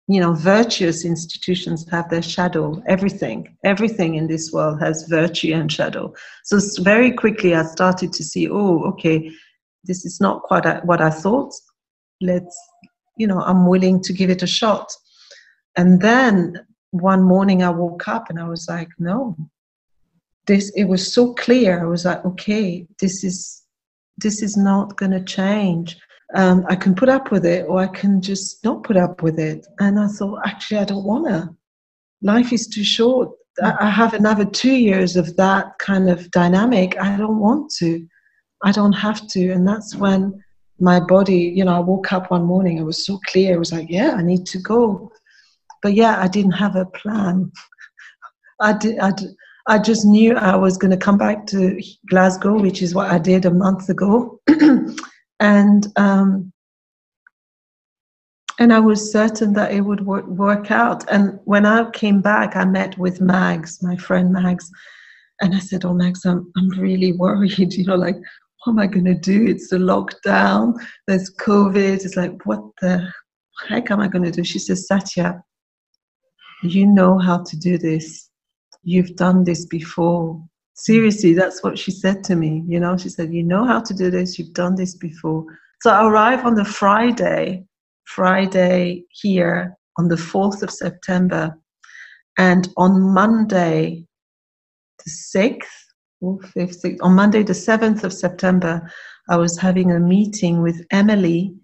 you 0.09 0.21
know 0.21 0.33
virtuous 0.33 1.05
institutions 1.05 1.87
have 1.91 2.09
their 2.09 2.23
shadow. 2.23 2.83
Everything 2.87 3.57
everything 3.63 4.15
in 4.15 4.27
this 4.27 4.51
world 4.53 4.81
has 4.81 5.07
virtue 5.09 5.53
and 5.53 5.71
shadow. 5.71 6.13
So 6.45 6.59
very 6.81 7.13
quickly 7.13 7.55
i 7.55 7.63
started 7.63 8.13
to 8.15 8.25
see 8.25 8.49
oh 8.49 8.83
okay 8.85 9.31
this 9.85 10.05
is 10.05 10.19
not 10.21 10.43
quite 10.43 10.65
what 10.85 11.03
i 11.03 11.11
thought. 11.11 11.53
Let's 12.23 12.59
you 13.17 13.27
know 13.27 13.41
i'm 13.41 13.67
willing 13.67 14.01
to 14.03 14.13
give 14.13 14.31
it 14.31 14.43
a 14.43 14.47
shot. 14.47 14.91
And 15.77 16.01
then 16.01 16.67
one 16.91 17.23
morning 17.23 17.63
i 17.63 17.69
woke 17.69 18.09
up 18.09 18.31
and 18.31 18.41
i 18.41 18.49
was 18.49 18.67
like 18.69 18.89
no. 18.99 19.37
This 20.47 20.73
it 20.75 20.85
was 20.85 21.13
so 21.13 21.35
clear. 21.35 21.83
I 21.83 21.87
was 21.87 22.07
like 22.07 22.25
okay 22.25 22.87
this 22.99 23.25
is 23.25 23.63
this 24.17 24.43
is 24.43 24.57
not 24.57 24.97
going 24.97 25.13
to 25.13 25.23
change 25.23 25.99
um, 26.35 26.65
i 26.69 26.77
can 26.77 26.95
put 26.95 27.09
up 27.09 27.31
with 27.31 27.45
it 27.47 27.67
or 27.69 27.79
i 27.81 27.87
can 27.87 28.21
just 28.21 28.63
not 28.65 28.83
put 28.83 28.97
up 28.97 29.23
with 29.23 29.39
it 29.39 29.67
and 29.81 29.99
i 29.99 30.07
thought 30.07 30.41
actually 30.47 30.79
i 30.79 30.85
don't 30.85 31.05
want 31.05 31.27
to 31.27 31.49
life 32.23 32.53
is 32.53 32.67
too 32.67 32.85
short 32.85 33.31
I 33.63 33.91
have 33.91 34.15
another 34.15 34.45
two 34.45 34.75
years 34.75 35.17
of 35.17 35.37
that 35.37 35.79
kind 35.79 36.09
of 36.11 36.31
dynamic. 36.31 36.97
I 37.01 37.17
don't 37.17 37.39
want 37.39 37.73
to. 37.79 38.07
I 38.65 38.73
don't 38.73 38.93
have 38.93 39.27
to. 39.29 39.51
And 39.51 39.67
that's 39.67 39.97
when 39.97 40.43
my 40.81 41.01
body, 41.01 41.53
you 41.57 41.65
know, 41.65 41.75
I 41.75 41.81
woke 41.81 42.13
up 42.13 42.31
one 42.31 42.45
morning, 42.45 42.79
it 42.79 42.85
was 42.85 43.05
so 43.05 43.19
clear. 43.27 43.55
It 43.55 43.59
was 43.59 43.73
like, 43.73 43.89
yeah, 43.91 44.13
I 44.13 44.23
need 44.23 44.47
to 44.47 44.59
go. 44.59 45.11
But 45.83 45.95
yeah, 45.95 46.21
I 46.21 46.29
didn't 46.29 46.53
have 46.53 46.77
a 46.77 46.87
plan. 46.87 47.51
I, 48.61 48.73
did, 48.73 48.99
I, 48.99 49.13
did, 49.13 49.31
I 49.67 49.79
just 49.79 50.05
knew 50.05 50.37
I 50.37 50.57
was 50.57 50.77
going 50.77 50.91
to 50.91 50.97
come 50.97 51.19
back 51.19 51.47
to 51.49 51.81
Glasgow, 52.11 52.61
which 52.61 52.83
is 52.83 52.95
what 52.95 53.11
I 53.11 53.19
did 53.19 53.45
a 53.45 53.51
month 53.51 53.89
ago. 53.89 54.41
and 55.41 55.87
um, 55.97 56.53
and 58.59 58.73
I 58.73 58.81
was 58.81 59.13
certain 59.13 59.53
that 59.53 59.73
it 59.73 59.83
would 59.83 60.05
work, 60.05 60.27
work 60.27 60.71
out. 60.71 61.09
And 61.11 61.39
when 61.45 61.65
I 61.65 61.89
came 61.91 62.21
back, 62.21 62.57
I 62.57 62.65
met 62.65 62.99
with 62.99 63.21
Mags, 63.21 63.83
my 63.83 63.97
friend 63.97 64.33
Mags, 64.33 64.71
and 65.41 65.55
I 65.55 65.61
said, 65.61 65.85
"Oh, 65.85 65.95
Mags, 65.95 66.25
I'm 66.25 66.51
I'm 66.57 66.69
really 66.71 67.13
worried. 67.13 67.73
You 67.75 67.85
know, 67.85 67.95
like 67.95 68.17
what 68.65 68.73
am 68.73 68.79
I 68.81 68.87
going 68.87 69.05
to 69.05 69.15
do? 69.15 69.47
It's 69.47 69.69
the 69.69 69.77
lockdown. 69.77 70.75
There's 71.07 71.35
COVID. 71.37 72.05
It's 72.05 72.17
like 72.17 72.45
what 72.45 72.63
the 72.81 73.13
heck 73.69 73.91
am 73.91 74.01
I 74.01 74.09
going 74.09 74.25
to 74.25 74.33
do?" 74.33 74.45
She 74.45 74.59
says, 74.59 74.89
"Satya, 74.89 75.43
you 76.63 76.87
know 76.87 77.19
how 77.19 77.45
to 77.45 77.57
do 77.57 77.79
this. 77.79 78.29
You've 78.83 79.15
done 79.15 79.45
this 79.45 79.67
before." 79.67 80.43
Seriously, 80.81 81.33
that's 81.35 81.63
what 81.63 81.79
she 81.79 81.91
said 81.91 82.23
to 82.25 82.37
me. 82.37 82.63
You 82.67 82.79
know, 82.81 82.97
she 82.97 83.09
said, 83.09 83.33
"You 83.33 83.43
know 83.43 83.65
how 83.65 83.81
to 83.81 83.93
do 83.93 84.11
this. 84.11 84.39
You've 84.39 84.53
done 84.53 84.77
this 84.77 84.95
before." 84.95 85.45
So 85.83 85.91
I 85.91 86.09
arrive 86.09 86.45
on 86.45 86.55
the 86.55 86.65
Friday 86.65 87.69
Friday 88.09 89.05
here 89.11 89.77
on 89.99 90.09
the 90.09 90.17
4th 90.17 90.63
of 90.63 90.71
September. 90.71 91.57
And 92.39 92.69
on 92.77 93.01
Monday, 93.01 94.07
the 95.05 95.11
6th, 95.11 95.67
or 96.21 96.39
5th, 96.41 96.81
6th, 96.81 97.03
on 97.03 97.15
Monday, 97.15 97.43
the 97.43 97.55
7th 97.55 98.05
of 98.05 98.13
September, 98.13 98.91
I 99.29 99.37
was 99.37 99.59
having 99.59 99.93
a 99.93 100.01
meeting 100.01 100.63
with 100.63 100.87
Emily, 100.91 101.55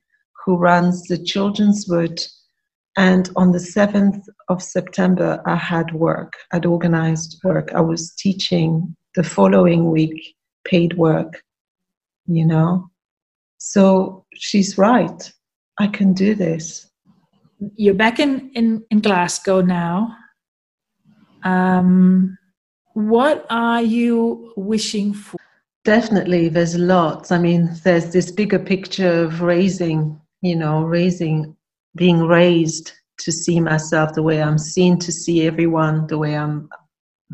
who 0.44 0.56
runs 0.56 1.02
the 1.04 1.18
Children's 1.18 1.86
Wood. 1.88 2.20
And 2.96 3.30
on 3.36 3.52
the 3.52 3.58
7th 3.58 4.22
of 4.48 4.62
September, 4.62 5.42
I 5.46 5.56
had 5.56 5.94
work, 5.94 6.34
I'd 6.52 6.66
organized 6.66 7.40
work. 7.42 7.72
I 7.74 7.80
was 7.80 8.12
teaching 8.12 8.94
the 9.14 9.22
following 9.22 9.90
week, 9.90 10.34
paid 10.64 10.94
work, 10.96 11.42
you 12.26 12.46
know. 12.46 12.90
So 13.58 14.24
she's 14.34 14.76
right. 14.76 15.32
I 15.78 15.86
can 15.86 16.12
do 16.12 16.34
this. 16.34 16.90
You're 17.76 17.94
back 17.94 18.18
in, 18.18 18.50
in, 18.54 18.84
in 18.90 19.00
Glasgow 19.00 19.60
now. 19.60 20.16
Um, 21.44 22.36
what 22.94 23.46
are 23.50 23.82
you 23.82 24.52
wishing 24.56 25.14
for? 25.14 25.38
Definitely, 25.84 26.48
there's 26.48 26.76
lots. 26.76 27.30
I 27.30 27.38
mean, 27.38 27.70
there's 27.84 28.12
this 28.12 28.30
bigger 28.30 28.58
picture 28.58 29.24
of 29.24 29.42
raising, 29.42 30.18
you 30.40 30.56
know, 30.56 30.82
raising, 30.82 31.56
being 31.94 32.20
raised 32.22 32.92
to 33.18 33.30
see 33.30 33.60
myself 33.60 34.14
the 34.14 34.22
way 34.22 34.42
I'm 34.42 34.58
seen, 34.58 34.98
to 35.00 35.12
see 35.12 35.46
everyone 35.46 36.06
the 36.06 36.18
way 36.18 36.36
I'm, 36.36 36.68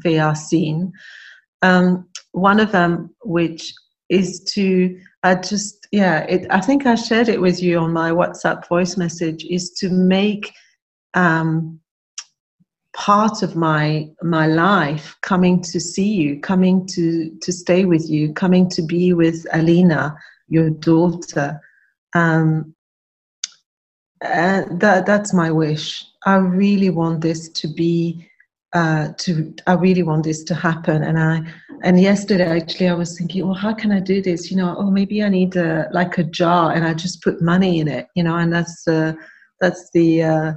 they 0.02 0.18
are 0.18 0.34
seen. 0.34 0.92
Um, 1.62 2.08
one 2.32 2.60
of 2.60 2.72
them, 2.72 3.14
which 3.22 3.72
is 4.08 4.40
to 4.54 4.98
I 5.22 5.34
just 5.34 5.86
yeah, 5.92 6.20
it, 6.20 6.46
I 6.50 6.60
think 6.60 6.86
I 6.86 6.94
shared 6.94 7.28
it 7.28 7.40
with 7.40 7.62
you 7.62 7.78
on 7.78 7.92
my 7.92 8.10
WhatsApp 8.10 8.66
voice 8.68 8.96
message. 8.96 9.44
Is 9.44 9.70
to 9.80 9.90
make 9.90 10.52
um, 11.14 11.80
part 12.94 13.42
of 13.42 13.54
my 13.54 14.08
my 14.22 14.46
life 14.46 15.16
coming 15.20 15.62
to 15.62 15.80
see 15.80 16.08
you, 16.08 16.40
coming 16.40 16.86
to 16.88 17.30
to 17.42 17.52
stay 17.52 17.84
with 17.84 18.08
you, 18.08 18.32
coming 18.32 18.68
to 18.70 18.82
be 18.82 19.12
with 19.12 19.46
Alina, 19.52 20.16
your 20.48 20.70
daughter. 20.70 21.60
Um, 22.14 22.74
and 24.22 24.80
that 24.80 25.06
that's 25.06 25.34
my 25.34 25.50
wish. 25.50 26.04
I 26.24 26.36
really 26.36 26.90
want 26.90 27.20
this 27.20 27.48
to 27.48 27.68
be 27.68 28.26
uh, 28.72 29.08
to 29.18 29.54
I 29.66 29.74
really 29.74 30.02
want 30.02 30.24
this 30.24 30.44
to 30.44 30.54
happen. 30.54 31.02
And 31.02 31.18
I 31.18 31.42
and 31.82 32.00
yesterday 32.00 32.60
actually 32.60 32.88
I 32.88 32.94
was 32.94 33.18
thinking, 33.18 33.44
well, 33.44 33.54
how 33.54 33.74
can 33.74 33.90
I 33.90 34.00
do 34.00 34.22
this? 34.22 34.50
You 34.50 34.58
know, 34.58 34.76
oh 34.78 34.90
maybe 34.90 35.22
I 35.22 35.28
need 35.28 35.56
a 35.56 35.88
like 35.92 36.18
a 36.18 36.24
jar 36.24 36.72
and 36.72 36.84
I 36.84 36.94
just 36.94 37.22
put 37.22 37.42
money 37.42 37.80
in 37.80 37.88
it. 37.88 38.08
You 38.14 38.22
know, 38.22 38.36
and 38.36 38.52
that's 38.52 38.86
uh, 38.86 39.14
that's 39.60 39.90
the 39.92 40.22
uh, 40.22 40.52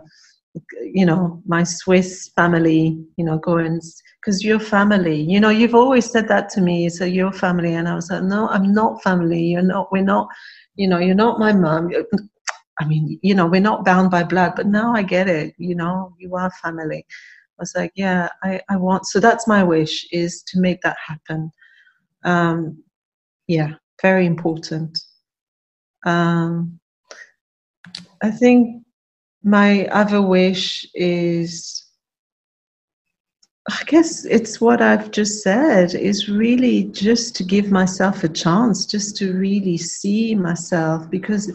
you 0.82 1.06
know 1.06 1.42
my 1.46 1.64
Swiss 1.64 2.32
family. 2.36 3.04
You 3.18 3.26
know, 3.26 3.38
going 3.38 3.82
because 4.22 4.44
you're 4.44 4.60
family. 4.60 5.20
You 5.20 5.40
know, 5.40 5.50
you've 5.50 5.76
always 5.76 6.10
said 6.10 6.28
that 6.28 6.50
to 6.50 6.62
me. 6.62 6.90
So 6.90 7.06
you're 7.06 7.34
family, 7.34 7.74
and 7.74 7.88
I 7.88 7.96
was 7.96 8.10
like, 8.12 8.24
no, 8.24 8.48
I'm 8.50 8.74
not 8.74 9.02
family. 9.02 9.42
You're 9.42 9.64
not. 9.64 9.92
We're 9.92 10.04
not. 10.04 10.28
You 10.76 10.88
know, 10.88 11.00
you're 11.00 11.16
not 11.16 11.40
my 11.40 11.54
mom. 11.54 11.92
I 12.80 12.86
mean, 12.86 13.20
you 13.22 13.36
know, 13.36 13.46
we're 13.46 13.62
not 13.62 13.86
bound 13.86 14.10
by 14.10 14.24
blood, 14.24 14.54
but 14.56 14.66
now 14.66 14.96
I 14.96 15.04
get 15.04 15.28
it. 15.28 15.54
You 15.60 15.76
know, 15.76 16.16
you 16.18 16.36
are 16.36 16.50
family 16.64 17.06
was 17.60 17.74
like, 17.76 17.92
yeah, 17.96 18.30
I, 18.44 18.62
I 18.70 18.78
want. 18.78 19.06
So 19.06 19.20
that's 19.20 19.48
my 19.48 19.64
wish 19.64 20.08
is 20.12 20.44
to 20.48 20.60
make 20.60 20.82
that 20.82 20.98
happen. 21.06 21.52
Um, 22.24 22.84
yeah, 23.48 23.74
very 24.02 24.26
important. 24.26 25.00
Um, 26.06 26.80
I 28.22 28.32
think 28.32 28.84
my 29.44 29.88
other 29.88 30.22
wish 30.22 30.88
is 30.94 31.84
I 33.70 33.82
guess 33.86 34.26
it's 34.26 34.60
what 34.60 34.82
I've 34.82 35.12
just 35.12 35.42
said 35.42 35.96
is 35.96 36.28
really 36.28 36.86
just 36.86 37.34
to 37.38 37.46
give 37.46 37.72
myself 37.72 38.26
a 38.26 38.30
chance, 38.30 38.86
just 38.86 39.16
to 39.18 39.34
really 39.34 39.78
see 39.78 40.36
myself 40.36 41.10
because 41.10 41.50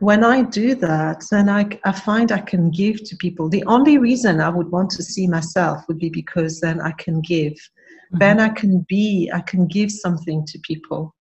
when 0.00 0.24
I 0.24 0.42
do 0.42 0.74
that, 0.76 1.24
then 1.30 1.48
I, 1.50 1.68
I 1.84 1.92
find 1.92 2.32
I 2.32 2.40
can 2.40 2.70
give 2.70 3.04
to 3.04 3.16
people. 3.16 3.48
The 3.48 3.64
only 3.64 3.98
reason 3.98 4.40
I 4.40 4.48
would 4.48 4.70
want 4.70 4.90
to 4.92 5.02
see 5.02 5.26
myself 5.26 5.86
would 5.86 5.98
be 5.98 6.08
because 6.08 6.58
then 6.60 6.80
I 6.80 6.92
can 6.92 7.20
give. 7.20 7.52
Mm-hmm. 7.52 8.18
Then 8.18 8.40
I 8.40 8.48
can 8.48 8.84
be, 8.88 9.30
I 9.32 9.40
can 9.40 9.66
give 9.66 9.92
something 9.92 10.46
to 10.46 10.58
people. 10.60 11.14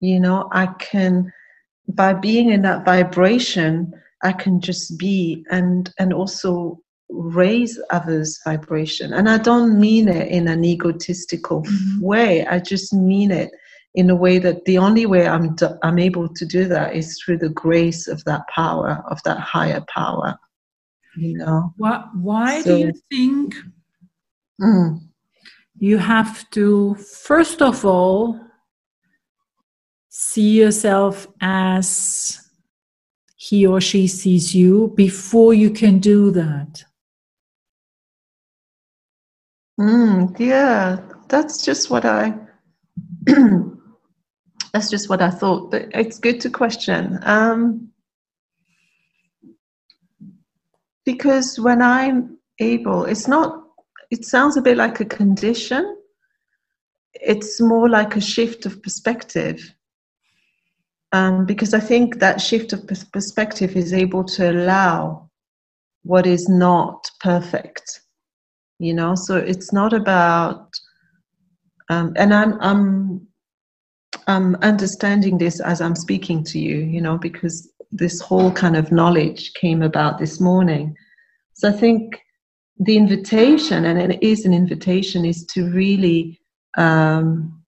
You 0.00 0.18
know, 0.18 0.48
I 0.52 0.66
can, 0.66 1.32
by 1.88 2.12
being 2.12 2.50
in 2.50 2.62
that 2.62 2.84
vibration, 2.84 3.92
I 4.22 4.32
can 4.32 4.60
just 4.60 4.98
be 4.98 5.44
and 5.50 5.92
and 5.98 6.12
also 6.12 6.80
raise 7.08 7.80
others' 7.90 8.40
vibration. 8.44 9.12
And 9.12 9.28
I 9.28 9.38
don't 9.38 9.78
mean 9.78 10.08
it 10.08 10.28
in 10.28 10.48
an 10.48 10.64
egotistical 10.64 11.62
mm-hmm. 11.62 12.00
way. 12.00 12.44
I 12.46 12.58
just 12.58 12.92
mean 12.92 13.30
it 13.30 13.52
in 13.96 14.10
a 14.10 14.14
way 14.14 14.38
that 14.38 14.66
the 14.66 14.76
only 14.76 15.06
way 15.06 15.26
I'm, 15.26 15.56
I'm 15.82 15.98
able 15.98 16.28
to 16.28 16.44
do 16.44 16.66
that 16.68 16.94
is 16.94 17.18
through 17.18 17.38
the 17.38 17.48
grace 17.48 18.06
of 18.06 18.22
that 18.24 18.46
power, 18.48 19.02
of 19.10 19.22
that 19.24 19.38
higher 19.40 19.82
power. 19.92 20.38
You 21.16 21.38
know? 21.38 21.72
Why, 21.78 22.04
why 22.14 22.60
so, 22.60 22.76
do 22.76 22.86
you 22.86 22.92
think 23.10 23.54
mm. 24.60 25.00
you 25.78 25.96
have 25.96 26.48
to, 26.50 26.94
first 26.96 27.62
of 27.62 27.86
all, 27.86 28.38
see 30.10 30.60
yourself 30.60 31.26
as 31.40 32.38
he 33.36 33.66
or 33.66 33.80
she 33.80 34.06
sees 34.06 34.54
you 34.54 34.92
before 34.94 35.54
you 35.54 35.70
can 35.70 36.00
do 36.00 36.30
that? 36.32 36.84
Mm, 39.80 40.38
yeah, 40.38 41.00
that's 41.28 41.64
just 41.64 41.90
what 41.90 42.04
I 42.04 42.34
that's 44.76 44.90
just 44.90 45.08
what 45.08 45.22
I 45.22 45.30
thought. 45.30 45.70
But 45.70 45.86
it's 45.94 46.18
good 46.18 46.38
to 46.42 46.50
question. 46.50 47.18
Um, 47.22 47.88
because 51.06 51.58
when 51.58 51.80
I'm 51.80 52.36
able, 52.58 53.06
it's 53.06 53.26
not, 53.26 53.62
it 54.10 54.26
sounds 54.26 54.58
a 54.58 54.60
bit 54.60 54.76
like 54.76 55.00
a 55.00 55.06
condition. 55.06 55.96
It's 57.14 57.58
more 57.58 57.88
like 57.88 58.16
a 58.16 58.20
shift 58.20 58.66
of 58.66 58.82
perspective. 58.82 59.74
Um, 61.12 61.46
because 61.46 61.72
I 61.72 61.80
think 61.80 62.18
that 62.18 62.42
shift 62.42 62.74
of 62.74 62.86
perspective 62.86 63.76
is 63.76 63.94
able 63.94 64.24
to 64.24 64.50
allow 64.50 65.30
what 66.02 66.26
is 66.26 66.50
not 66.50 67.10
perfect. 67.20 68.02
You 68.78 68.92
know, 68.92 69.14
so 69.14 69.36
it's 69.38 69.72
not 69.72 69.94
about, 69.94 70.68
um, 71.88 72.12
and 72.16 72.34
I'm, 72.34 72.60
I'm 72.60 73.26
I'm 74.26 74.56
understanding 74.56 75.38
this 75.38 75.60
as 75.60 75.80
I'm 75.80 75.94
speaking 75.94 76.42
to 76.44 76.58
you, 76.58 76.76
you 76.78 77.00
know, 77.00 77.16
because 77.18 77.70
this 77.92 78.20
whole 78.20 78.50
kind 78.50 78.76
of 78.76 78.90
knowledge 78.90 79.52
came 79.54 79.82
about 79.82 80.18
this 80.18 80.40
morning. 80.40 80.96
So 81.54 81.68
I 81.68 81.72
think 81.72 82.20
the 82.78 82.96
invitation, 82.96 83.84
and 83.84 84.12
it 84.12 84.22
is 84.22 84.44
an 84.44 84.52
invitation, 84.52 85.24
is 85.24 85.46
to 85.46 85.70
really 85.70 86.40
um, 86.76 87.62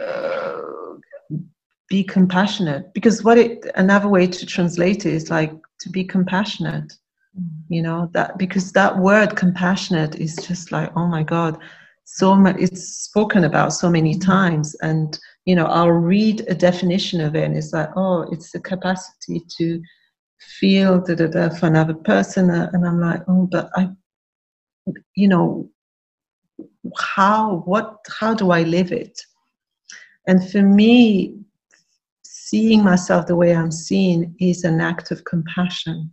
uh, 0.00 0.62
be 1.88 2.04
compassionate. 2.04 2.94
Because 2.94 3.24
what 3.24 3.38
it 3.38 3.66
another 3.74 4.08
way 4.08 4.26
to 4.26 4.46
translate 4.46 5.04
it 5.04 5.12
is 5.12 5.30
like 5.30 5.52
to 5.80 5.90
be 5.90 6.04
compassionate. 6.04 6.92
you 7.68 7.82
know 7.82 8.10
that 8.12 8.36
because 8.38 8.72
that 8.72 8.98
word 8.98 9.36
compassionate 9.36 10.14
is 10.16 10.36
just 10.36 10.70
like 10.70 10.90
oh 10.96 11.06
my 11.06 11.22
god 11.22 11.58
so 12.14 12.34
much 12.34 12.56
it's 12.58 12.82
spoken 13.04 13.44
about 13.44 13.72
so 13.72 13.88
many 13.88 14.18
times 14.18 14.74
and 14.82 15.18
you 15.46 15.54
know 15.54 15.64
i'll 15.66 15.90
read 15.90 16.44
a 16.48 16.54
definition 16.54 17.22
of 17.22 17.34
it 17.34 17.44
and 17.44 17.56
it's 17.56 17.72
like 17.72 17.88
oh 17.96 18.22
it's 18.30 18.52
the 18.52 18.60
capacity 18.60 19.40
to 19.56 19.80
feel 20.60 21.00
da, 21.00 21.14
da, 21.14 21.26
da, 21.26 21.48
for 21.48 21.66
another 21.66 21.94
person 21.94 22.50
and 22.50 22.86
i'm 22.86 23.00
like 23.00 23.22
oh 23.28 23.48
but 23.50 23.70
i 23.76 23.88
you 25.14 25.26
know 25.26 25.68
how 26.98 27.62
what 27.64 27.96
how 28.20 28.34
do 28.34 28.50
i 28.50 28.62
live 28.62 28.92
it? 28.92 29.20
And 30.26 30.48
for 30.50 30.62
me 30.62 31.36
seeing 32.24 32.84
myself 32.84 33.26
the 33.26 33.36
way 33.36 33.54
i'm 33.54 33.72
seen 33.72 34.34
is 34.38 34.64
an 34.64 34.80
act 34.80 35.10
of 35.10 35.24
compassion. 35.24 36.10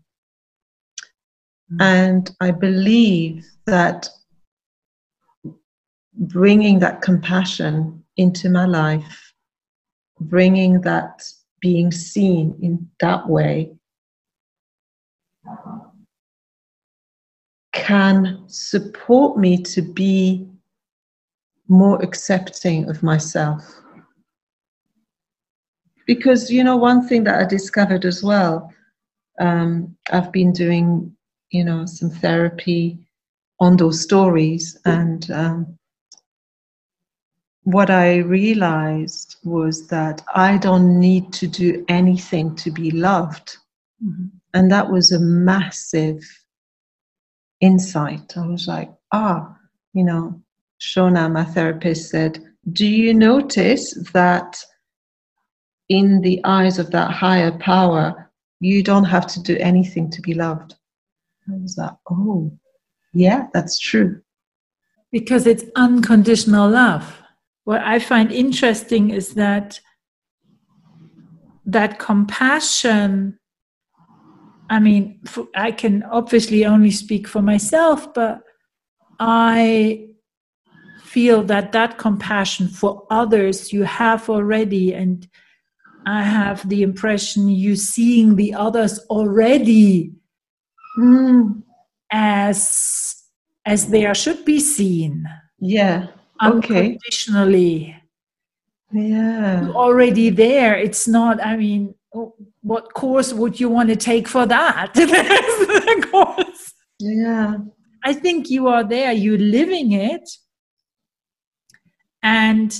Mm-hmm. 1.72 1.82
and 1.82 2.32
i 2.39 2.50
believe 2.50 3.45
that 3.68 4.10
bringing 6.20 6.80
that 6.80 7.01
compassion 7.01 8.03
into 8.17 8.49
my 8.49 8.65
life 8.65 9.30
bringing 10.22 10.82
that 10.82 11.24
being 11.61 11.91
seen 11.91 12.57
in 12.61 12.89
that 12.99 13.28
way 13.28 13.72
can 17.74 18.43
support 18.47 19.38
me 19.38 19.61
to 19.61 19.82
be 19.82 20.45
more 21.67 22.01
accepting 22.01 22.89
of 22.89 23.03
myself. 23.03 23.63
Because, 26.05 26.49
you 26.49 26.63
know, 26.63 26.76
one 26.76 27.07
thing 27.07 27.24
that 27.26 27.39
I 27.39 27.45
discovered 27.45 28.03
as 28.03 28.24
well, 28.24 28.74
um, 29.39 29.95
I've 30.11 30.32
been 30.32 30.51
doing, 30.51 31.15
you 31.51 31.63
know, 31.63 31.86
some 31.86 32.09
therapy 32.09 32.99
on 33.59 33.78
those 33.78 34.01
stories, 34.01 34.78
and 34.86 35.30
um, 35.32 35.79
what 37.72 37.91
I 37.91 38.17
realized 38.17 39.36
was 39.43 39.88
that 39.88 40.24
I 40.34 40.57
don't 40.57 40.99
need 40.99 41.32
to 41.34 41.47
do 41.47 41.86
anything 41.88 42.55
to 42.55 42.72
be 42.72 42.89
loved. 42.89 43.57
Mm-hmm. 44.03 44.26
And 44.55 44.72
that 44.72 44.89
was 44.89 45.11
a 45.11 45.20
massive 45.20 46.24
insight. 47.61 48.36
I 48.36 48.47
was 48.47 48.67
like, 48.67 48.91
ah, 49.11 49.55
you 49.93 50.03
know, 50.03 50.41
Shona, 50.82 51.32
my 51.32 51.43
therapist, 51.43 52.09
said, 52.09 52.43
Do 52.72 52.88
you 52.88 53.13
notice 53.13 53.93
that 54.13 54.57
in 55.89 56.22
the 56.22 56.41
eyes 56.45 56.80
of 56.80 56.89
that 56.89 57.11
higher 57.11 57.51
power, 57.51 58.32
you 58.61 58.82
don't 58.82 59.05
have 59.05 59.28
to 59.28 59.43
do 59.43 59.57
anything 59.57 60.09
to 60.09 60.22
be 60.22 60.34
loved? 60.34 60.74
I 61.47 61.57
was 61.57 61.78
like, 61.78 61.93
Oh, 62.09 62.51
yeah, 63.13 63.47
that's 63.53 63.78
true. 63.78 64.22
Because 65.11 65.45
it's 65.45 65.65
unconditional 65.76 66.67
love. 66.67 67.18
What 67.70 67.84
I 67.84 67.99
find 67.99 68.32
interesting 68.32 69.11
is 69.11 69.36
that 69.36 69.80
that 71.67 71.99
compassion 71.99 73.38
I 74.72 74.80
mean, 74.80 75.22
I 75.53 75.72
can 75.72 76.01
obviously 76.01 76.65
only 76.65 76.89
speak 76.89 77.28
for 77.28 77.43
myself, 77.43 78.11
but 78.15 78.41
I 79.20 80.07
feel 81.03 81.43
that 81.43 81.72
that 81.74 81.99
compassion 81.99 82.70
for 82.70 83.05
others 83.11 83.72
you 83.72 83.84
have 83.84 84.32
already, 84.32 84.91
and 84.91 85.28
I 86.07 86.24
have 86.24 86.67
the 86.70 86.82
impression 86.82 87.49
you 87.49 87.76
seeing 87.76 88.36
the 88.36 88.55
others 88.55 88.97
already 89.11 90.13
mm. 90.97 91.61
as 92.11 93.15
as 93.63 93.89
they 93.89 94.07
are 94.07 94.15
should 94.15 94.43
be 94.43 94.59
seen. 94.59 95.26
Yeah. 95.59 96.07
Okay. 96.44 96.94
Unconditionally. 96.94 97.96
Yeah. 98.92 99.66
You're 99.66 99.76
already 99.76 100.30
there. 100.30 100.76
It's 100.78 101.08
not. 101.08 101.44
I 101.44 101.58
mean, 101.58 101.94
what 102.62 102.94
course 102.94 103.34
would 103.34 103.60
you 103.60 103.70
want 103.70 103.90
to 103.90 103.96
take 103.96 104.28
for 104.28 104.46
that? 104.46 104.94
course. 106.12 106.74
Yeah. 107.00 107.58
I 108.04 108.14
think 108.14 108.50
you 108.50 108.68
are 108.68 108.84
there, 108.84 109.12
you're 109.12 109.38
living 109.38 109.92
it. 109.92 110.30
And 112.24 112.78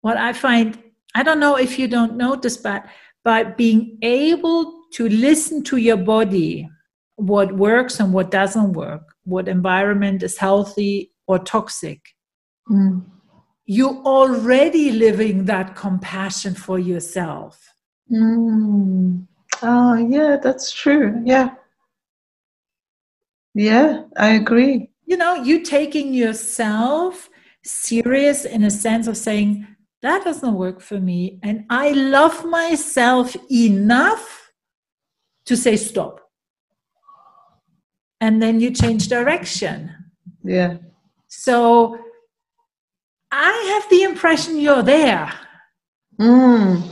what 0.00 0.16
I 0.16 0.32
find, 0.32 0.78
I 1.14 1.22
don't 1.22 1.40
know 1.40 1.56
if 1.56 1.78
you 1.78 1.88
don't 1.88 2.16
notice, 2.16 2.56
but 2.56 2.86
by 3.24 3.44
being 3.44 3.98
able 4.02 4.80
to 4.94 5.08
listen 5.08 5.62
to 5.64 5.76
your 5.76 5.96
body, 5.96 6.68
what 7.16 7.54
works 7.54 8.00
and 8.00 8.12
what 8.12 8.30
doesn't 8.30 8.72
work, 8.72 9.02
what 9.24 9.48
environment 9.48 10.22
is 10.22 10.38
healthy 10.38 11.12
or 11.26 11.38
toxic, 11.38 12.00
mm. 12.70 13.04
you're 13.66 14.02
already 14.04 14.92
living 14.92 15.44
that 15.46 15.74
compassion 15.74 16.54
for 16.54 16.78
yourself. 16.78 17.74
Mm. 18.10 19.26
Oh, 19.62 19.94
yeah, 19.94 20.36
that's 20.42 20.72
true. 20.72 21.20
Yeah. 21.24 21.50
Yeah, 23.54 24.04
I 24.16 24.30
agree. 24.30 24.90
You 25.06 25.16
know, 25.16 25.34
you 25.34 25.62
taking 25.62 26.14
yourself 26.14 27.28
serious 27.64 28.44
in 28.44 28.64
a 28.64 28.70
sense 28.70 29.06
of 29.06 29.16
saying, 29.16 29.66
that 30.02 30.24
doesn't 30.24 30.54
work 30.54 30.80
for 30.80 30.98
me. 30.98 31.40
And 31.42 31.64
I 31.68 31.90
love 31.90 32.44
myself 32.46 33.36
enough 33.50 34.52
to 35.44 35.56
say 35.56 35.76
stop. 35.76 36.20
And 38.20 38.42
then 38.42 38.60
you 38.60 38.70
change 38.70 39.08
direction. 39.08 39.92
Yeah. 40.42 40.78
So 41.28 41.98
I 43.32 43.80
have 43.80 43.90
the 43.90 44.02
impression 44.02 44.58
you're 44.58 44.82
there. 44.82 45.32
Mm. 46.20 46.82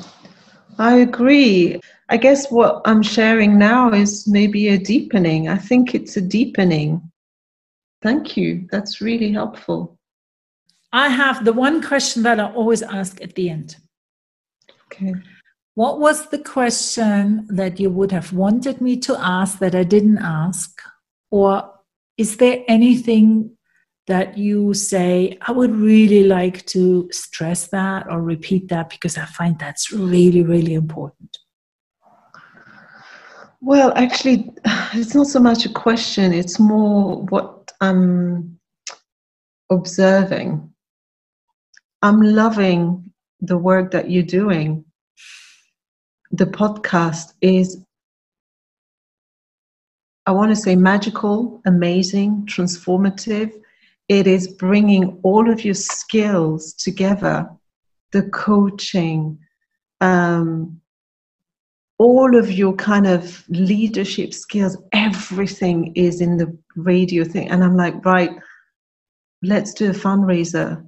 I 0.78 0.98
agree. 0.98 1.80
I 2.08 2.16
guess 2.16 2.50
what 2.50 2.82
I'm 2.84 3.02
sharing 3.02 3.58
now 3.58 3.92
is 3.92 4.26
maybe 4.26 4.68
a 4.68 4.78
deepening. 4.78 5.48
I 5.48 5.58
think 5.58 5.94
it's 5.94 6.16
a 6.16 6.20
deepening. 6.20 7.02
Thank 8.00 8.36
you. 8.36 8.66
That's 8.70 9.00
really 9.00 9.32
helpful. 9.32 9.98
I 10.92 11.08
have 11.08 11.44
the 11.44 11.52
one 11.52 11.82
question 11.82 12.22
that 12.22 12.40
I 12.40 12.50
always 12.52 12.82
ask 12.82 13.20
at 13.20 13.34
the 13.34 13.50
end. 13.50 13.76
Okay. 14.86 15.14
What 15.74 16.00
was 16.00 16.28
the 16.30 16.38
question 16.38 17.46
that 17.50 17.78
you 17.78 17.90
would 17.90 18.10
have 18.10 18.32
wanted 18.32 18.80
me 18.80 18.96
to 19.00 19.16
ask 19.18 19.58
that 19.58 19.74
I 19.74 19.84
didn't 19.84 20.18
ask? 20.18 20.80
Or 21.30 21.70
is 22.16 22.38
there 22.38 22.64
anything 22.68 23.57
that 24.08 24.38
you 24.38 24.72
say, 24.72 25.38
I 25.42 25.52
would 25.52 25.70
really 25.70 26.24
like 26.24 26.64
to 26.66 27.08
stress 27.12 27.68
that 27.68 28.06
or 28.10 28.22
repeat 28.22 28.68
that 28.68 28.88
because 28.88 29.18
I 29.18 29.26
find 29.26 29.58
that's 29.58 29.92
really, 29.92 30.42
really 30.42 30.72
important? 30.74 31.38
Well, 33.60 33.92
actually, 33.96 34.50
it's 34.94 35.14
not 35.14 35.26
so 35.26 35.40
much 35.40 35.66
a 35.66 35.68
question, 35.68 36.32
it's 36.32 36.58
more 36.58 37.22
what 37.26 37.70
I'm 37.82 38.58
observing. 39.70 40.72
I'm 42.00 42.22
loving 42.22 43.12
the 43.40 43.58
work 43.58 43.90
that 43.90 44.10
you're 44.10 44.22
doing. 44.22 44.86
The 46.30 46.46
podcast 46.46 47.34
is, 47.42 47.84
I 50.24 50.30
want 50.30 50.50
to 50.50 50.56
say, 50.56 50.76
magical, 50.76 51.60
amazing, 51.66 52.46
transformative 52.46 53.52
it 54.08 54.26
is 54.26 54.48
bringing 54.48 55.18
all 55.22 55.50
of 55.50 55.64
your 55.64 55.74
skills 55.74 56.72
together 56.72 57.48
the 58.12 58.22
coaching 58.30 59.38
um, 60.00 60.80
all 61.98 62.36
of 62.36 62.52
your 62.52 62.74
kind 62.74 63.06
of 63.06 63.44
leadership 63.48 64.32
skills 64.32 64.76
everything 64.92 65.92
is 65.94 66.20
in 66.20 66.36
the 66.36 66.56
radio 66.76 67.24
thing. 67.24 67.50
And 67.50 67.62
i'm 67.64 67.76
like 67.76 68.04
right 68.04 68.30
let's 69.42 69.72
do 69.74 69.90
a 69.90 69.94
fundraiser. 69.94 70.84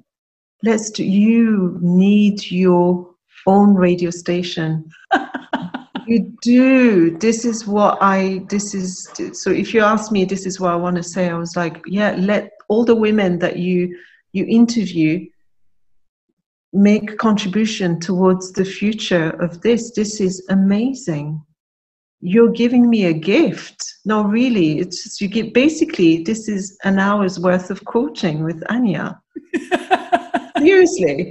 Let's 0.62 0.91
do 0.91 1.05
you 1.05 1.79
need 1.81 2.51
your 2.51 3.14
own 3.47 3.75
radio 3.75 4.11
station 4.11 4.91
you 6.11 6.32
do. 6.42 7.16
This 7.18 7.44
is 7.44 7.66
what 7.66 7.98
i 8.00 8.42
this 8.48 8.74
is 8.74 9.08
so 9.32 9.50
if 9.50 9.72
you 9.72 9.80
ask 9.80 10.11
me 10.11 10.24
this 10.24 10.44
is 10.46 10.58
what 10.61 10.72
i 10.72 10.76
want 10.76 10.96
to 10.96 11.02
say 11.02 11.28
i 11.28 11.34
was 11.34 11.56
like 11.56 11.80
yeah 11.86 12.14
let 12.18 12.52
all 12.68 12.84
the 12.84 12.94
women 12.94 13.38
that 13.38 13.56
you 13.56 13.96
you 14.32 14.44
interview 14.46 15.26
make 16.72 17.18
contribution 17.18 17.98
towards 17.98 18.52
the 18.52 18.64
future 18.64 19.30
of 19.42 19.61
this. 19.62 19.92
This 19.92 20.20
is 20.20 20.44
amazing. 20.48 21.42
You're 22.20 22.52
giving 22.52 22.88
me 22.88 23.06
a 23.06 23.12
gift. 23.12 23.82
No 24.04 24.22
really 24.22 24.78
it's 24.78 25.02
just 25.02 25.20
you 25.20 25.28
get 25.28 25.54
basically 25.54 26.22
this 26.22 26.48
is 26.48 26.76
an 26.84 26.98
hour's 26.98 27.40
worth 27.40 27.70
of 27.70 27.84
coaching 27.86 28.44
with 28.44 28.62
anya. 28.68 29.20
Seriously. 30.58 31.30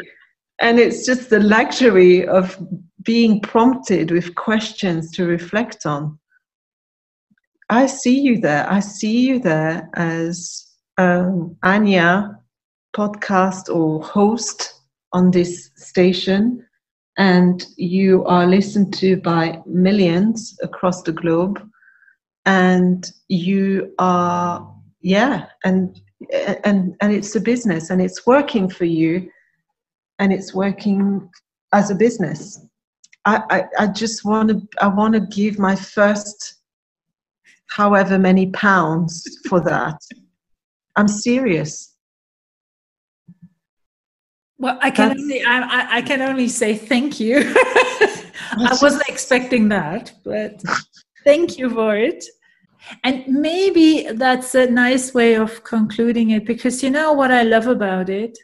And 0.60 0.80
it's 0.80 1.06
just 1.06 1.30
the 1.30 1.40
luxury 1.40 2.28
of 2.28 2.58
being 3.04 3.40
prompted 3.42 4.12
with 4.12 4.36
questions 4.36 5.12
to 5.12 5.26
reflect 5.26 5.86
on 5.86 6.20
I 7.70 7.86
see 7.86 8.20
you 8.20 8.40
there. 8.40 8.70
I 8.70 8.80
see 8.80 9.28
you 9.28 9.40
there 9.40 9.90
as 9.94 10.66
um, 10.98 11.56
Anya, 11.64 12.40
podcast 12.96 13.74
or 13.74 14.04
host 14.04 14.74
on 15.14 15.32
this 15.32 15.70
station, 15.76 16.66
and 17.18 17.66
you 17.78 18.26
are 18.26 18.48
listened 18.48 18.94
to 18.96 19.18
by 19.18 19.62
millions 19.68 20.58
across 20.64 21.04
the 21.04 21.12
globe, 21.12 21.62
and 22.46 23.12
you 23.28 23.94
are 24.00 24.68
yeah, 25.02 25.46
and 25.64 26.02
and 26.64 26.96
and 27.02 27.14
it's 27.14 27.36
a 27.36 27.42
business, 27.42 27.92
and 27.92 28.02
it's 28.02 28.26
working 28.26 28.68
for 28.68 28.86
you, 28.86 29.30
and 30.18 30.34
it's 30.34 30.56
working 30.56 31.30
as 31.72 31.92
a 31.92 31.96
business. 31.96 32.60
I, 33.26 33.44
I, 33.50 33.84
I 33.84 33.88
just 33.88 34.26
want 34.26 34.50
to 34.50 34.68
I 34.82 34.88
want 34.88 35.14
to 35.14 35.20
give 35.20 35.60
my 35.60 35.76
first 35.76 36.56
however 37.68 38.18
many 38.18 38.48
pounds 38.52 39.24
for 39.48 39.62
that. 39.62 40.00
I'm 40.96 41.08
serious. 41.08 41.96
Well, 44.58 44.78
I 44.82 44.92
can 44.92 45.10
That's, 45.10 45.22
only 45.22 45.44
I, 45.44 45.98
I 45.98 46.02
can 46.02 46.22
only 46.22 46.50
say 46.50 46.76
thank 46.76 47.20
you. 47.20 47.38
I 48.52 48.78
wasn't 48.82 49.08
expecting 49.08 49.70
that, 49.70 50.12
but 50.26 50.62
thank 51.24 51.58
you 51.58 51.70
for 51.70 51.96
it. 51.96 52.26
And 53.04 53.26
maybe 53.28 54.08
that's 54.14 54.56
a 54.56 54.66
nice 54.68 55.14
way 55.14 55.36
of 55.36 55.64
concluding 55.64 56.32
it 56.32 56.46
because 56.46 56.82
you 56.82 56.90
know 56.90 57.14
what 57.14 57.32
I 57.32 57.44
love 57.44 57.68
about 57.68 58.10
it? 58.10 58.38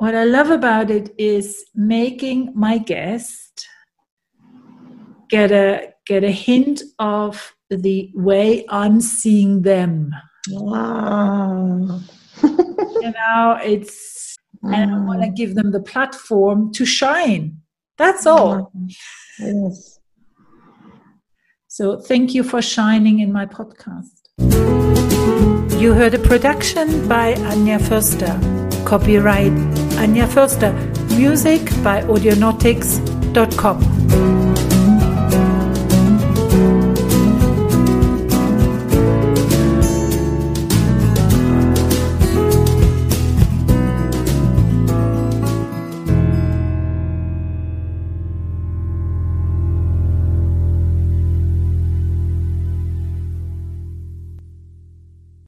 What 0.00 0.14
I 0.14 0.24
love 0.24 0.48
about 0.48 0.90
it 0.90 1.14
is 1.18 1.62
making 1.74 2.54
my 2.54 2.78
guest 2.78 3.66
get 5.28 5.52
a 5.52 5.92
get 6.06 6.24
a 6.24 6.30
hint 6.30 6.80
of 6.98 7.54
the 7.68 8.10
way 8.14 8.64
I'm 8.70 9.02
seeing 9.02 9.60
them. 9.60 10.14
Wow. 10.48 12.00
you 12.42 13.12
know, 13.12 13.58
it's, 13.62 14.36
mm. 14.64 14.74
and 14.74 14.94
I 14.94 14.98
want 15.00 15.20
to 15.20 15.28
mm. 15.28 15.36
give 15.36 15.54
them 15.54 15.70
the 15.70 15.82
platform 15.82 16.72
to 16.72 16.86
shine. 16.86 17.58
That's 17.98 18.24
all. 18.24 18.72
Yes. 19.38 19.98
So 21.68 21.98
thank 21.98 22.32
you 22.32 22.42
for 22.42 22.62
shining 22.62 23.18
in 23.18 23.34
my 23.34 23.44
podcast. 23.44 24.16
You 25.78 25.92
heard 25.92 26.14
a 26.14 26.18
production 26.18 27.06
by 27.06 27.34
Anja 27.34 27.78
Förster. 27.78 28.59
Copyright 28.90 29.52
Anja 29.98 30.26
Förster. 30.26 30.74
Music 31.16 31.60
by 31.84 32.02
audionautics.com. 32.08 34.49